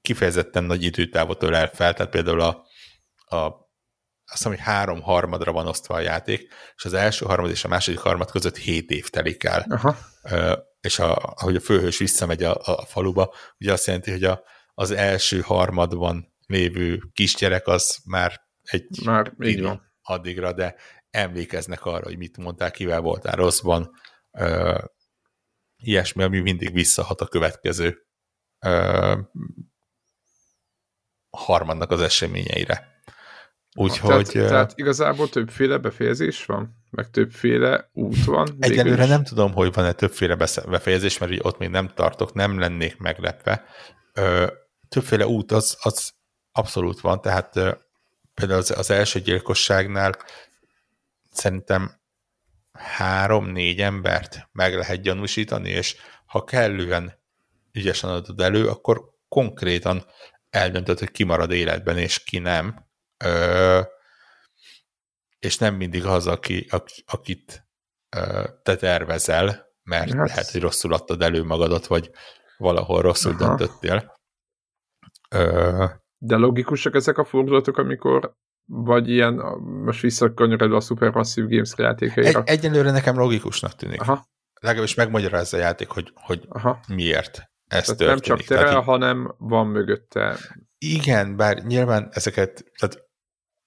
[0.00, 2.66] kifejezetten nagy időtávot ölel fel, tehát például a,
[3.36, 3.66] a
[4.30, 7.68] azt hiszem, hogy három harmadra van osztva a játék, és az első harmad és a
[7.68, 9.66] második harmad között hét év telik el.
[9.68, 9.96] Aha.
[10.80, 14.42] És a, ahogy a főhős visszamegy a, a faluba, ugye azt jelenti, hogy a,
[14.74, 19.87] az első harmadban lévő kisgyerek az már egy már így van.
[20.08, 20.74] Addigra, de
[21.10, 23.90] emlékeznek arra, hogy mit mondtál, kivel voltál rosszban,
[24.30, 24.82] uh,
[25.76, 28.06] ilyesmi, ami mindig visszahat a következő
[28.66, 29.18] uh,
[31.30, 32.96] harmadnak az eseményeire.
[33.76, 34.26] Úgyhogy...
[34.26, 36.76] Tehát, tehát igazából többféle befejezés van?
[36.90, 38.56] Meg többféle út van?
[38.58, 40.36] Egyelőre nem tudom, hogy van-e többféle
[40.68, 43.64] befejezés, mert ott még nem tartok, nem lennék meglepve.
[44.12, 44.46] Ö,
[44.88, 46.12] többféle út az, az
[46.52, 47.72] abszolút van, tehát ö,
[48.38, 50.16] például az, az első gyilkosságnál
[51.30, 52.00] szerintem
[52.72, 55.96] három-négy embert meg lehet gyanúsítani, és
[56.26, 57.18] ha kellően
[57.72, 60.04] ügyesen adod elő, akkor konkrétan
[60.50, 62.86] eldöntöd, hogy ki marad életben, és ki nem.
[63.24, 63.80] Ö,
[65.38, 66.66] és nem mindig az, aki,
[67.06, 67.66] akit
[68.16, 70.28] ö, te tervezel, mert hát.
[70.28, 72.10] lehet, hogy rosszul adtad elő magadat, vagy
[72.56, 73.46] valahol rosszul Aha.
[73.46, 74.20] döntöttél.
[75.28, 75.84] Ö,
[76.18, 79.34] De logikusak ezek a fordulatok, amikor vagy ilyen,
[79.84, 82.42] most visszakanyarodva a Supermassive Games játékaira.
[82.42, 84.00] Egy, egyelőre nekem logikusnak tűnik.
[84.00, 84.26] Aha.
[84.60, 86.80] Legalábbis megmagyarázza a játék, hogy, hogy Aha.
[86.88, 88.26] miért ez tehát történik.
[88.26, 90.36] Nem csak tere, tehát, hanem van mögötte.
[90.78, 93.06] Igen, bár nyilván ezeket, tehát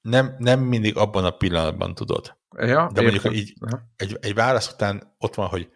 [0.02, 2.38] nem, nem mindig abban a pillanatban tudod.
[2.58, 3.54] Ja, De mondjuk így
[3.96, 5.70] egy, egy válasz után ott van, hogy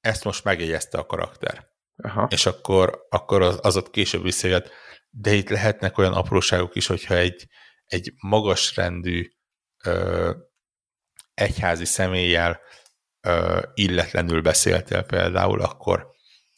[0.00, 1.72] ezt most megjegyezte a karakter.
[1.96, 2.26] Aha.
[2.30, 4.70] És akkor, akkor az, az ott később visszajött.
[5.16, 7.48] De itt lehetnek olyan apróságok is, hogyha egy,
[7.84, 9.30] egy magasrendű
[9.84, 10.30] ö,
[11.34, 12.60] egyházi személlyel
[13.20, 16.10] ö, illetlenül beszéltél például, akkor,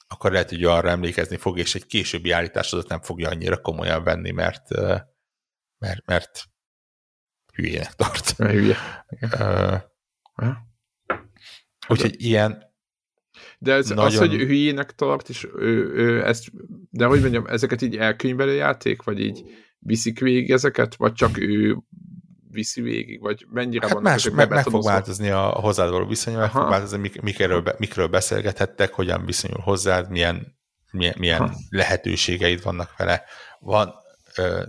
[0.06, 4.30] akkor lehet, hogy arra emlékezni fog, és egy későbbi állításodat nem fogja annyira komolyan venni,
[4.30, 4.68] mert,
[5.78, 6.44] mert, mert
[7.52, 8.30] hülyének tart.
[8.30, 9.06] Hülye.
[9.20, 9.82] Uh,
[11.88, 12.65] úgyhogy ilyen,
[13.58, 14.04] De ez Nagyon...
[14.04, 16.52] az, hogy hülyének tart, és ő, ő ezt,
[16.90, 19.42] de hogy mondjam, ezeket így elkönyvelő játék, vagy így
[19.78, 21.76] viszik végig ezeket, vagy csak ő
[22.50, 26.34] viszi végig, vagy mennyire hát van más, meg, meg fog változni a hozzád való viszony,
[26.34, 30.58] meg fog változni, mik, mikről, mikről beszélgethettek, hogyan viszonyul hozzád, milyen,
[30.90, 33.22] milyen, milyen lehetőségeid vannak vele.
[33.60, 33.94] Van,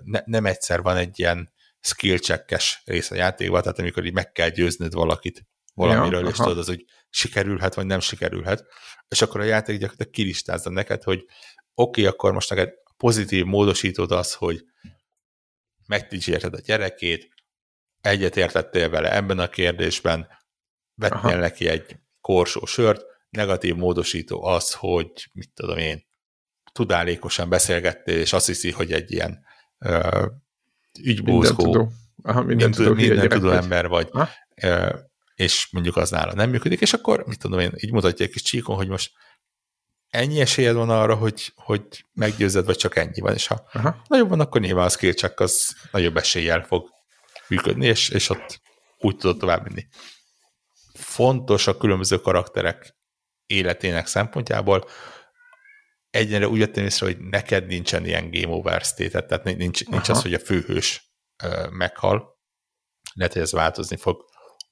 [0.04, 4.32] ne, nem egyszer van egy ilyen skill checkes rész a játékban, tehát amikor így meg
[4.32, 8.66] kell győznöd valakit valamiről, ja, és tudod, az, hogy sikerülhet, vagy nem sikerülhet,
[9.08, 11.26] és akkor a játék gyakorlatilag kilistázza neked, hogy
[11.74, 14.66] oké, okay, akkor most neked pozitív módosítod az, hogy
[15.86, 17.30] megdicsérted a gyerekét,
[18.02, 20.28] egyet értettél vele ebben a kérdésben,
[20.96, 21.36] vettél Aha.
[21.36, 26.06] neki egy korsó sört, negatív módosító az, hogy mit tudom én,
[26.72, 29.46] tudálékosan beszélgettél, és azt hiszi, hogy egy ilyen
[29.80, 30.26] uh,
[31.04, 31.92] ügybózgó, minden tudó,
[32.24, 34.10] Aha, minden tudó, minden tudó ember vagy,
[34.64, 35.00] uh,
[35.38, 38.42] és mondjuk az nála nem működik, és akkor, mit tudom én, így mutatja egy kis
[38.42, 39.12] csíkon, hogy most
[40.10, 44.02] ennyi esélyed van arra, hogy, hogy meggyőzed, vagy csak ennyi van, és ha Aha.
[44.08, 46.90] nagyobb van, akkor nyilván a skill csak az nagyobb eséllyel fog
[47.48, 48.62] működni, és, és ott
[48.98, 49.88] úgy tudod tovább menni.
[50.94, 52.96] Fontos a különböző karakterek
[53.46, 54.88] életének szempontjából,
[56.10, 60.22] egyenre úgy jöttem észre, hogy neked nincsen ilyen game over state tehát nincs, nincs az,
[60.22, 61.12] hogy a főhős
[61.72, 62.36] meghal.
[63.14, 64.26] Lehet, hogy ez változni fog.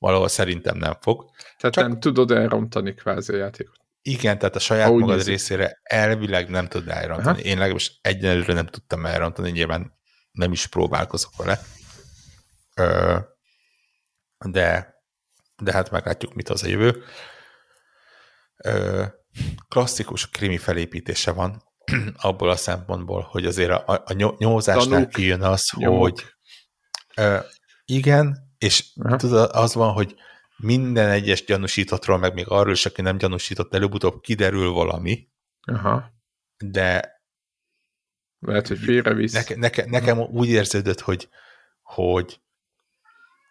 [0.06, 1.30] Valahol szerintem nem fog.
[1.57, 1.88] Tehát Csak...
[1.88, 3.76] nem tudod elrontani kvázi a játékot.
[4.02, 5.32] Igen, tehát a saját Ahogy magad nézik.
[5.32, 7.40] részére elvileg nem tudod elrontani.
[7.40, 7.48] Aha.
[7.48, 9.94] Én legalábbis egyenlőre nem tudtam elrontani, nyilván
[10.32, 11.60] nem is próbálkozok vele.
[12.76, 13.18] Ö,
[14.45, 14.95] de,
[15.57, 17.03] de hát meglátjuk, mit az a jövő.
[18.57, 19.03] Ö,
[19.68, 21.64] klasszikus krimi felépítése van,
[22.15, 25.99] abból a szempontból, hogy azért a, a nyomozásnál kijön az, Nyomok.
[25.99, 26.23] hogy
[27.15, 27.38] ö,
[27.86, 29.15] igen, és Aha.
[29.15, 30.15] tudod, az van, hogy
[30.57, 35.27] minden egyes gyanúsítottról, meg még arról is, aki nem gyanúsított, előbb-utóbb kiderül valami,
[35.61, 36.11] Aha.
[36.57, 37.21] de
[38.39, 39.33] lehet, hogy félrevisz.
[39.33, 41.29] Neke, neke, nekem úgy érződött, hogy,
[41.81, 42.39] hogy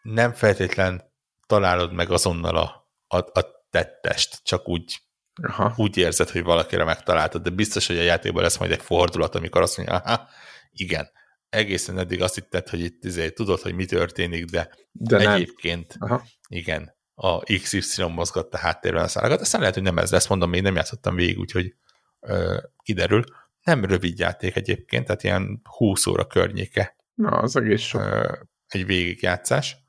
[0.02, 1.12] nem feltétlen
[1.46, 5.02] találod meg azonnal a, a, a tettest, csak úgy,
[5.42, 5.72] Aha.
[5.76, 9.62] úgy érzed, hogy valakire megtaláltad, de biztos, hogy a játékban lesz majd egy fordulat, amikor
[9.62, 10.28] azt mondja, aha,
[10.72, 11.10] igen,
[11.54, 16.24] egészen eddig azt hitted, hogy itt izé, tudod, hogy mi történik, de, de egyébként Aha.
[16.48, 20.62] igen, a XY mozgatta háttérben a szálakat, aztán lehet, hogy nem ez lesz, mondom, még
[20.62, 21.74] nem játszottam végig, úgyhogy
[22.20, 23.24] ö, kiderül.
[23.62, 26.96] Nem rövid játék egyébként, tehát ilyen 20 óra környéke.
[27.14, 28.00] Na, az egész sok.
[28.00, 28.32] Ö,
[28.68, 29.84] egy végigjátszás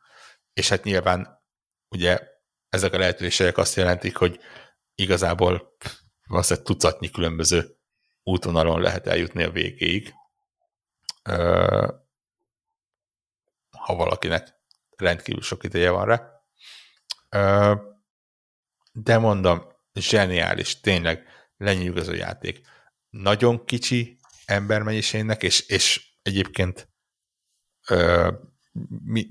[0.56, 1.44] és hát nyilván
[1.90, 2.20] ugye
[2.70, 4.40] ezek a lehetőségek azt jelentik, hogy
[4.96, 5.76] igazából
[6.28, 7.78] valószínűleg tucatnyi különböző
[8.24, 10.14] útvonalon lehet eljutni a végéig.
[13.78, 14.54] Ha valakinek
[14.96, 16.30] rendkívül sok ideje van rá.
[18.92, 21.28] De mondom, zseniális, tényleg
[21.58, 22.68] lenyűgöző játék.
[23.10, 26.90] Nagyon kicsi embermennyiségnek, és, és egyébként
[29.04, 29.28] mi,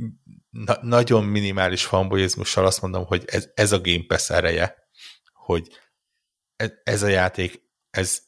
[0.50, 4.88] na, nagyon minimális fanboyizmussal azt mondom, hogy ez, ez a Game Pass ereje,
[5.32, 5.80] hogy
[6.56, 8.22] ez, ez a játék, ez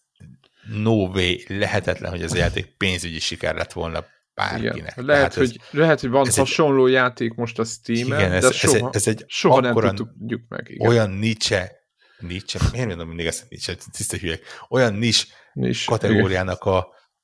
[0.68, 4.76] no way, lehetetlen, hogy ez a játék pénzügyi siker lett volna bárkinek.
[4.76, 4.92] Igen.
[4.96, 8.52] Lehet, ez, hogy, lehet, hogy van hasonló egy, játék most a Steam-en, igen, ez, de
[8.52, 10.68] soha, ez, egy, ez egy soha nem tudjuk meg.
[10.68, 10.88] Igen.
[10.88, 11.72] Olyan Nietzsche,
[12.18, 16.78] Nietzsche, miért mondom mindig ezt Nietzsche, tiszta hülyek, olyan nis, nis kategóriának a,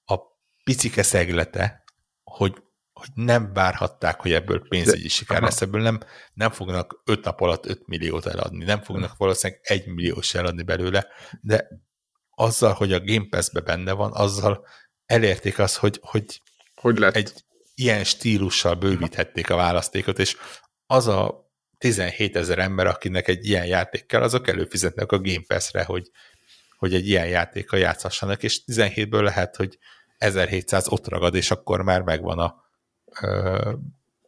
[0.04, 0.16] a
[0.64, 1.84] picike szeglete,
[2.22, 2.52] hogy
[2.92, 5.44] hogy nem várhatták, hogy ebből pénzügyi siker aha.
[5.44, 6.00] lesz, ebből nem,
[6.34, 11.06] nem fognak öt nap alatt 5 milliót eladni, nem fognak valószínűleg egy milliós eladni belőle,
[11.40, 11.68] de
[12.42, 14.66] azzal, hogy a Game Pass-be benne van, azzal
[15.06, 16.42] elérték azt, hogy, hogy,
[16.74, 17.16] hogy lett?
[17.16, 17.32] egy
[17.74, 20.36] ilyen stílussal bővíthették a választékot, és
[20.86, 25.84] az a 17 ezer ember, akinek egy ilyen játék kell, azok előfizetnek a Game Pass-re,
[25.84, 26.10] hogy,
[26.78, 29.78] hogy egy ilyen játékkal játszhassanak, és 17-ből lehet, hogy
[30.18, 32.64] 1700 ott ragad, és akkor már megvan a,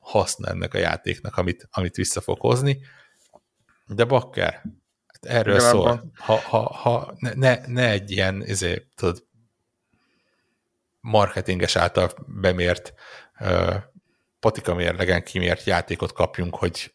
[0.00, 2.78] haszna ennek a játéknak, amit, amit vissza fog hozni.
[3.86, 4.62] De bakker,
[5.26, 6.10] erről Legalább szól.
[6.16, 9.26] Ha, ha, ha ne, ne, ne egy ilyen ezért, tudod,
[11.00, 12.94] marketinges által bemért
[13.40, 13.74] uh,
[14.40, 16.94] patika mérlegen kimért játékot kapjunk, hogy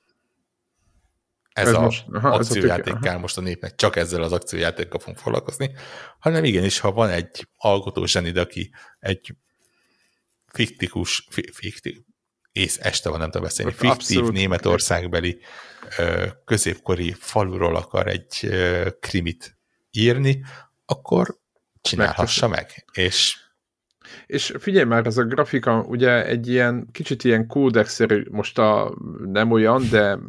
[1.54, 5.76] ez, ez a most, aha, most a népnek csak ezzel az akciójátékkal fogunk foglalkozni,
[6.20, 9.36] hanem igenis, ha van egy alkotó zsenid, aki egy
[10.46, 12.06] fiktikus, fiktik,
[12.60, 15.40] ész este van, nem tudom beszélni, fiktív németországbeli
[16.46, 18.50] középkori faluról akar egy
[19.00, 19.58] krimit
[19.92, 20.44] írni,
[20.86, 21.38] akkor
[21.82, 22.86] csinálhassa meg.
[22.92, 23.38] És
[24.26, 29.52] És figyelj már, ez a grafika ugye egy ilyen kicsit ilyen kódexszerű, most a nem
[29.52, 30.20] olyan, de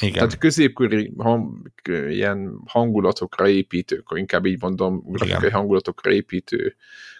[0.00, 0.12] Igen.
[0.12, 1.72] tehát középkori hang,
[2.08, 5.52] ilyen hangulatokra építő, inkább így mondom, grafikai Igen.
[5.52, 6.76] hangulatokra építő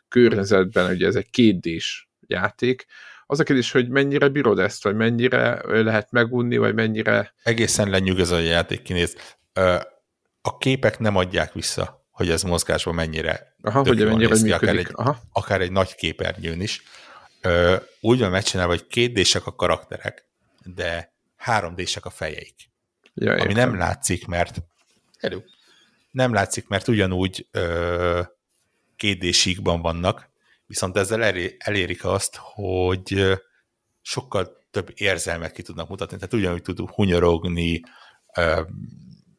[0.09, 2.87] környezetben, ugye ez egy kétdés játék,
[3.31, 7.35] az a kérdés, hogy mennyire bírod ezt, vagy mennyire lehet megunni, vagy mennyire...
[7.43, 9.17] Egészen lenyűgöz a játék kinéz.
[10.43, 14.53] A képek nem adják vissza, hogy ez mozgásban mennyire Aha, hogy mennyire működik.
[14.55, 15.21] Akár egy, Aha.
[15.33, 16.83] akár egy nagy képernyőn is.
[18.01, 20.25] Úgy van megcsinálva, hogy két dések a karakterek,
[20.65, 22.55] de három dések a fejeik.
[23.15, 24.57] Ja, ami nem látszik, mert
[25.19, 25.41] Hello.
[26.11, 28.23] nem látszik, mert ugyanúgy ö,
[29.63, 30.30] vannak,
[30.71, 31.23] viszont ezzel
[31.59, 33.39] elérik azt, hogy
[34.01, 37.81] sokkal több érzelmet ki tudnak mutatni, tehát ugyanúgy tud hunyorogni,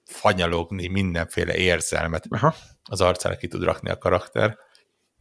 [0.06, 2.56] fanyalogni, mindenféle érzelmet Aha.
[2.84, 4.58] az arcára ki tud rakni a karakter.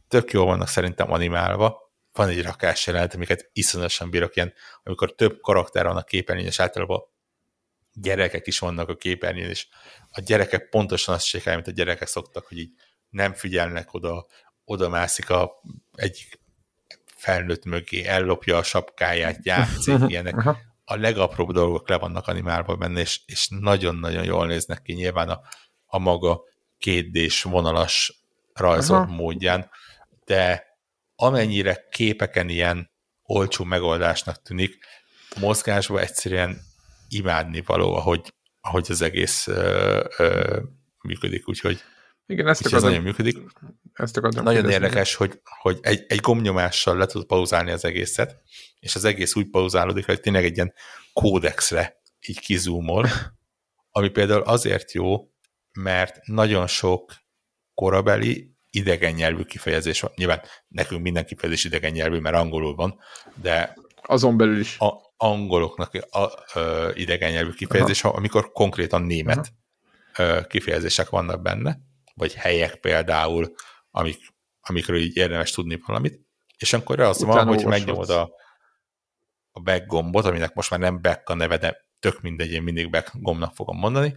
[0.07, 5.39] Tök jól vannak szerintem animálva, van egy rakás jelenet, amiket iszonyatosan bírok, ilyen, amikor több
[5.41, 7.01] karakter van a képernyőn, és általában
[7.93, 9.67] gyerekek is vannak a képernyőn, és
[10.09, 12.71] a gyerekek pontosan azt csinálják, mint a gyerekek szoktak, hogy így
[13.09, 14.25] nem figyelnek oda,
[14.71, 15.61] oda mászik a
[16.01, 16.39] egyik
[17.15, 20.45] felnőtt mögé, ellopja a sapkáját, játszik, ilyenek.
[20.85, 25.41] A legapróbb dolgok le vannak animálva benne, és, és nagyon-nagyon jól néznek ki nyilván a,
[25.85, 26.41] a maga
[26.77, 28.23] kétdés vonalas
[28.53, 29.69] rajzol módján,
[30.25, 30.65] de
[31.15, 32.91] amennyire képeken ilyen
[33.23, 34.77] olcsó megoldásnak tűnik,
[35.39, 36.61] mozgásban egyszerűen
[37.07, 40.59] imádni való, ahogy, ahogy az egész ö, ö,
[41.01, 41.81] működik, úgyhogy
[42.31, 43.37] igen, ezt akartam, ez nagyon működik.
[43.93, 44.85] Ezt akartam nagyon kérdezni.
[44.85, 48.41] érdekes, hogy, hogy egy, egy gomnyomással le tud pauzálni az egészet,
[48.79, 50.73] és az egész úgy pauzálódik, hogy tényleg egy ilyen
[51.13, 53.07] kódexre így kizúmol,
[53.97, 55.31] ami például azért jó,
[55.71, 57.13] mert nagyon sok
[57.73, 60.11] korabeli idegen nyelvű kifejezés van.
[60.15, 62.99] Nyilván nekünk minden kifejezés idegen nyelvű, mert angolul van,
[63.41, 64.79] de azon belül is.
[64.79, 66.19] A angoloknak a,
[66.59, 68.17] a idegen nyelvű kifejezés, Aha.
[68.17, 69.53] amikor konkrétan német
[70.13, 70.43] Aha.
[70.43, 71.79] kifejezések vannak benne,
[72.13, 73.53] vagy helyek például,
[73.91, 74.17] amik,
[74.61, 76.19] amikről így érdemes tudni valamit,
[76.57, 78.31] és akkor az Utána van, hogy megnyomod a,
[79.51, 82.89] a back gombot, aminek most már nem back a neve, de tök mindegy, én mindig
[82.89, 84.15] back gombnak fogom mondani,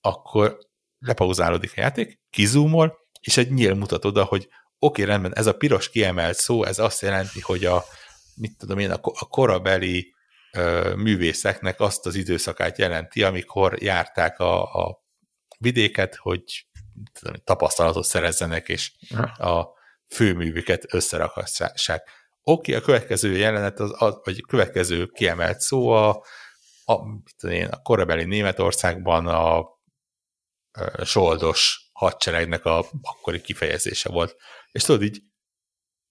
[0.00, 0.58] akkor
[0.98, 4.48] lepauzálódik a játék, kizúmol, és egy nyíl mutat oda, hogy
[4.78, 7.84] oké, okay, rendben, ez a piros kiemelt szó, ez azt jelenti, hogy a,
[8.34, 10.14] mit tudom én, a, a korabeli
[10.52, 15.02] ö, művészeknek azt az időszakát jelenti, amikor járták a, a
[15.58, 16.66] vidéket, hogy
[17.44, 18.92] tapasztalatot szerezzenek, és
[19.38, 19.64] a
[20.08, 22.10] főművüket összerakassák.
[22.42, 26.24] Oké, okay, a következő jelenet, az, az, vagy a következő kiemelt szó a,
[26.84, 26.94] a,
[27.48, 29.68] én, a korabeli Németországban a, a
[31.04, 34.36] soldos hadseregnek a akkori kifejezése volt.
[34.72, 35.22] És tudod így,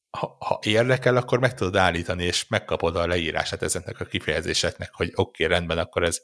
[0.09, 5.11] ha, ha érdekel, akkor meg tudod állítani, és megkapod a leírását ezeknek a kifejezéseknek, hogy
[5.15, 6.21] oké, okay, rendben, akkor ez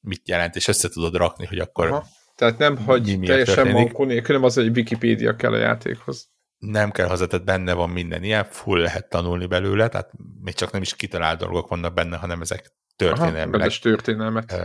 [0.00, 2.06] mit jelent, és össze tudod rakni, hogy akkor Aha.
[2.40, 6.30] Tehát nem, hogy teljesen mankó nélkül, nem az, hogy Wikipédia kell a játékhoz.
[6.58, 10.10] Nem kell hozzá, tehát benne van minden ilyen, full lehet tanulni belőle, tehát
[10.40, 13.60] még csak nem is kitalált dolgok vannak benne, hanem ezek történelmek.
[13.60, 14.52] Aha, történelmet.
[14.52, 14.58] Uh,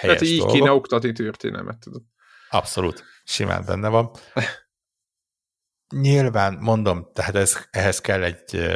[0.00, 0.54] tehát így dolgok.
[0.54, 2.02] kéne oktatni történelmet, tudod.
[2.50, 4.10] Abszolút, simán benne van.
[5.94, 8.70] Nyilván, mondom, tehát ez, ehhez kell egy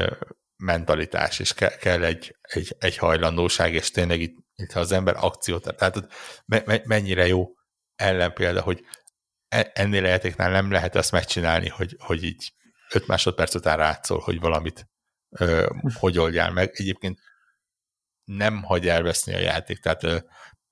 [0.56, 5.16] mentalitás, és ke, kell egy, egy, egy hajlandóság, és tényleg itt, itt ha az ember
[5.18, 6.08] akciót, tehát
[6.44, 7.48] me, me, mennyire jó
[7.96, 8.84] ellenpélda, hogy
[9.48, 12.52] e, ennél a játéknál nem lehet azt megcsinálni, hogy, hogy így
[12.92, 14.88] 5 másodperc után rátszol, hogy valamit
[15.28, 16.70] ö, hogy oldjál meg.
[16.72, 17.18] Egyébként
[18.24, 20.18] nem hagy elveszni a játék, tehát ö,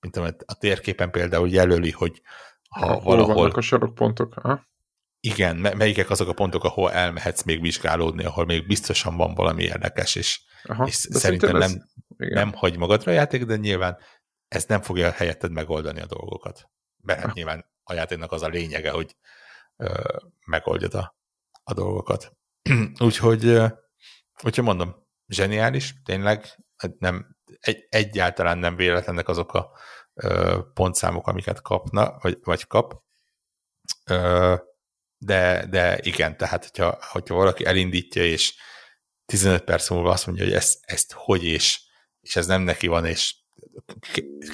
[0.01, 2.23] mint tudom, a térképen például jelöli, hogy
[2.69, 3.35] ha ha valahol...
[3.35, 4.35] vannak a sarokpontok?
[4.35, 4.71] Ha?
[5.21, 10.15] Igen, melyikek azok a pontok, ahol elmehetsz még vizsgálódni, ahol még biztosan van valami érdekes,
[10.15, 11.71] és, Aha, és szerintem ez...
[11.71, 11.83] nem,
[12.17, 13.99] nem hagy magadra a játék, de nyilván
[14.49, 16.71] ez nem fogja helyetted megoldani a dolgokat
[17.03, 19.17] mert hát nyilván a játéknak az a lényege, hogy
[19.77, 21.17] ö, megoldjad a,
[21.63, 22.37] a dolgokat.
[22.99, 23.59] Úgyhogy,
[24.33, 26.47] hogyha mondom, zseniális, tényleg
[26.77, 29.71] hát nem, egy, egyáltalán nem véletlenek azok a
[30.15, 33.03] ö, pontszámok, amiket kapna, vagy, vagy kap.
[34.05, 34.55] Ö,
[35.19, 38.55] de, de igen, tehát hogyha, hogyha valaki elindítja, és
[39.25, 41.81] 15 perc múlva azt mondja, hogy ezt, ezt hogy és,
[42.21, 43.37] és ez nem neki van, és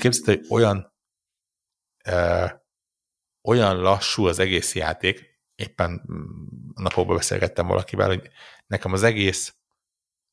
[0.01, 0.98] képzeld, hogy olyan
[3.43, 6.03] olyan lassú az egész játék, éppen
[6.75, 8.29] napokban beszélgettem valakivel, hogy
[8.67, 9.55] nekem az egész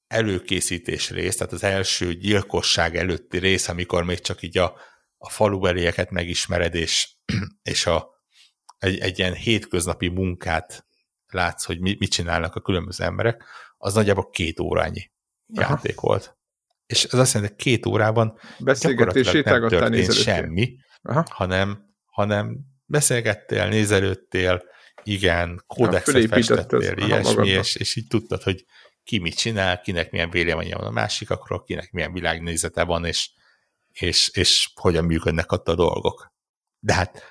[0.07, 4.77] előkészítés rész, tehát az első gyilkosság előtti rész, amikor még csak így a,
[5.17, 7.09] a falubelieket megismered, és,
[7.71, 8.09] és a,
[8.77, 10.85] egy, egy ilyen hétköznapi munkát
[11.27, 13.43] látsz, hogy mit, mit csinálnak a különböző emberek,
[13.77, 15.11] az nagyjából két órányi
[15.55, 15.69] Aha.
[15.69, 16.37] játék volt.
[16.85, 21.25] És ez azt jelenti, hogy két órában Beszélgetés, nem történt semmi, Aha.
[21.29, 24.63] hanem, hanem beszélgettél, nézelődtél,
[25.03, 28.65] igen, kódexet festettél, ilyesmi, és, és így tudtad, hogy
[29.03, 33.31] ki mit csinál, kinek milyen véleménye van a másikakról, kinek milyen világnézete van, és,
[33.91, 36.33] és, és hogyan működnek ott a dolgok.
[36.79, 37.23] De hát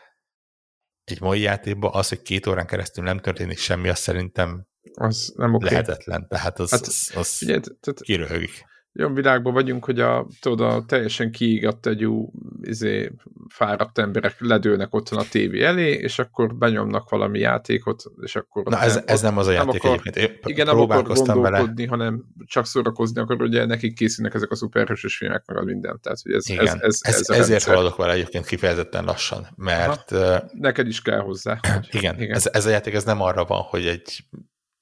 [1.05, 5.55] egy mai játékban az, hogy két órán keresztül nem történik semmi, az szerintem az nem
[5.55, 5.71] okay.
[5.71, 6.29] lehetetlen.
[6.29, 8.65] Tehát az, hát, az, az ugye, tehát, kiröhögik
[8.99, 13.13] olyan világban vagyunk, hogy a, tudod, a teljesen kiígatt egyú izé,
[13.49, 18.65] fáradt emberek ledőlnek otthon a tévé elé, és akkor benyomnak valami játékot, és akkor...
[18.65, 20.31] Na ez, ez nem az a játék nem akar, egyébként.
[20.31, 21.89] Én igen, nem akar gondolkodni, vele.
[21.89, 25.99] hanem csak szórakozni akar, ugye nekik készülnek ezek a szuperhősös filmek, meg a minden.
[26.03, 27.75] Tehát, hogy ez, igen, ez, ez, ez, ez ezért rendszer.
[27.75, 30.13] haladok vele egyébként kifejezetten lassan, mert...
[30.13, 31.59] Aha, neked is kell hozzá.
[31.63, 32.35] Hogy, igen, igen.
[32.35, 34.25] Ez, ez a játék ez nem arra van, hogy egy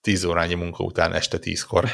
[0.00, 1.84] tíz órányi munka után este tízkor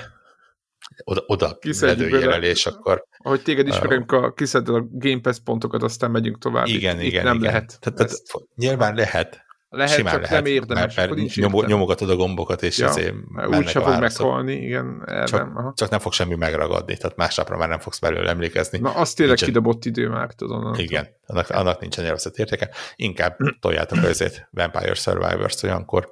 [1.05, 3.05] oda, oda ledőjél és akkor...
[3.19, 6.67] Ahogy téged ismerünk, uh, a, kiszeded a Game Pass pontokat, aztán megyünk tovább.
[6.67, 7.47] Igen, itt, igen, itt nem igen.
[7.47, 7.79] lehet.
[7.81, 8.23] Tehát, tehát
[8.55, 9.47] nyilván lehet.
[9.71, 10.95] Lehet, Simán csak lehet, nem érdemes.
[10.95, 13.15] Mert, mert nyom, nyomogatod a gombokat, és ja, azért
[13.49, 15.03] Úgy sem fog meghalni, igen.
[15.27, 15.73] Csak, aha.
[15.77, 18.79] csak nem fog semmi megragadni, tehát másnapra már nem fogsz belőle emlékezni.
[18.79, 19.55] Na, az tényleg nincsen...
[19.55, 20.75] kidobott idő már, tudom.
[20.75, 22.71] Igen, annak, annak nincsen élvezett értéke.
[22.97, 26.11] Inkább toljátok ezért Vampire Survivors olyankor,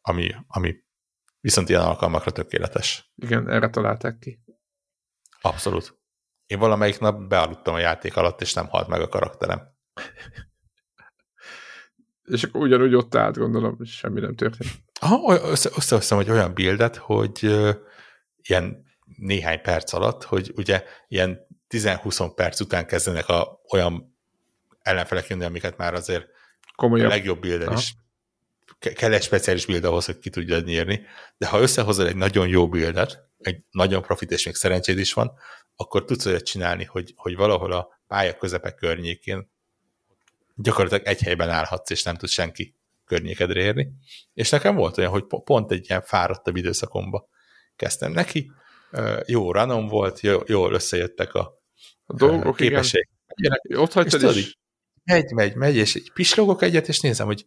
[0.00, 0.74] ami, ami
[1.40, 3.12] Viszont ilyen alkalmakra tökéletes.
[3.14, 4.40] Igen, erre találták ki.
[5.40, 5.98] Abszolút.
[6.46, 9.60] Én valamelyik nap bealudtam a játék alatt, és nem halt meg a karakterem.
[12.34, 14.70] és akkor ugyanúgy ott állt, gondolom, semmi nem történt.
[15.00, 17.74] Aha, összehoztam hogy olyan bildet, hogy uh,
[18.36, 18.84] ilyen
[19.16, 24.16] néhány perc alatt, hogy ugye ilyen 10-20 perc után kezdenek a, olyan
[24.82, 26.26] ellenfelek jönni, amiket már azért
[26.76, 27.06] Komolyabb.
[27.06, 27.94] a legjobb bilder is
[28.80, 32.68] kell egy speciális build ahhoz, hogy ki tudja nyírni, de ha összehozol egy nagyon jó
[32.68, 35.32] buildet, egy nagyon profit és még szerencséd is van,
[35.76, 39.50] akkor tudsz olyat csinálni, hogy, hogy valahol a pálya közepe környékén
[40.54, 42.74] gyakorlatilag egy helyben állhatsz, és nem tud senki
[43.04, 43.92] környékedre érni.
[44.34, 47.28] És nekem volt olyan, hogy pont egy ilyen fáradtabb időszakomba
[47.76, 48.52] kezdtem neki,
[49.26, 51.60] jó ranom volt, jó, jól összejöttek a,
[52.04, 53.08] a dolgok, képességek.
[53.74, 54.58] Ott hagytad is.
[55.04, 57.46] Megy, megy, megy, és így pislogok egyet, és nézem, hogy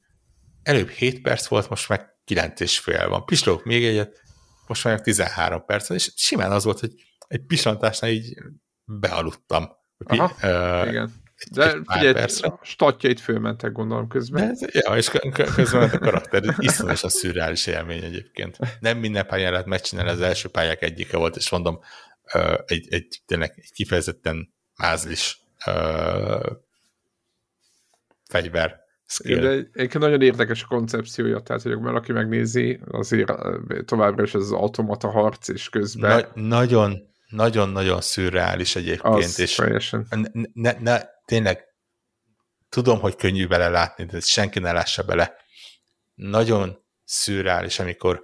[0.64, 3.26] előbb 7 perc volt, most meg 9 és fél van.
[3.26, 4.22] Pislogok még egyet,
[4.68, 6.92] most már 13 perc, és simán az volt, hogy
[7.28, 8.38] egy pislantásnál így
[8.86, 9.70] bealudtam.
[10.06, 11.22] Aha, uh, igen.
[11.52, 14.58] De figyelj, a statjait fölmentek, gondolom közben.
[14.60, 15.10] De, ja, és
[15.56, 16.56] közben a karakter.
[16.58, 18.58] Iszonyosan szürreális élmény egyébként.
[18.80, 21.80] Nem minden pályán lehet megcsinálni, az első pályák egyike volt, és mondom,
[22.66, 26.46] egy, egy tényleg egy kifejezetten mázlis uh,
[28.30, 28.83] fegyver.
[29.24, 33.32] De egyébként nagyon érdekes a koncepciója, tehát hogy mert aki megnézi, azért
[33.86, 36.30] továbbra is ez az automata harc és közben.
[36.34, 39.16] Na, nagyon, nagyon-nagyon szürreális egyébként.
[39.16, 39.62] Az és
[40.10, 41.64] ne, ne, ne, tényleg
[42.70, 45.36] tudom, hogy könnyű bele látni, de senki ne lássa bele.
[46.16, 48.24] Nagyon szürreális, amikor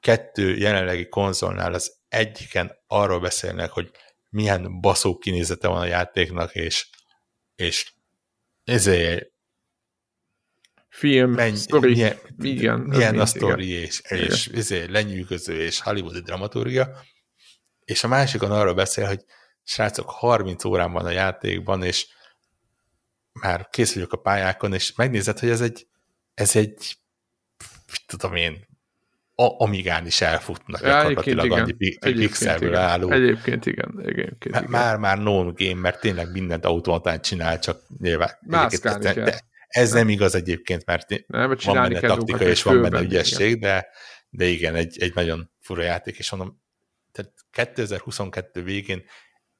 [0.00, 3.90] kettő jelenlegi konzolnál az egyiken arról beszélnek, hogy
[4.30, 6.88] milyen baszó kinézete van a játéknak, és,
[7.56, 7.92] és
[8.64, 9.30] ezért
[10.98, 12.80] film, Menny, sztori, milyen, igen.
[12.80, 16.90] Milyen a sztori, és, és izé, lenyűgöző, és hollywoodi dramaturgia,
[17.84, 19.24] és a másikon arról beszél, hogy
[19.64, 22.06] srácok, 30 órán van a játékban, és
[23.32, 25.86] már kész vagyok a pályákon, és megnézed, hogy ez egy,
[26.34, 26.96] ez egy,
[28.06, 28.66] tudom én,
[29.34, 33.10] a, Amigán is elfutnak ja, gyakorlatilag annyi pixelből álló.
[33.10, 33.94] Egyébként igen.
[34.02, 34.64] Egyébként igen.
[34.68, 38.30] Már, már non-game, mert tényleg mindent automatán csinál, csak nyilván.
[38.40, 39.32] Mászkálni kell.
[39.68, 43.88] Ez nem igaz egyébként, mert nem, van benne taktika és van benne ügyesség, de,
[44.30, 46.62] de igen, egy, egy nagyon fura játék, és mondom,
[47.12, 49.04] tehát 2022 végén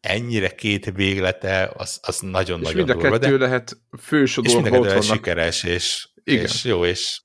[0.01, 2.93] ennyire két véglete, az, az nagyon-nagyon durva.
[2.93, 6.45] És mind a kettő de, lehet fősodorva És mind a kettő sikeres, és, igen.
[6.45, 7.21] és jó, és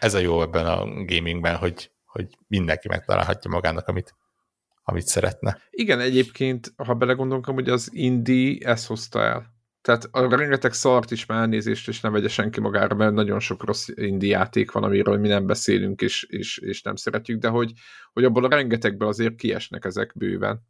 [0.00, 4.14] ez a jó ebben a gamingben, hogy, hogy mindenki megtalálhatja magának, amit,
[4.82, 5.58] amit szeretne.
[5.70, 9.53] Igen, egyébként, ha belegondolunk, hogy az indie ezt hozta el.
[9.84, 13.64] Tehát a rengeteg szart is már elnézést, és nem vegye senki magára, mert nagyon sok
[13.64, 17.72] rossz indi játék van, amiről mi nem beszélünk, és, és, és nem szeretjük, de hogy,
[18.12, 20.60] hogy abból a rengetegből azért kiesnek ezek bőven.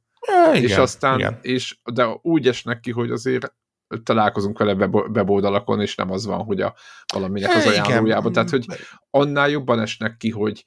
[0.53, 1.39] Igen, és aztán, igen.
[1.43, 3.55] És, de úgy esnek ki, hogy azért
[4.03, 6.75] találkozunk vele weboldalakon, és nem az van, hogy a
[7.13, 8.33] valaminek az ajánlójában.
[8.33, 8.67] Tehát, hogy
[9.11, 10.65] annál jobban esnek ki, hogy,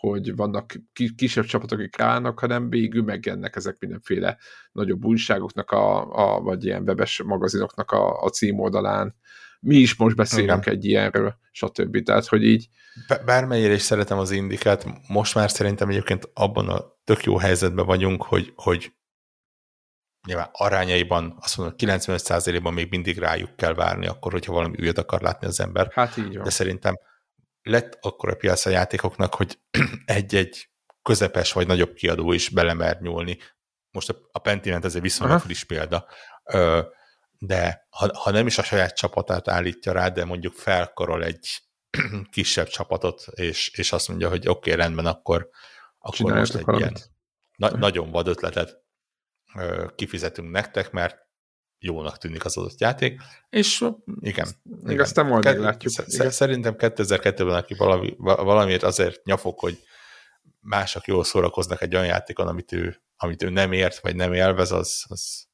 [0.00, 0.72] hogy vannak
[1.16, 4.38] kisebb csapatok, akik rának, hanem végül megjelennek ezek mindenféle
[4.72, 9.16] nagyobb újságoknak, a, a, vagy ilyen webes magazinoknak a, a címoldalán.
[9.60, 10.74] Mi is most beszélünk Igen.
[10.74, 12.02] egy ilyenről, stb.
[12.02, 12.68] Tehát, hogy így...
[13.24, 18.22] Bármennyire is szeretem az indikát, most már szerintem egyébként abban a tök jó helyzetben vagyunk,
[18.22, 18.92] hogy, hogy
[20.26, 25.20] nyilván arányaiban, azt mondom, 95%-ban még mindig rájuk kell várni, akkor, hogyha valami újat akar
[25.20, 25.88] látni az ember.
[25.92, 26.44] Hát így van.
[26.44, 26.94] De szerintem
[27.62, 29.58] lett akkor a piac a játékoknak, hogy
[30.04, 30.70] egy-egy
[31.02, 33.38] közepes vagy nagyobb kiadó is belemer nyúlni.
[33.90, 36.06] Most a, Pentiment ez egy viszonylag friss példa,
[37.38, 41.48] de ha, ha nem is a saját csapatát állítja rá, de mondjuk felkarol egy
[42.30, 45.48] kisebb csapatot, és, és azt mondja, hogy oké, okay, rendben, akkor,
[45.98, 46.88] akkor most egy valamit.
[46.88, 47.00] ilyen
[47.56, 48.82] na, nagyon vad ötletet
[49.94, 51.27] kifizetünk nektek, mert
[51.78, 53.84] jónak tűnik az adott játék, és
[54.20, 54.48] igen.
[54.62, 55.92] Még aztán majd Ke- látjuk.
[55.92, 59.78] Sz- szerintem 2002-ben, aki valami, valamiért azért nyafok, hogy
[60.60, 64.72] mások jól szórakoznak egy olyan játékon, amit ő, amit ő nem ért, vagy nem élvez,
[64.72, 65.46] az, az,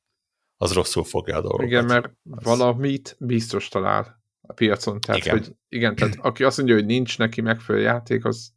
[0.56, 1.66] az rosszul fogja a dolgokat.
[1.66, 2.44] Igen, mert az...
[2.44, 5.01] valamit biztos talál a piacon.
[5.01, 5.38] Tehát, igen.
[5.38, 8.52] Hogy, igen, tehát aki azt mondja, hogy nincs neki megfelelő játék, az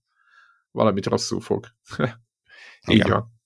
[0.72, 1.66] valamit rosszul fog.
[2.88, 3.10] Így igen.
[3.10, 3.37] van.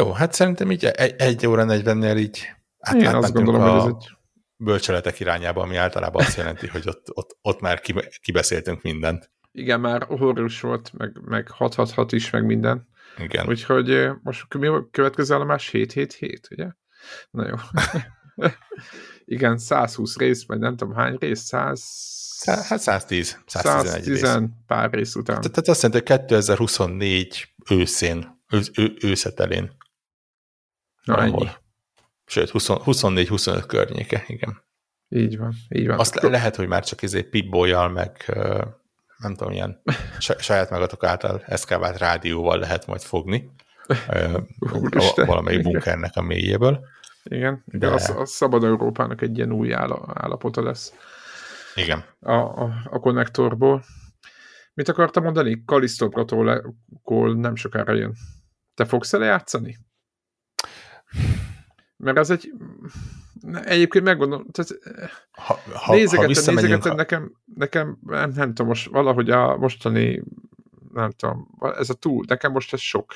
[0.00, 2.50] Jó, hát szerintem így egy, egy óra 40-nél így
[2.80, 4.16] hát Én azt gondolom, a hogy ez egy...
[4.56, 7.80] bölcseletek irányába, ami általában azt jelenti, hogy ott, ott, ott már
[8.20, 9.30] kibeszéltünk mindent.
[9.52, 12.88] Igen, már horrorus volt, meg, meg 666 is, meg minden.
[13.18, 13.48] Igen.
[13.48, 15.68] Úgyhogy most mi a következő állomás?
[15.68, 16.66] 777, ugye?
[17.30, 17.54] Na jó.
[19.24, 22.08] Igen, 120 rész, vagy nem tudom hány rész, 100...
[22.44, 24.38] Hát 110, 111 110 rész.
[24.66, 25.40] pár rész után.
[25.40, 29.78] Tehát azt jelenti, hogy 2024 őszén, ő, ő, őszetelén
[31.04, 31.48] Na, ennyi.
[32.26, 34.62] Sőt, 24-25 környéke, igen.
[35.08, 35.98] Így van, így van.
[35.98, 38.24] Azt le- lehet, hogy már csak ezért pitbolyjal, meg
[39.16, 39.82] nem tudom, ilyen
[40.38, 43.50] saját magatok által eszkávált rádióval lehet majd fogni.
[44.72, 46.84] Úristen, valamelyik bunkernek a mélyéből.
[47.22, 50.94] Igen, de, de a, a Szabad Európának egy ilyen új állapota lesz.
[51.74, 52.04] Igen.
[52.20, 53.84] A, a, a konnektorból.
[54.74, 55.64] Mit akartam mondani?
[55.64, 58.14] Kalisztó protokoll nem sokára jön.
[58.74, 59.78] Te fogsz el játszani?
[61.96, 62.52] Mert az egy...
[63.64, 64.70] Egyébként meggondolom, tehát
[65.30, 70.22] ha, ha, nézegetem, ha nézegetem, nekem, nekem nem, nem tudom, most valahogy a mostani,
[70.92, 73.14] nem tudom, ez a túl, nekem most ez sok.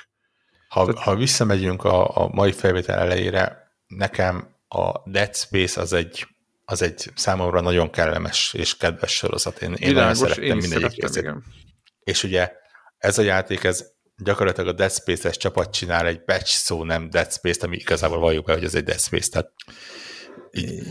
[0.69, 1.03] Ha, tehát...
[1.03, 6.27] ha visszamegyünk a, a mai felvétel elejére, nekem a Dead Space az egy,
[6.65, 9.63] az egy számomra nagyon kellemes és kedves sorozat.
[9.63, 11.05] Én, én nagyon szerettem mindegyik
[12.05, 12.53] És ugye
[12.99, 17.33] ez a játék, ez gyakorlatilag a Dead Space-es csapat csinál egy batch szó nem Dead
[17.33, 19.53] Space-t, ami igazából valljuk be, hogy ez egy Dead Space, tehát
[20.51, 20.83] így,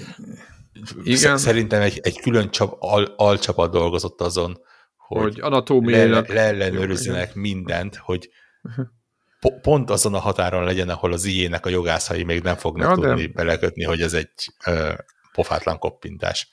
[1.03, 1.37] Igen.
[1.37, 4.61] Szerintem egy, egy külön csap, al, alcsapat dolgozott azon,
[4.97, 8.29] hogy, hogy anatómiailag le, leellenőrizzenek mindent, hogy
[8.63, 8.85] uh-huh.
[9.39, 12.95] po, pont azon a határon legyen, ahol az ijének a jogászai még nem fognak ja,
[12.95, 13.33] tudni de...
[13.33, 14.93] belekötni, hogy ez egy uh,
[15.33, 16.49] pofátlan koppintás.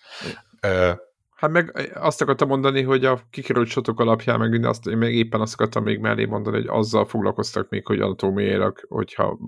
[0.62, 0.96] Uh,
[1.40, 5.40] Hát meg azt akartam mondani, hogy a kikerült sotok alapján, meg azt, én még éppen
[5.40, 9.38] azt akartam még mellé mondani, hogy azzal foglalkoztak még, hogy anatómiailag, hogyha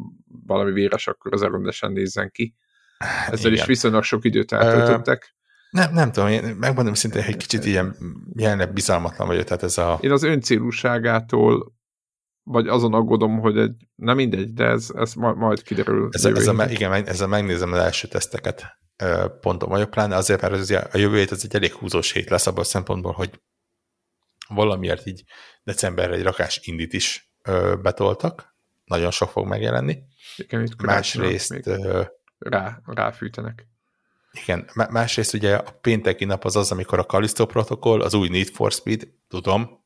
[0.46, 2.54] valami véres, akkor az rendesen nézzen ki.
[3.26, 3.52] Ezzel Igen.
[3.52, 5.34] is viszonylag sok időt eltöltöttek.
[5.70, 7.96] Nem, nem tudom, én megmondom szintén, hogy kicsit ilyen
[8.36, 9.98] jelenleg bizalmatlan vagyok, tehát ez a...
[10.00, 11.74] Én az öncélúságától
[12.42, 16.08] vagy azon aggódom, hogy egy, nem mindegy, de ez, ez majd kiderül.
[16.10, 18.80] Ez, ez a, igen, ezzel megnézem az első teszteket
[19.40, 22.46] ponton vagyok, pláne azért, mert az, a jövő hét az egy elég húzós hét lesz
[22.46, 23.40] abban a szempontból, hogy
[24.48, 25.24] valamiért így
[25.62, 27.32] decemberre egy rakás indit is
[27.82, 29.98] betoltak, nagyon sok fog megjelenni.
[30.36, 31.70] Igen, itt Másrészt...
[32.38, 33.66] Rá, ráfűtenek.
[34.32, 38.48] Igen, másrészt ugye a pénteki nap az az, amikor a Callisto protokoll, az új Need
[38.48, 39.84] for Speed, tudom.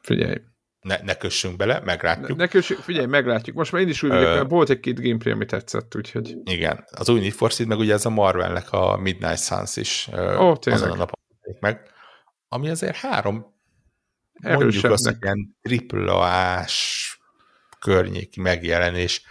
[0.00, 0.36] Figyelj,
[0.82, 2.28] ne, ne kössünk bele, meglátjuk.
[2.28, 3.56] Ne, ne kössünk, figyelj, meglátjuk.
[3.56, 6.36] Most már én is úgy vagyok, mert volt egy-két gameplay, ami tetszett, úgyhogy...
[6.44, 10.08] Igen, az új Need for Speed, meg ugye ez a Marvelnek a Midnight Suns is
[10.12, 11.20] Ó, oh, azon a napon
[11.60, 11.90] meg,
[12.48, 13.54] ami azért három
[14.40, 17.06] mondjuk azt, hogy ilyen triplás
[17.78, 19.22] környéki megjelenés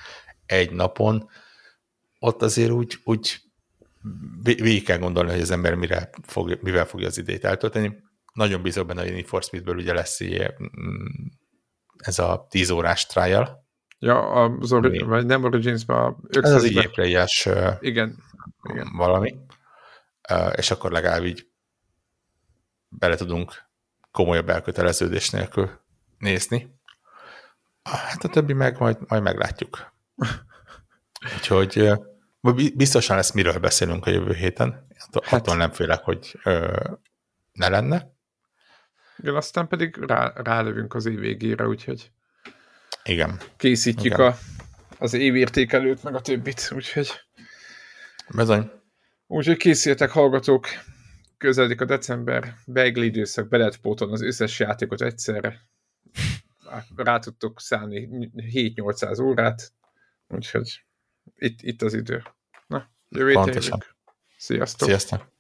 [0.46, 1.30] egy napon,
[2.20, 3.42] ott azért úgy, úgy
[4.44, 7.98] végig kell gondolni, hogy az ember mire fog, mivel fogja az idét eltölteni.
[8.34, 10.54] Nagyon bízok benne, hogy a Need for Speedből ugye lesz ilyen
[12.02, 13.66] ez a 10 órás trial.
[14.00, 16.30] Ja, az ori- vagy nem Origins-ban.
[16.30, 17.18] Ez az ea play
[17.80, 18.24] igen,
[18.64, 18.88] igen.
[18.96, 19.36] valami.
[20.56, 21.48] És akkor legalább így
[22.90, 23.70] bele tudunk
[24.12, 25.70] komolyabb elköteleződés nélkül
[26.18, 26.80] nézni.
[27.84, 29.94] Hát a többi meg majd, majd meglátjuk.
[31.38, 31.92] Úgyhogy
[32.76, 34.88] biztosan lesz miről beszélünk a jövő héten.
[34.98, 36.76] Hát, attól nem félek, hogy ö,
[37.52, 38.14] ne lenne.
[39.22, 42.12] Igen, aztán pedig rá, rálövünk az év végére, úgyhogy
[43.04, 43.40] igen.
[43.58, 44.28] készítjük Igen.
[44.28, 44.38] A,
[44.98, 47.12] az évértékelőt, meg a többit, úgyhogy
[48.36, 48.72] Bizony.
[49.28, 50.68] úgyhogy készüljetek hallgatók,
[51.38, 55.70] közeledik a december, beigli időszak, be lehet pótolni az összes játékot egyszerre.
[56.96, 59.74] Rá- tudtok szállni 7-800 órát,
[60.28, 60.84] úgyhogy
[61.36, 62.24] itt, itt az idő.
[62.68, 63.70] Na, jövő.
[64.38, 64.88] Sziasztok!
[64.88, 65.32] Sziasztok.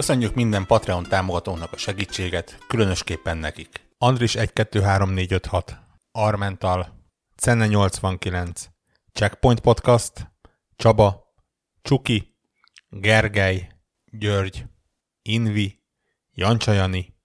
[0.00, 3.88] Köszönjük minden Patreon támogatónak a segítséget, különösképpen nekik.
[3.98, 5.78] Andris 123456,
[6.12, 7.06] Armental,
[7.36, 8.68] Cenne 89,
[9.12, 10.30] Checkpoint Podcast,
[10.76, 11.34] Csaba,
[11.82, 12.36] Csuki,
[12.88, 13.68] Gergely,
[14.04, 14.64] György,
[15.22, 15.82] Invi,
[16.30, 17.16] Jancsajani,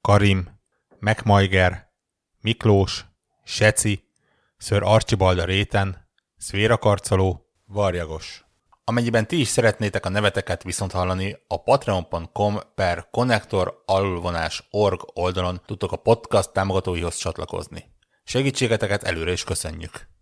[0.00, 0.60] Karim,
[0.98, 1.92] Megmajger,
[2.40, 3.04] Miklós,
[3.44, 4.10] Seci,
[4.56, 8.43] Ször Archibald réten, Szvéra Karcoló, Varjagos.
[8.86, 15.60] Amennyiben ti is szeretnétek a neveteket viszont hallani, a patreon.com per connector alulvonás org oldalon
[15.66, 17.84] tudtok a podcast támogatóihoz csatlakozni.
[18.24, 20.13] Segítségeteket előre is köszönjük!